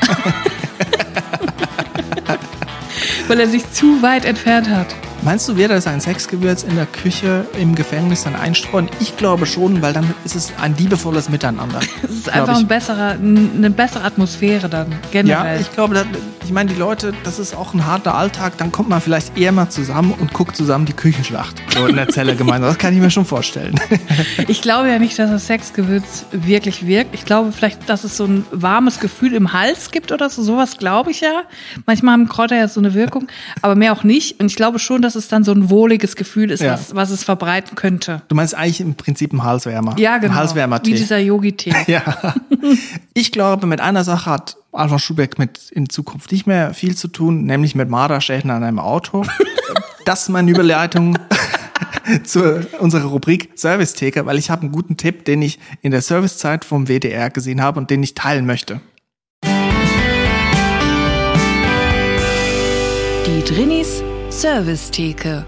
Weil 3.28 3.40
er 3.40 3.48
sich 3.48 3.70
zu 3.72 4.02
weit 4.02 4.24
entfernt 4.24 4.68
hat. 4.68 4.94
Meinst 5.22 5.48
du, 5.48 5.56
wird 5.56 5.70
er 5.70 5.80
sein 5.80 6.00
Sexgewürz 6.00 6.64
in 6.64 6.74
der 6.74 6.86
Küche 6.86 7.46
im 7.56 7.76
Gefängnis 7.76 8.24
dann 8.24 8.34
einstreuen? 8.34 8.88
Ich 8.98 9.16
glaube 9.16 9.46
schon, 9.46 9.80
weil 9.80 9.92
dann 9.92 10.12
ist 10.24 10.34
es 10.34 10.52
ein 10.60 10.76
liebevolles 10.76 11.28
Miteinander. 11.28 11.78
Es 12.02 12.10
ist 12.10 12.28
einfach 12.28 12.58
ein 12.58 12.66
besserer, 12.66 13.10
eine 13.12 13.70
bessere 13.70 14.02
Atmosphäre 14.02 14.68
dann, 14.68 14.90
Ja, 14.90 14.98
generell. 15.12 15.60
ich 15.60 15.72
glaube, 15.72 15.94
das, 15.94 16.06
ich 16.44 16.50
meine, 16.52 16.70
die 16.72 16.78
Leute, 16.78 17.12
das 17.24 17.38
ist 17.38 17.55
auch 17.57 17.72
ein 17.74 17.87
harter 17.87 18.14
Alltag, 18.14 18.57
dann 18.59 18.72
kommt 18.72 18.88
man 18.88 19.00
vielleicht 19.00 19.38
eher 19.38 19.52
mal 19.52 19.70
zusammen 19.70 20.12
und 20.18 20.33
guckt 20.33 20.57
zusammen 20.57 20.87
die 20.87 20.92
Küchenschlacht. 20.92 21.62
So 21.74 21.87
in 21.87 21.96
der 21.96 22.09
Zelle 22.09 22.35
gemeinsam. 22.37 22.68
Das 22.70 22.78
kann 22.78 22.92
ich 22.94 23.00
mir 23.00 23.11
schon 23.11 23.24
vorstellen. 23.24 23.74
Ich 24.48 24.61
glaube 24.62 24.88
ja 24.88 24.98
nicht, 24.98 25.18
dass 25.18 25.31
das 25.31 25.46
Sexgewürz 25.46 26.24
wirklich 26.33 26.87
wirkt. 26.87 27.14
Ich 27.14 27.24
glaube 27.24 27.52
vielleicht, 27.52 27.88
dass 27.88 28.05
es 28.05 28.16
so 28.16 28.24
ein 28.24 28.44
warmes 28.50 28.98
Gefühl 29.00 29.35
im 29.35 29.52
Hals 29.52 29.90
gibt 29.90 30.11
oder 30.12 30.28
so. 30.31 30.42
Sowas 30.42 30.76
glaube 30.78 31.11
ich 31.11 31.20
ja. 31.20 31.42
Manchmal 31.87 32.14
haben 32.14 32.28
Kräuter 32.28 32.57
ja 32.57 32.68
so 32.68 32.81
eine 32.81 32.92
Wirkung, 32.94 33.28
aber 33.62 33.74
mehr 33.74 33.92
auch 33.92 34.05
nicht. 34.05 34.40
Und 34.40 34.46
ich 34.46 34.57
glaube 34.57 34.78
schon, 34.78 35.00
dass 35.02 35.14
es 35.14 35.28
dann 35.28 35.44
so 35.44 35.52
ein 35.52 35.70
wohliges 35.70 36.16
Gefühl 36.16 36.50
ist, 36.50 36.61
Ja. 36.62 36.72
was, 36.74 36.94
was 36.94 37.11
es 37.11 37.24
verbreiten 37.24 37.76
könnte. 37.76 38.22
Du 38.28 38.35
meinst 38.35 38.55
eigentlich 38.55 38.81
im 38.81 38.94
Prinzip 38.94 39.33
ein 39.33 39.42
Halswärmer. 39.44 39.94
Ja, 39.98 40.18
genau. 40.18 40.33
Ein 40.35 40.38
Halswärmer-Tee. 40.40 40.90
Wie 40.92 40.94
dieser 40.96 41.18
Yogi-Tee. 41.18 41.74
Ja. 41.87 42.02
Ich 43.14 43.33
glaube, 43.33 43.66
mit 43.66 43.81
einer 43.81 44.05
Sache 44.05 44.31
hat 44.31 44.57
Alfons 44.72 45.02
Schubeck 45.02 45.38
mit 45.38 45.70
in 45.70 45.88
Zukunft 45.88 46.32
nicht 46.32 46.46
mehr 46.46 46.72
viel 46.72 46.96
zu 46.96 47.08
tun, 47.08 47.44
nämlich 47.44 47.74
mit 47.74 47.90
Marderschäden 47.90 48.50
an 48.50 48.64
einem 48.64 48.78
Auto. 48.78 49.24
Das 50.04 50.22
ist 50.22 50.30
meine 50.30 50.50
Überleitung 50.50 51.16
zu 52.24 52.66
unserer 52.80 53.04
Rubrik 53.04 53.50
Servicetheke, 53.54 54.26
weil 54.26 54.37
ich 54.37 54.50
habe 54.50 54.62
einen 54.62 54.72
guten 54.72 54.96
Tipp, 54.96 55.24
den 55.24 55.42
ich 55.42 55.61
in 55.80 55.92
der 55.92 56.02
Servicezeit 56.02 56.64
vom 56.64 56.88
WDR 56.88 57.30
gesehen 57.30 57.62
habe 57.62 57.78
und 57.78 57.88
den 57.88 58.02
ich 58.02 58.14
teilen 58.14 58.44
möchte. 58.44 58.80
Die 63.24 63.44
Drinis 63.44 64.02
Servicetheke. 64.30 65.46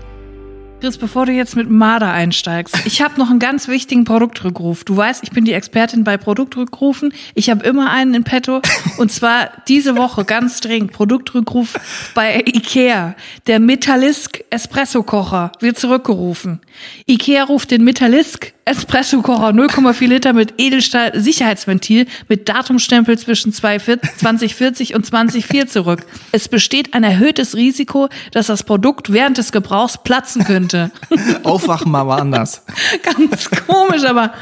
Chris, 0.84 0.98
bevor 0.98 1.24
du 1.24 1.32
jetzt 1.32 1.56
mit 1.56 1.70
Marder 1.70 2.12
einsteigst, 2.12 2.76
ich 2.84 3.00
habe 3.00 3.18
noch 3.18 3.30
einen 3.30 3.38
ganz 3.38 3.68
wichtigen 3.68 4.04
Produktrückruf. 4.04 4.84
Du 4.84 4.94
weißt, 4.94 5.22
ich 5.22 5.30
bin 5.30 5.46
die 5.46 5.54
Expertin 5.54 6.04
bei 6.04 6.18
Produktrückrufen. 6.18 7.14
Ich 7.32 7.48
habe 7.48 7.64
immer 7.64 7.90
einen 7.90 8.12
in 8.12 8.24
petto. 8.24 8.60
Und 8.98 9.10
zwar 9.10 9.48
diese 9.66 9.96
Woche 9.96 10.26
ganz 10.26 10.60
dringend 10.60 10.92
Produktrückruf 10.92 11.72
bei 12.14 12.44
Ikea. 12.44 13.16
Der 13.46 13.60
Metallisk 13.60 14.44
Espresso-Kocher 14.50 15.52
wird 15.60 15.78
zurückgerufen. 15.78 16.60
Ikea 17.06 17.44
ruft 17.44 17.70
den 17.70 17.82
Metallisk 17.82 18.52
Espresso-Kocher 18.64 19.48
0,4 19.48 20.06
Liter 20.06 20.32
mit 20.32 20.54
Edelstahl-Sicherheitsventil 20.58 22.06
mit 22.28 22.48
Datumstempel 22.48 23.18
zwischen 23.18 23.52
2040 23.52 24.94
und 24.94 25.04
2004 25.04 25.66
zurück. 25.66 26.00
Es 26.32 26.48
besteht 26.48 26.94
ein 26.94 27.04
erhöhtes 27.04 27.56
Risiko, 27.56 28.08
dass 28.32 28.46
das 28.46 28.62
Produkt 28.62 29.12
während 29.12 29.38
des 29.38 29.52
Gebrauchs 29.52 29.98
platzen 30.02 30.44
könnte. 30.44 30.90
Aufwachen 31.42 31.92
mal 31.92 32.06
woanders. 32.06 32.64
ganz 33.02 33.50
komisch, 33.50 34.04
aber 34.04 34.32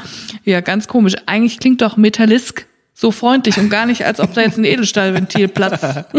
ja, 0.45 0.61
ganz 0.61 0.87
komisch. 0.87 1.15
Eigentlich 1.25 1.59
klingt 1.59 1.81
doch 1.81 1.97
Metallisk 1.97 2.65
so 2.93 3.11
freundlich 3.11 3.57
und 3.57 3.69
gar 3.69 3.85
nicht, 3.85 4.05
als 4.05 4.19
ob 4.19 4.33
da 4.33 4.41
jetzt 4.41 4.57
ein 4.57 4.65
Edelstahlventil 4.65 5.47
platzt. 5.47 5.83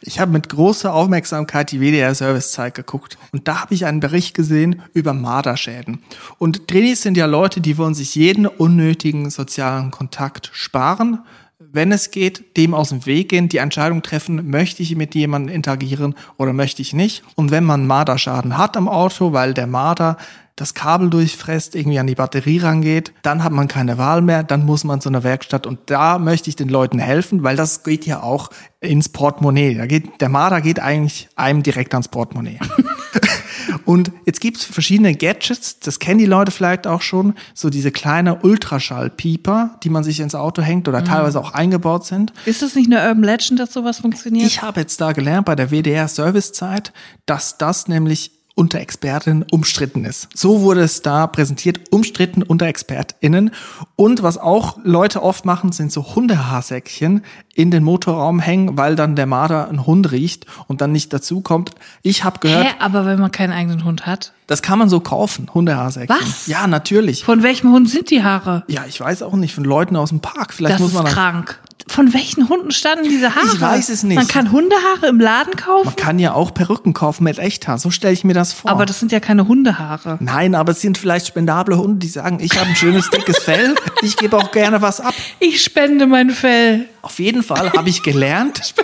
Ich 0.00 0.20
habe 0.20 0.30
mit 0.30 0.48
großer 0.48 0.94
Aufmerksamkeit 0.94 1.72
die 1.72 1.80
WDR-Servicezeit 1.80 2.74
geguckt 2.74 3.18
und 3.32 3.48
da 3.48 3.62
habe 3.62 3.74
ich 3.74 3.86
einen 3.86 3.98
Bericht 3.98 4.34
gesehen 4.34 4.82
über 4.94 5.12
Marderschäden. 5.12 5.98
Und 6.38 6.68
Trainees 6.68 7.02
sind 7.02 7.16
ja 7.16 7.26
Leute, 7.26 7.60
die 7.60 7.76
wollen 7.76 7.94
sich 7.94 8.14
jeden 8.14 8.46
unnötigen 8.46 9.28
sozialen 9.30 9.90
Kontakt 9.90 10.50
sparen. 10.52 11.18
Wenn 11.58 11.90
es 11.90 12.10
geht, 12.10 12.58
dem 12.58 12.74
aus 12.74 12.90
dem 12.90 13.06
Weg 13.06 13.30
gehen, 13.30 13.48
die 13.48 13.56
Entscheidung 13.56 14.02
treffen, 14.02 14.50
möchte 14.50 14.82
ich 14.82 14.94
mit 14.94 15.14
jemandem 15.14 15.54
interagieren 15.54 16.14
oder 16.36 16.52
möchte 16.52 16.82
ich 16.82 16.92
nicht. 16.92 17.22
Und 17.34 17.50
wenn 17.50 17.64
man 17.64 17.86
Marderschaden 17.86 18.58
hat 18.58 18.76
am 18.76 18.90
Auto, 18.90 19.32
weil 19.32 19.54
der 19.54 19.66
Marder 19.66 20.18
das 20.54 20.74
Kabel 20.74 21.08
durchfresst, 21.08 21.74
irgendwie 21.74 21.98
an 21.98 22.06
die 22.06 22.14
Batterie 22.14 22.58
rangeht, 22.58 23.14
dann 23.22 23.42
hat 23.42 23.52
man 23.52 23.68
keine 23.68 23.96
Wahl 23.96 24.20
mehr, 24.20 24.42
dann 24.42 24.66
muss 24.66 24.84
man 24.84 25.00
zu 25.00 25.08
einer 25.08 25.24
Werkstatt 25.24 25.66
und 25.66 25.78
da 25.86 26.18
möchte 26.18 26.50
ich 26.50 26.56
den 26.56 26.68
Leuten 26.68 26.98
helfen, 26.98 27.42
weil 27.42 27.56
das 27.56 27.84
geht 27.84 28.04
ja 28.04 28.22
auch 28.22 28.50
ins 28.80 29.08
Portemonnaie. 29.08 29.76
Da 29.76 29.86
geht, 29.86 30.20
der 30.20 30.28
Marder 30.28 30.60
geht 30.60 30.78
eigentlich 30.78 31.30
einem 31.36 31.62
direkt 31.62 31.94
ans 31.94 32.08
Portemonnaie. 32.08 32.58
Und 33.86 34.10
jetzt 34.26 34.40
gibt's 34.40 34.64
verschiedene 34.64 35.14
Gadgets, 35.14 35.78
das 35.78 36.00
kennen 36.00 36.18
die 36.18 36.26
Leute 36.26 36.50
vielleicht 36.50 36.86
auch 36.86 37.00
schon, 37.00 37.34
so 37.54 37.70
diese 37.70 37.92
kleine 37.92 38.40
Ultraschallpieper, 38.40 39.78
die 39.84 39.90
man 39.90 40.02
sich 40.02 40.18
ins 40.20 40.34
Auto 40.34 40.60
hängt 40.60 40.88
oder 40.88 41.04
teilweise 41.04 41.40
auch 41.40 41.52
eingebaut 41.52 42.04
sind. 42.04 42.32
Ist 42.44 42.62
das 42.62 42.74
nicht 42.74 42.92
eine 42.92 43.08
Urban 43.08 43.22
Legend, 43.22 43.60
dass 43.60 43.72
sowas 43.72 44.00
funktioniert? 44.00 44.46
Ich 44.48 44.60
habe 44.60 44.80
jetzt 44.80 45.00
da 45.00 45.12
gelernt 45.12 45.46
bei 45.46 45.54
der 45.54 45.70
WDR 45.70 46.08
Servicezeit, 46.08 46.92
dass 47.26 47.58
das 47.58 47.86
nämlich 47.86 48.32
unter 48.56 48.80
Expertinnen 48.80 49.44
umstritten 49.50 50.04
ist. 50.06 50.28
So 50.34 50.62
wurde 50.62 50.80
es 50.80 51.02
da 51.02 51.26
präsentiert, 51.26 51.92
umstritten 51.92 52.42
unter 52.42 52.66
ExpertInnen. 52.66 53.50
Und 53.96 54.22
was 54.22 54.38
auch 54.38 54.78
Leute 54.82 55.22
oft 55.22 55.44
machen, 55.44 55.72
sind 55.72 55.92
so 55.92 56.14
Hundehaarsäckchen 56.14 57.22
in 57.54 57.70
den 57.70 57.84
Motorraum 57.84 58.40
hängen, 58.40 58.78
weil 58.78 58.96
dann 58.96 59.14
der 59.14 59.26
Marder 59.26 59.68
einen 59.68 59.86
Hund 59.86 60.10
riecht 60.10 60.46
und 60.68 60.80
dann 60.80 60.90
nicht 60.90 61.12
dazukommt. 61.12 61.72
Ich 62.02 62.24
habe 62.24 62.38
gehört, 62.40 62.64
Hä, 62.66 62.70
aber 62.80 63.04
wenn 63.04 63.20
man 63.20 63.30
keinen 63.30 63.52
eigenen 63.52 63.84
Hund 63.84 64.06
hat? 64.06 64.32
das 64.46 64.62
kann 64.62 64.78
man 64.78 64.88
so 64.88 65.00
kaufen, 65.00 65.48
Hundehaarsäckchen. 65.52 66.16
Was? 66.18 66.46
Ja, 66.46 66.66
natürlich. 66.66 67.24
Von 67.24 67.42
welchem 67.42 67.72
Hund 67.72 67.90
sind 67.90 68.10
die 68.10 68.22
Haare? 68.22 68.64
Ja, 68.68 68.84
ich 68.88 68.98
weiß 69.00 69.22
auch 69.22 69.34
nicht, 69.34 69.54
von 69.54 69.64
Leuten 69.64 69.96
aus 69.96 70.10
dem 70.10 70.20
Park. 70.20 70.54
Vielleicht 70.54 70.74
Das 70.74 70.80
muss 70.80 70.92
man 70.92 71.06
ist 71.06 71.12
krank. 71.12 71.60
Von 71.88 72.12
welchen 72.12 72.48
Hunden 72.48 72.72
standen 72.72 73.08
diese 73.08 73.34
Haare? 73.34 73.46
Ich 73.54 73.60
weiß 73.60 73.88
es 73.90 74.02
nicht. 74.02 74.16
Man 74.16 74.26
kann 74.28 74.50
Hundehaare 74.50 75.06
im 75.08 75.20
Laden 75.20 75.54
kaufen, 75.56 75.86
Man 75.86 75.96
kann 75.96 76.18
ja 76.18 76.32
auch 76.34 76.52
Perücken 76.52 76.92
kaufen 76.92 77.24
mit 77.24 77.38
Echthaar. 77.38 77.78
So 77.78 77.90
stelle 77.90 78.12
ich 78.12 78.24
mir 78.24 78.34
das 78.34 78.52
vor. 78.52 78.70
aber 78.70 78.86
das 78.86 78.98
sind 79.00 79.12
ja 79.12 79.20
keine 79.20 79.46
Hundehaare. 79.46 80.18
Nein, 80.20 80.54
aber 80.54 80.72
es 80.72 80.80
sind 80.80 80.98
vielleicht 80.98 81.26
spendable 81.28 81.78
Hunde, 81.78 81.98
die 81.98 82.08
sagen, 82.08 82.38
ich 82.40 82.58
habe 82.58 82.70
ein 82.70 82.76
schönes, 82.76 83.08
dickes 83.10 83.38
Fell, 83.38 83.74
ich 84.02 84.16
gebe 84.16 84.36
auch 84.36 84.50
gerne 84.50 84.82
was 84.82 85.00
ab. 85.00 85.14
Ich 85.38 85.62
spende 85.62 86.06
mein 86.06 86.30
Fell. 86.30 86.86
Auf 87.06 87.20
jeden 87.20 87.44
Fall 87.44 87.72
habe 87.72 87.88
ich 87.88 88.02
gelernt, 88.02 88.58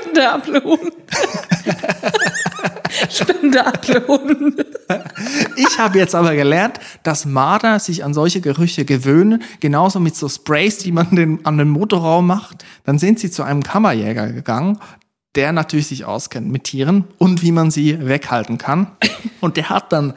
Spendable 3.10 4.06
Hunde. 4.06 4.64
ich 5.56 5.76
habe 5.76 5.98
jetzt 5.98 6.14
aber 6.14 6.36
gelernt, 6.36 6.78
dass 7.02 7.24
Marder 7.24 7.80
sich 7.80 8.04
an 8.04 8.14
solche 8.14 8.40
Gerüche 8.40 8.84
gewöhnen, 8.84 9.42
genauso 9.58 9.98
mit 9.98 10.14
so 10.14 10.28
Sprays, 10.28 10.78
die 10.78 10.92
man 10.92 11.16
den, 11.16 11.44
an 11.44 11.58
den 11.58 11.68
Motorraum 11.68 12.28
macht. 12.28 12.64
Dann 12.84 13.00
sind 13.00 13.18
sie 13.18 13.28
zu 13.28 13.42
einem 13.42 13.64
Kammerjäger 13.64 14.28
gegangen, 14.28 14.78
der 15.34 15.52
natürlich 15.52 15.88
sich 15.88 16.04
auskennt 16.04 16.48
mit 16.48 16.62
Tieren 16.62 17.06
und 17.18 17.42
wie 17.42 17.50
man 17.50 17.72
sie 17.72 18.06
weghalten 18.06 18.56
kann. 18.56 18.92
Und 19.40 19.56
der 19.56 19.68
hat 19.68 19.92
dann 19.92 20.14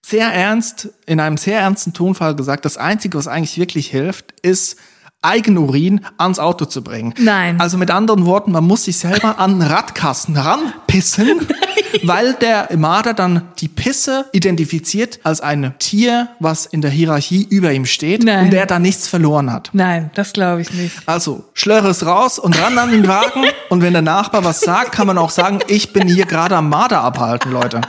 sehr 0.00 0.32
ernst, 0.32 0.88
in 1.04 1.20
einem 1.20 1.36
sehr 1.36 1.60
ernsten 1.60 1.92
Tonfall 1.92 2.34
gesagt, 2.34 2.64
das 2.64 2.78
Einzige, 2.78 3.18
was 3.18 3.28
eigentlich 3.28 3.58
wirklich 3.58 3.90
hilft, 3.90 4.32
ist, 4.40 4.78
Eigenurin 5.22 6.00
ans 6.18 6.38
Auto 6.38 6.64
zu 6.64 6.82
bringen. 6.82 7.14
Nein. 7.18 7.60
Also 7.60 7.78
mit 7.78 7.90
anderen 7.90 8.26
Worten, 8.26 8.52
man 8.52 8.64
muss 8.64 8.84
sich 8.84 8.98
selber 8.98 9.38
an 9.38 9.60
den 9.60 9.68
Radkasten 9.68 10.36
ranpissen, 10.36 11.46
weil 12.02 12.34
der 12.34 12.68
Marder 12.76 13.14
dann 13.14 13.42
die 13.58 13.68
Pisse 13.68 14.26
identifiziert 14.32 15.20
als 15.22 15.40
ein 15.40 15.74
Tier, 15.78 16.28
was 16.40 16.66
in 16.66 16.80
der 16.80 16.90
Hierarchie 16.90 17.46
über 17.48 17.72
ihm 17.72 17.86
steht 17.86 18.24
Nein. 18.24 18.46
und 18.46 18.50
der 18.52 18.66
da 18.66 18.78
nichts 18.78 19.06
verloren 19.06 19.52
hat. 19.52 19.70
Nein, 19.72 20.10
das 20.14 20.32
glaube 20.32 20.62
ich 20.62 20.72
nicht. 20.72 20.96
Also, 21.06 21.44
schlöre 21.54 21.88
es 21.88 22.04
raus 22.04 22.38
und 22.38 22.60
ran 22.60 22.76
an 22.78 22.90
den 22.90 23.06
Wagen. 23.06 23.44
und 23.70 23.82
wenn 23.82 23.92
der 23.92 24.02
Nachbar 24.02 24.44
was 24.44 24.60
sagt, 24.60 24.92
kann 24.92 25.06
man 25.06 25.18
auch 25.18 25.30
sagen, 25.30 25.60
ich 25.68 25.92
bin 25.92 26.08
hier 26.08 26.26
gerade 26.26 26.56
am 26.56 26.68
Marder 26.68 27.02
abhalten, 27.02 27.52
Leute. 27.52 27.80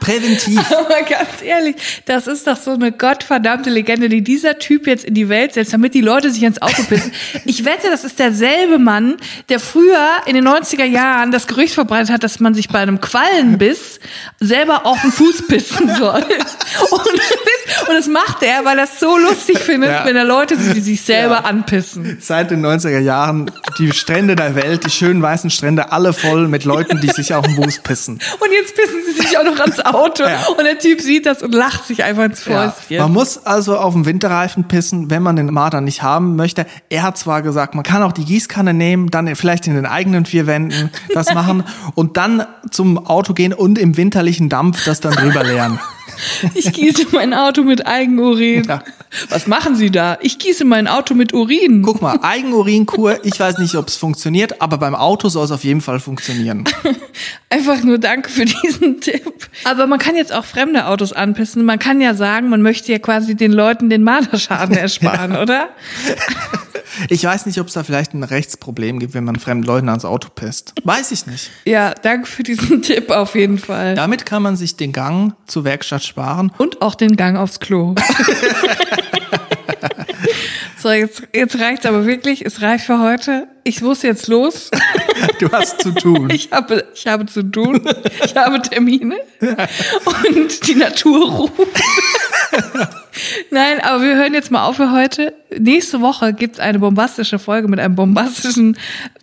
Präventiv. 0.00 0.60
Aber 0.78 1.02
ganz 1.02 1.42
ehrlich, 1.42 1.76
das 2.06 2.26
ist 2.26 2.46
doch 2.46 2.56
so 2.56 2.72
eine 2.72 2.92
gottverdammte 2.92 3.70
Legende, 3.70 4.08
die 4.08 4.22
dieser 4.22 4.58
Typ 4.58 4.86
jetzt 4.86 5.04
in 5.04 5.14
die 5.14 5.28
Welt 5.28 5.54
setzt, 5.54 5.72
damit 5.72 5.94
die 5.94 6.00
Leute 6.00 6.30
sich 6.30 6.42
ins 6.42 6.60
Auto 6.62 6.82
pissen. 6.84 7.12
Ich 7.44 7.64
wette, 7.64 7.88
das 7.90 8.04
ist 8.04 8.18
derselbe 8.18 8.78
Mann, 8.78 9.16
der 9.48 9.60
früher 9.60 10.08
in 10.26 10.34
den 10.34 10.46
90er 10.46 10.84
Jahren 10.84 11.30
das 11.32 11.46
Gerücht 11.46 11.74
verbreitet 11.74 12.10
hat, 12.10 12.22
dass 12.22 12.40
man 12.40 12.54
sich 12.54 12.68
bei 12.68 12.78
einem 12.80 13.00
Quallenbiss 13.00 14.00
selber 14.40 14.86
auf 14.86 15.00
den 15.02 15.12
Fuß 15.12 15.46
pissen 15.48 15.94
soll. 15.96 16.24
Und, 16.90 17.00
und 17.00 17.94
das 17.94 18.06
macht 18.06 18.42
er, 18.42 18.64
weil 18.64 18.78
er 18.78 18.84
es 18.84 19.00
so 19.00 19.16
lustig 19.18 19.58
findet, 19.58 19.90
Ja. 19.90 20.04
wenn 20.04 20.16
er 20.16 20.24
Leute 20.24 20.56
sieht, 20.56 20.76
die 20.76 20.80
sich 20.80 21.00
selber 21.02 21.44
anpissen. 21.44 22.18
Seit 22.20 22.50
den 22.50 22.64
90er 22.64 22.98
Jahren 23.00 23.50
die 23.78 23.92
Strände 23.92 24.36
der 24.36 24.54
Welt, 24.54 24.84
die 24.86 24.90
schönen 24.90 25.20
weißen 25.22 25.50
Strände, 25.50 25.92
alle 25.92 26.12
voll 26.12 26.48
mit 26.48 26.64
Leuten, 26.64 27.00
die 27.00 27.08
sich 27.10 27.34
auf 27.34 27.44
den 27.46 27.56
Fuß 27.56 27.80
pissen. 27.80 28.14
Und 28.40 28.52
jetzt 28.52 28.74
pissen 28.74 29.00
sie 29.06 29.22
sich 29.22 29.38
auch 29.38 29.44
noch 29.44 29.58
ans 29.60 29.80
Auto. 29.94 30.24
Ja. 30.24 30.46
Und 30.56 30.64
der 30.64 30.78
Typ 30.78 31.00
sieht 31.00 31.26
das 31.26 31.42
und 31.42 31.54
lacht 31.54 31.86
sich 31.86 32.04
einfach 32.04 32.24
ins 32.24 32.44
Ja. 32.44 32.70
Fäustchen. 32.70 32.98
Man 32.98 33.12
muss 33.12 33.44
also 33.46 33.76
auf 33.78 33.92
dem 33.94 34.06
Winterreifen 34.06 34.64
pissen, 34.64 35.10
wenn 35.10 35.22
man 35.22 35.36
den 35.36 35.46
Marder 35.52 35.80
nicht 35.80 36.02
haben 36.02 36.36
möchte. 36.36 36.66
Er 36.88 37.02
hat 37.02 37.18
zwar 37.18 37.42
gesagt, 37.42 37.74
man 37.74 37.84
kann 37.84 38.02
auch 38.02 38.12
die 38.12 38.24
Gießkanne 38.24 38.74
nehmen, 38.74 39.10
dann 39.10 39.34
vielleicht 39.36 39.66
in 39.66 39.74
den 39.74 39.86
eigenen 39.86 40.26
vier 40.26 40.46
Wänden 40.46 40.90
das 41.14 41.32
machen 41.34 41.64
und 41.94 42.16
dann 42.16 42.46
zum 42.70 43.06
Auto 43.06 43.34
gehen 43.34 43.52
und 43.52 43.78
im 43.78 43.96
winterlichen 43.96 44.48
Dampf 44.48 44.84
das 44.84 45.00
dann 45.00 45.14
drüber 45.14 45.44
leeren. 45.44 45.78
Ich 46.54 46.72
gieße 46.72 47.06
mein 47.12 47.34
Auto 47.34 47.62
mit 47.62 47.86
Eigenurin. 47.86 48.64
Ja. 48.64 48.82
Was 49.30 49.46
machen 49.46 49.74
Sie 49.74 49.90
da? 49.90 50.18
Ich 50.20 50.38
gieße 50.38 50.64
mein 50.64 50.86
Auto 50.86 51.14
mit 51.14 51.32
Urin. 51.32 51.82
Guck 51.82 52.02
mal, 52.02 52.18
Eigenurinkur, 52.22 53.24
ich 53.24 53.38
weiß 53.38 53.58
nicht, 53.58 53.74
ob 53.74 53.88
es 53.88 53.96
funktioniert, 53.96 54.60
aber 54.60 54.78
beim 54.78 54.94
Auto 54.94 55.28
soll 55.28 55.44
es 55.44 55.50
auf 55.50 55.64
jeden 55.64 55.80
Fall 55.80 55.98
funktionieren. 56.00 56.64
Einfach 57.50 57.82
nur 57.82 57.98
danke 57.98 58.28
für 58.28 58.44
diesen 58.44 59.00
Tipp. 59.00 59.48
Aber 59.64 59.86
man 59.86 59.98
kann 59.98 60.14
jetzt 60.14 60.32
auch 60.32 60.44
fremde 60.44 60.86
Autos 60.86 61.12
anpissen. 61.12 61.64
Man 61.64 61.78
kann 61.78 62.00
ja 62.00 62.14
sagen, 62.14 62.48
man 62.48 62.60
möchte 62.62 62.92
ja 62.92 62.98
quasi 62.98 63.34
den 63.34 63.52
Leuten 63.52 63.88
den 63.88 64.02
Marderschaden 64.02 64.76
ersparen, 64.76 65.36
oder? 65.36 65.70
Ich 67.08 67.24
weiß 67.24 67.46
nicht, 67.46 67.60
ob 67.60 67.68
es 67.68 67.74
da 67.74 67.84
vielleicht 67.84 68.14
ein 68.14 68.24
Rechtsproblem 68.24 68.98
gibt, 68.98 69.14
wenn 69.14 69.24
man 69.24 69.36
fremden 69.36 69.64
Leuten 69.64 69.88
ans 69.88 70.04
Auto 70.04 70.28
pisst. 70.34 70.74
Weiß 70.84 71.12
ich 71.12 71.26
nicht. 71.26 71.50
Ja, 71.64 71.94
danke 71.94 72.26
für 72.26 72.42
diesen 72.42 72.82
Tipp 72.82 73.10
auf 73.10 73.34
jeden 73.34 73.58
Fall. 73.58 73.94
Damit 73.94 74.26
kann 74.26 74.42
man 74.42 74.56
sich 74.56 74.76
den 74.76 74.92
Gang 74.92 75.34
zur 75.46 75.64
Werkstatt 75.64 76.04
sparen. 76.04 76.52
Und 76.58 76.82
auch 76.82 76.94
den 76.94 77.16
Gang 77.16 77.36
aufs 77.36 77.60
Klo. 77.60 77.94
so, 80.78 80.90
jetzt, 80.90 81.22
jetzt 81.32 81.58
reicht's 81.58 81.86
aber 81.86 82.06
wirklich. 82.06 82.44
Es 82.44 82.62
reicht 82.62 82.84
für 82.84 83.00
heute. 83.00 83.48
Ich 83.64 83.82
muss 83.82 84.02
jetzt 84.02 84.28
los. 84.28 84.70
Du 85.38 85.50
hast 85.50 85.82
zu 85.82 85.92
tun. 85.92 86.28
Ich 86.32 86.50
habe, 86.52 86.84
ich 86.94 87.06
habe 87.06 87.26
zu 87.26 87.42
tun. 87.42 87.82
Ich 88.24 88.36
habe 88.36 88.62
Termine. 88.62 89.16
Und 89.40 90.66
die 90.66 90.74
Natur 90.74 91.30
ruft. 91.30 91.52
Nein, 93.50 93.80
aber 93.80 94.02
wir 94.02 94.16
hören 94.16 94.34
jetzt 94.34 94.50
mal 94.50 94.64
auf 94.64 94.76
für 94.76 94.92
heute. 94.92 95.34
Nächste 95.58 96.00
Woche 96.00 96.32
gibt's 96.34 96.58
eine 96.60 96.78
bombastische 96.78 97.38
Folge 97.38 97.68
mit 97.68 97.80
einem 97.80 97.94
bombastischen 97.94 98.76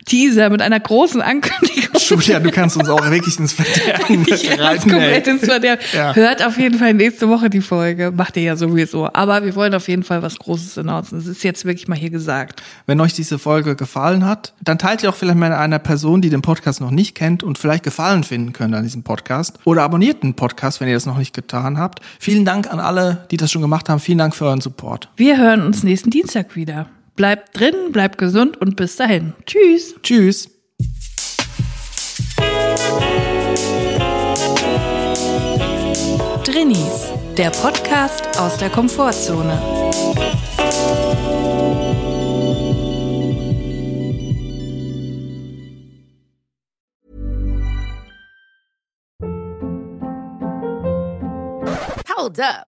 Teaser, 0.05 0.49
mit 0.49 0.61
einer 0.61 0.79
großen 0.79 1.21
Ankündigung. 1.21 1.99
Julia, 1.99 2.39
du 2.39 2.51
kannst 2.51 2.77
uns 2.77 2.89
auch 2.89 3.09
wirklich 3.09 3.39
ins 3.39 3.53
Verderben 3.53 4.25
Ich 4.27 4.59
reiten. 4.59 4.89
komplett 4.91 5.27
ins 5.27 5.45
Verderben. 5.45 5.81
Ja. 5.93 6.13
Hört 6.15 6.45
auf 6.45 6.57
jeden 6.59 6.77
Fall 6.77 6.93
nächste 6.93 7.27
Woche 7.29 7.49
die 7.49 7.61
Folge. 7.61 8.11
Macht 8.15 8.37
ihr 8.37 8.43
ja 8.43 8.55
sowieso. 8.55 9.09
Aber 9.13 9.43
wir 9.43 9.55
wollen 9.55 9.73
auf 9.73 9.87
jeden 9.87 10.03
Fall 10.03 10.21
was 10.21 10.37
Großes 10.37 10.77
announcen. 10.77 11.17
Das 11.17 11.27
ist 11.27 11.43
jetzt 11.43 11.65
wirklich 11.65 11.87
mal 11.87 11.97
hier 11.97 12.11
gesagt. 12.11 12.61
Wenn 12.85 12.99
euch 13.01 13.13
diese 13.13 13.39
Folge 13.39 13.75
gefallen 13.75 14.25
hat, 14.25 14.53
dann 14.63 14.77
teilt 14.77 15.01
ihr 15.03 15.09
auch 15.09 15.15
vielleicht 15.15 15.37
mal 15.39 15.51
einer 15.53 15.79
Person, 15.79 16.21
die 16.21 16.29
den 16.29 16.41
Podcast 16.43 16.81
noch 16.81 16.91
nicht 16.91 17.15
kennt 17.15 17.41
und 17.43 17.57
vielleicht 17.57 17.83
Gefallen 17.83 18.23
finden 18.23 18.53
könnte 18.53 18.77
an 18.77 18.83
diesem 18.83 19.03
Podcast. 19.03 19.57
Oder 19.63 19.83
abonniert 19.83 20.21
den 20.23 20.35
Podcast, 20.35 20.81
wenn 20.81 20.87
ihr 20.87 20.93
das 20.95 21.05
noch 21.05 21.17
nicht 21.17 21.33
getan 21.35 21.79
habt. 21.79 22.01
Vielen 22.19 22.45
Dank 22.45 22.71
an 22.71 22.79
alle, 22.79 23.25
die 23.31 23.37
das 23.37 23.51
schon 23.51 23.61
gemacht 23.61 23.84
haben. 23.89 23.99
Vielen 23.99 24.17
Dank 24.17 24.35
für 24.35 24.45
euren 24.45 24.61
Support. 24.61 25.09
Wir 25.15 25.37
hören 25.37 25.61
uns 25.61 25.83
nächsten 25.83 26.09
Dienstag 26.09 26.55
wieder. 26.55 26.87
Bleibt 27.15 27.59
drin, 27.59 27.91
bleibt 27.91 28.17
gesund 28.17 28.57
und 28.57 28.75
bis 28.75 28.97
dahin. 28.97 29.33
Tschüss. 29.45 29.95
Tschüss. 30.03 30.49
Drinnies, 36.43 37.09
der 37.37 37.49
Podcast 37.49 38.39
aus 38.39 38.57
der 38.57 38.69
Komfortzone. 38.69 39.59
Hold 52.17 52.39
up. 52.39 52.74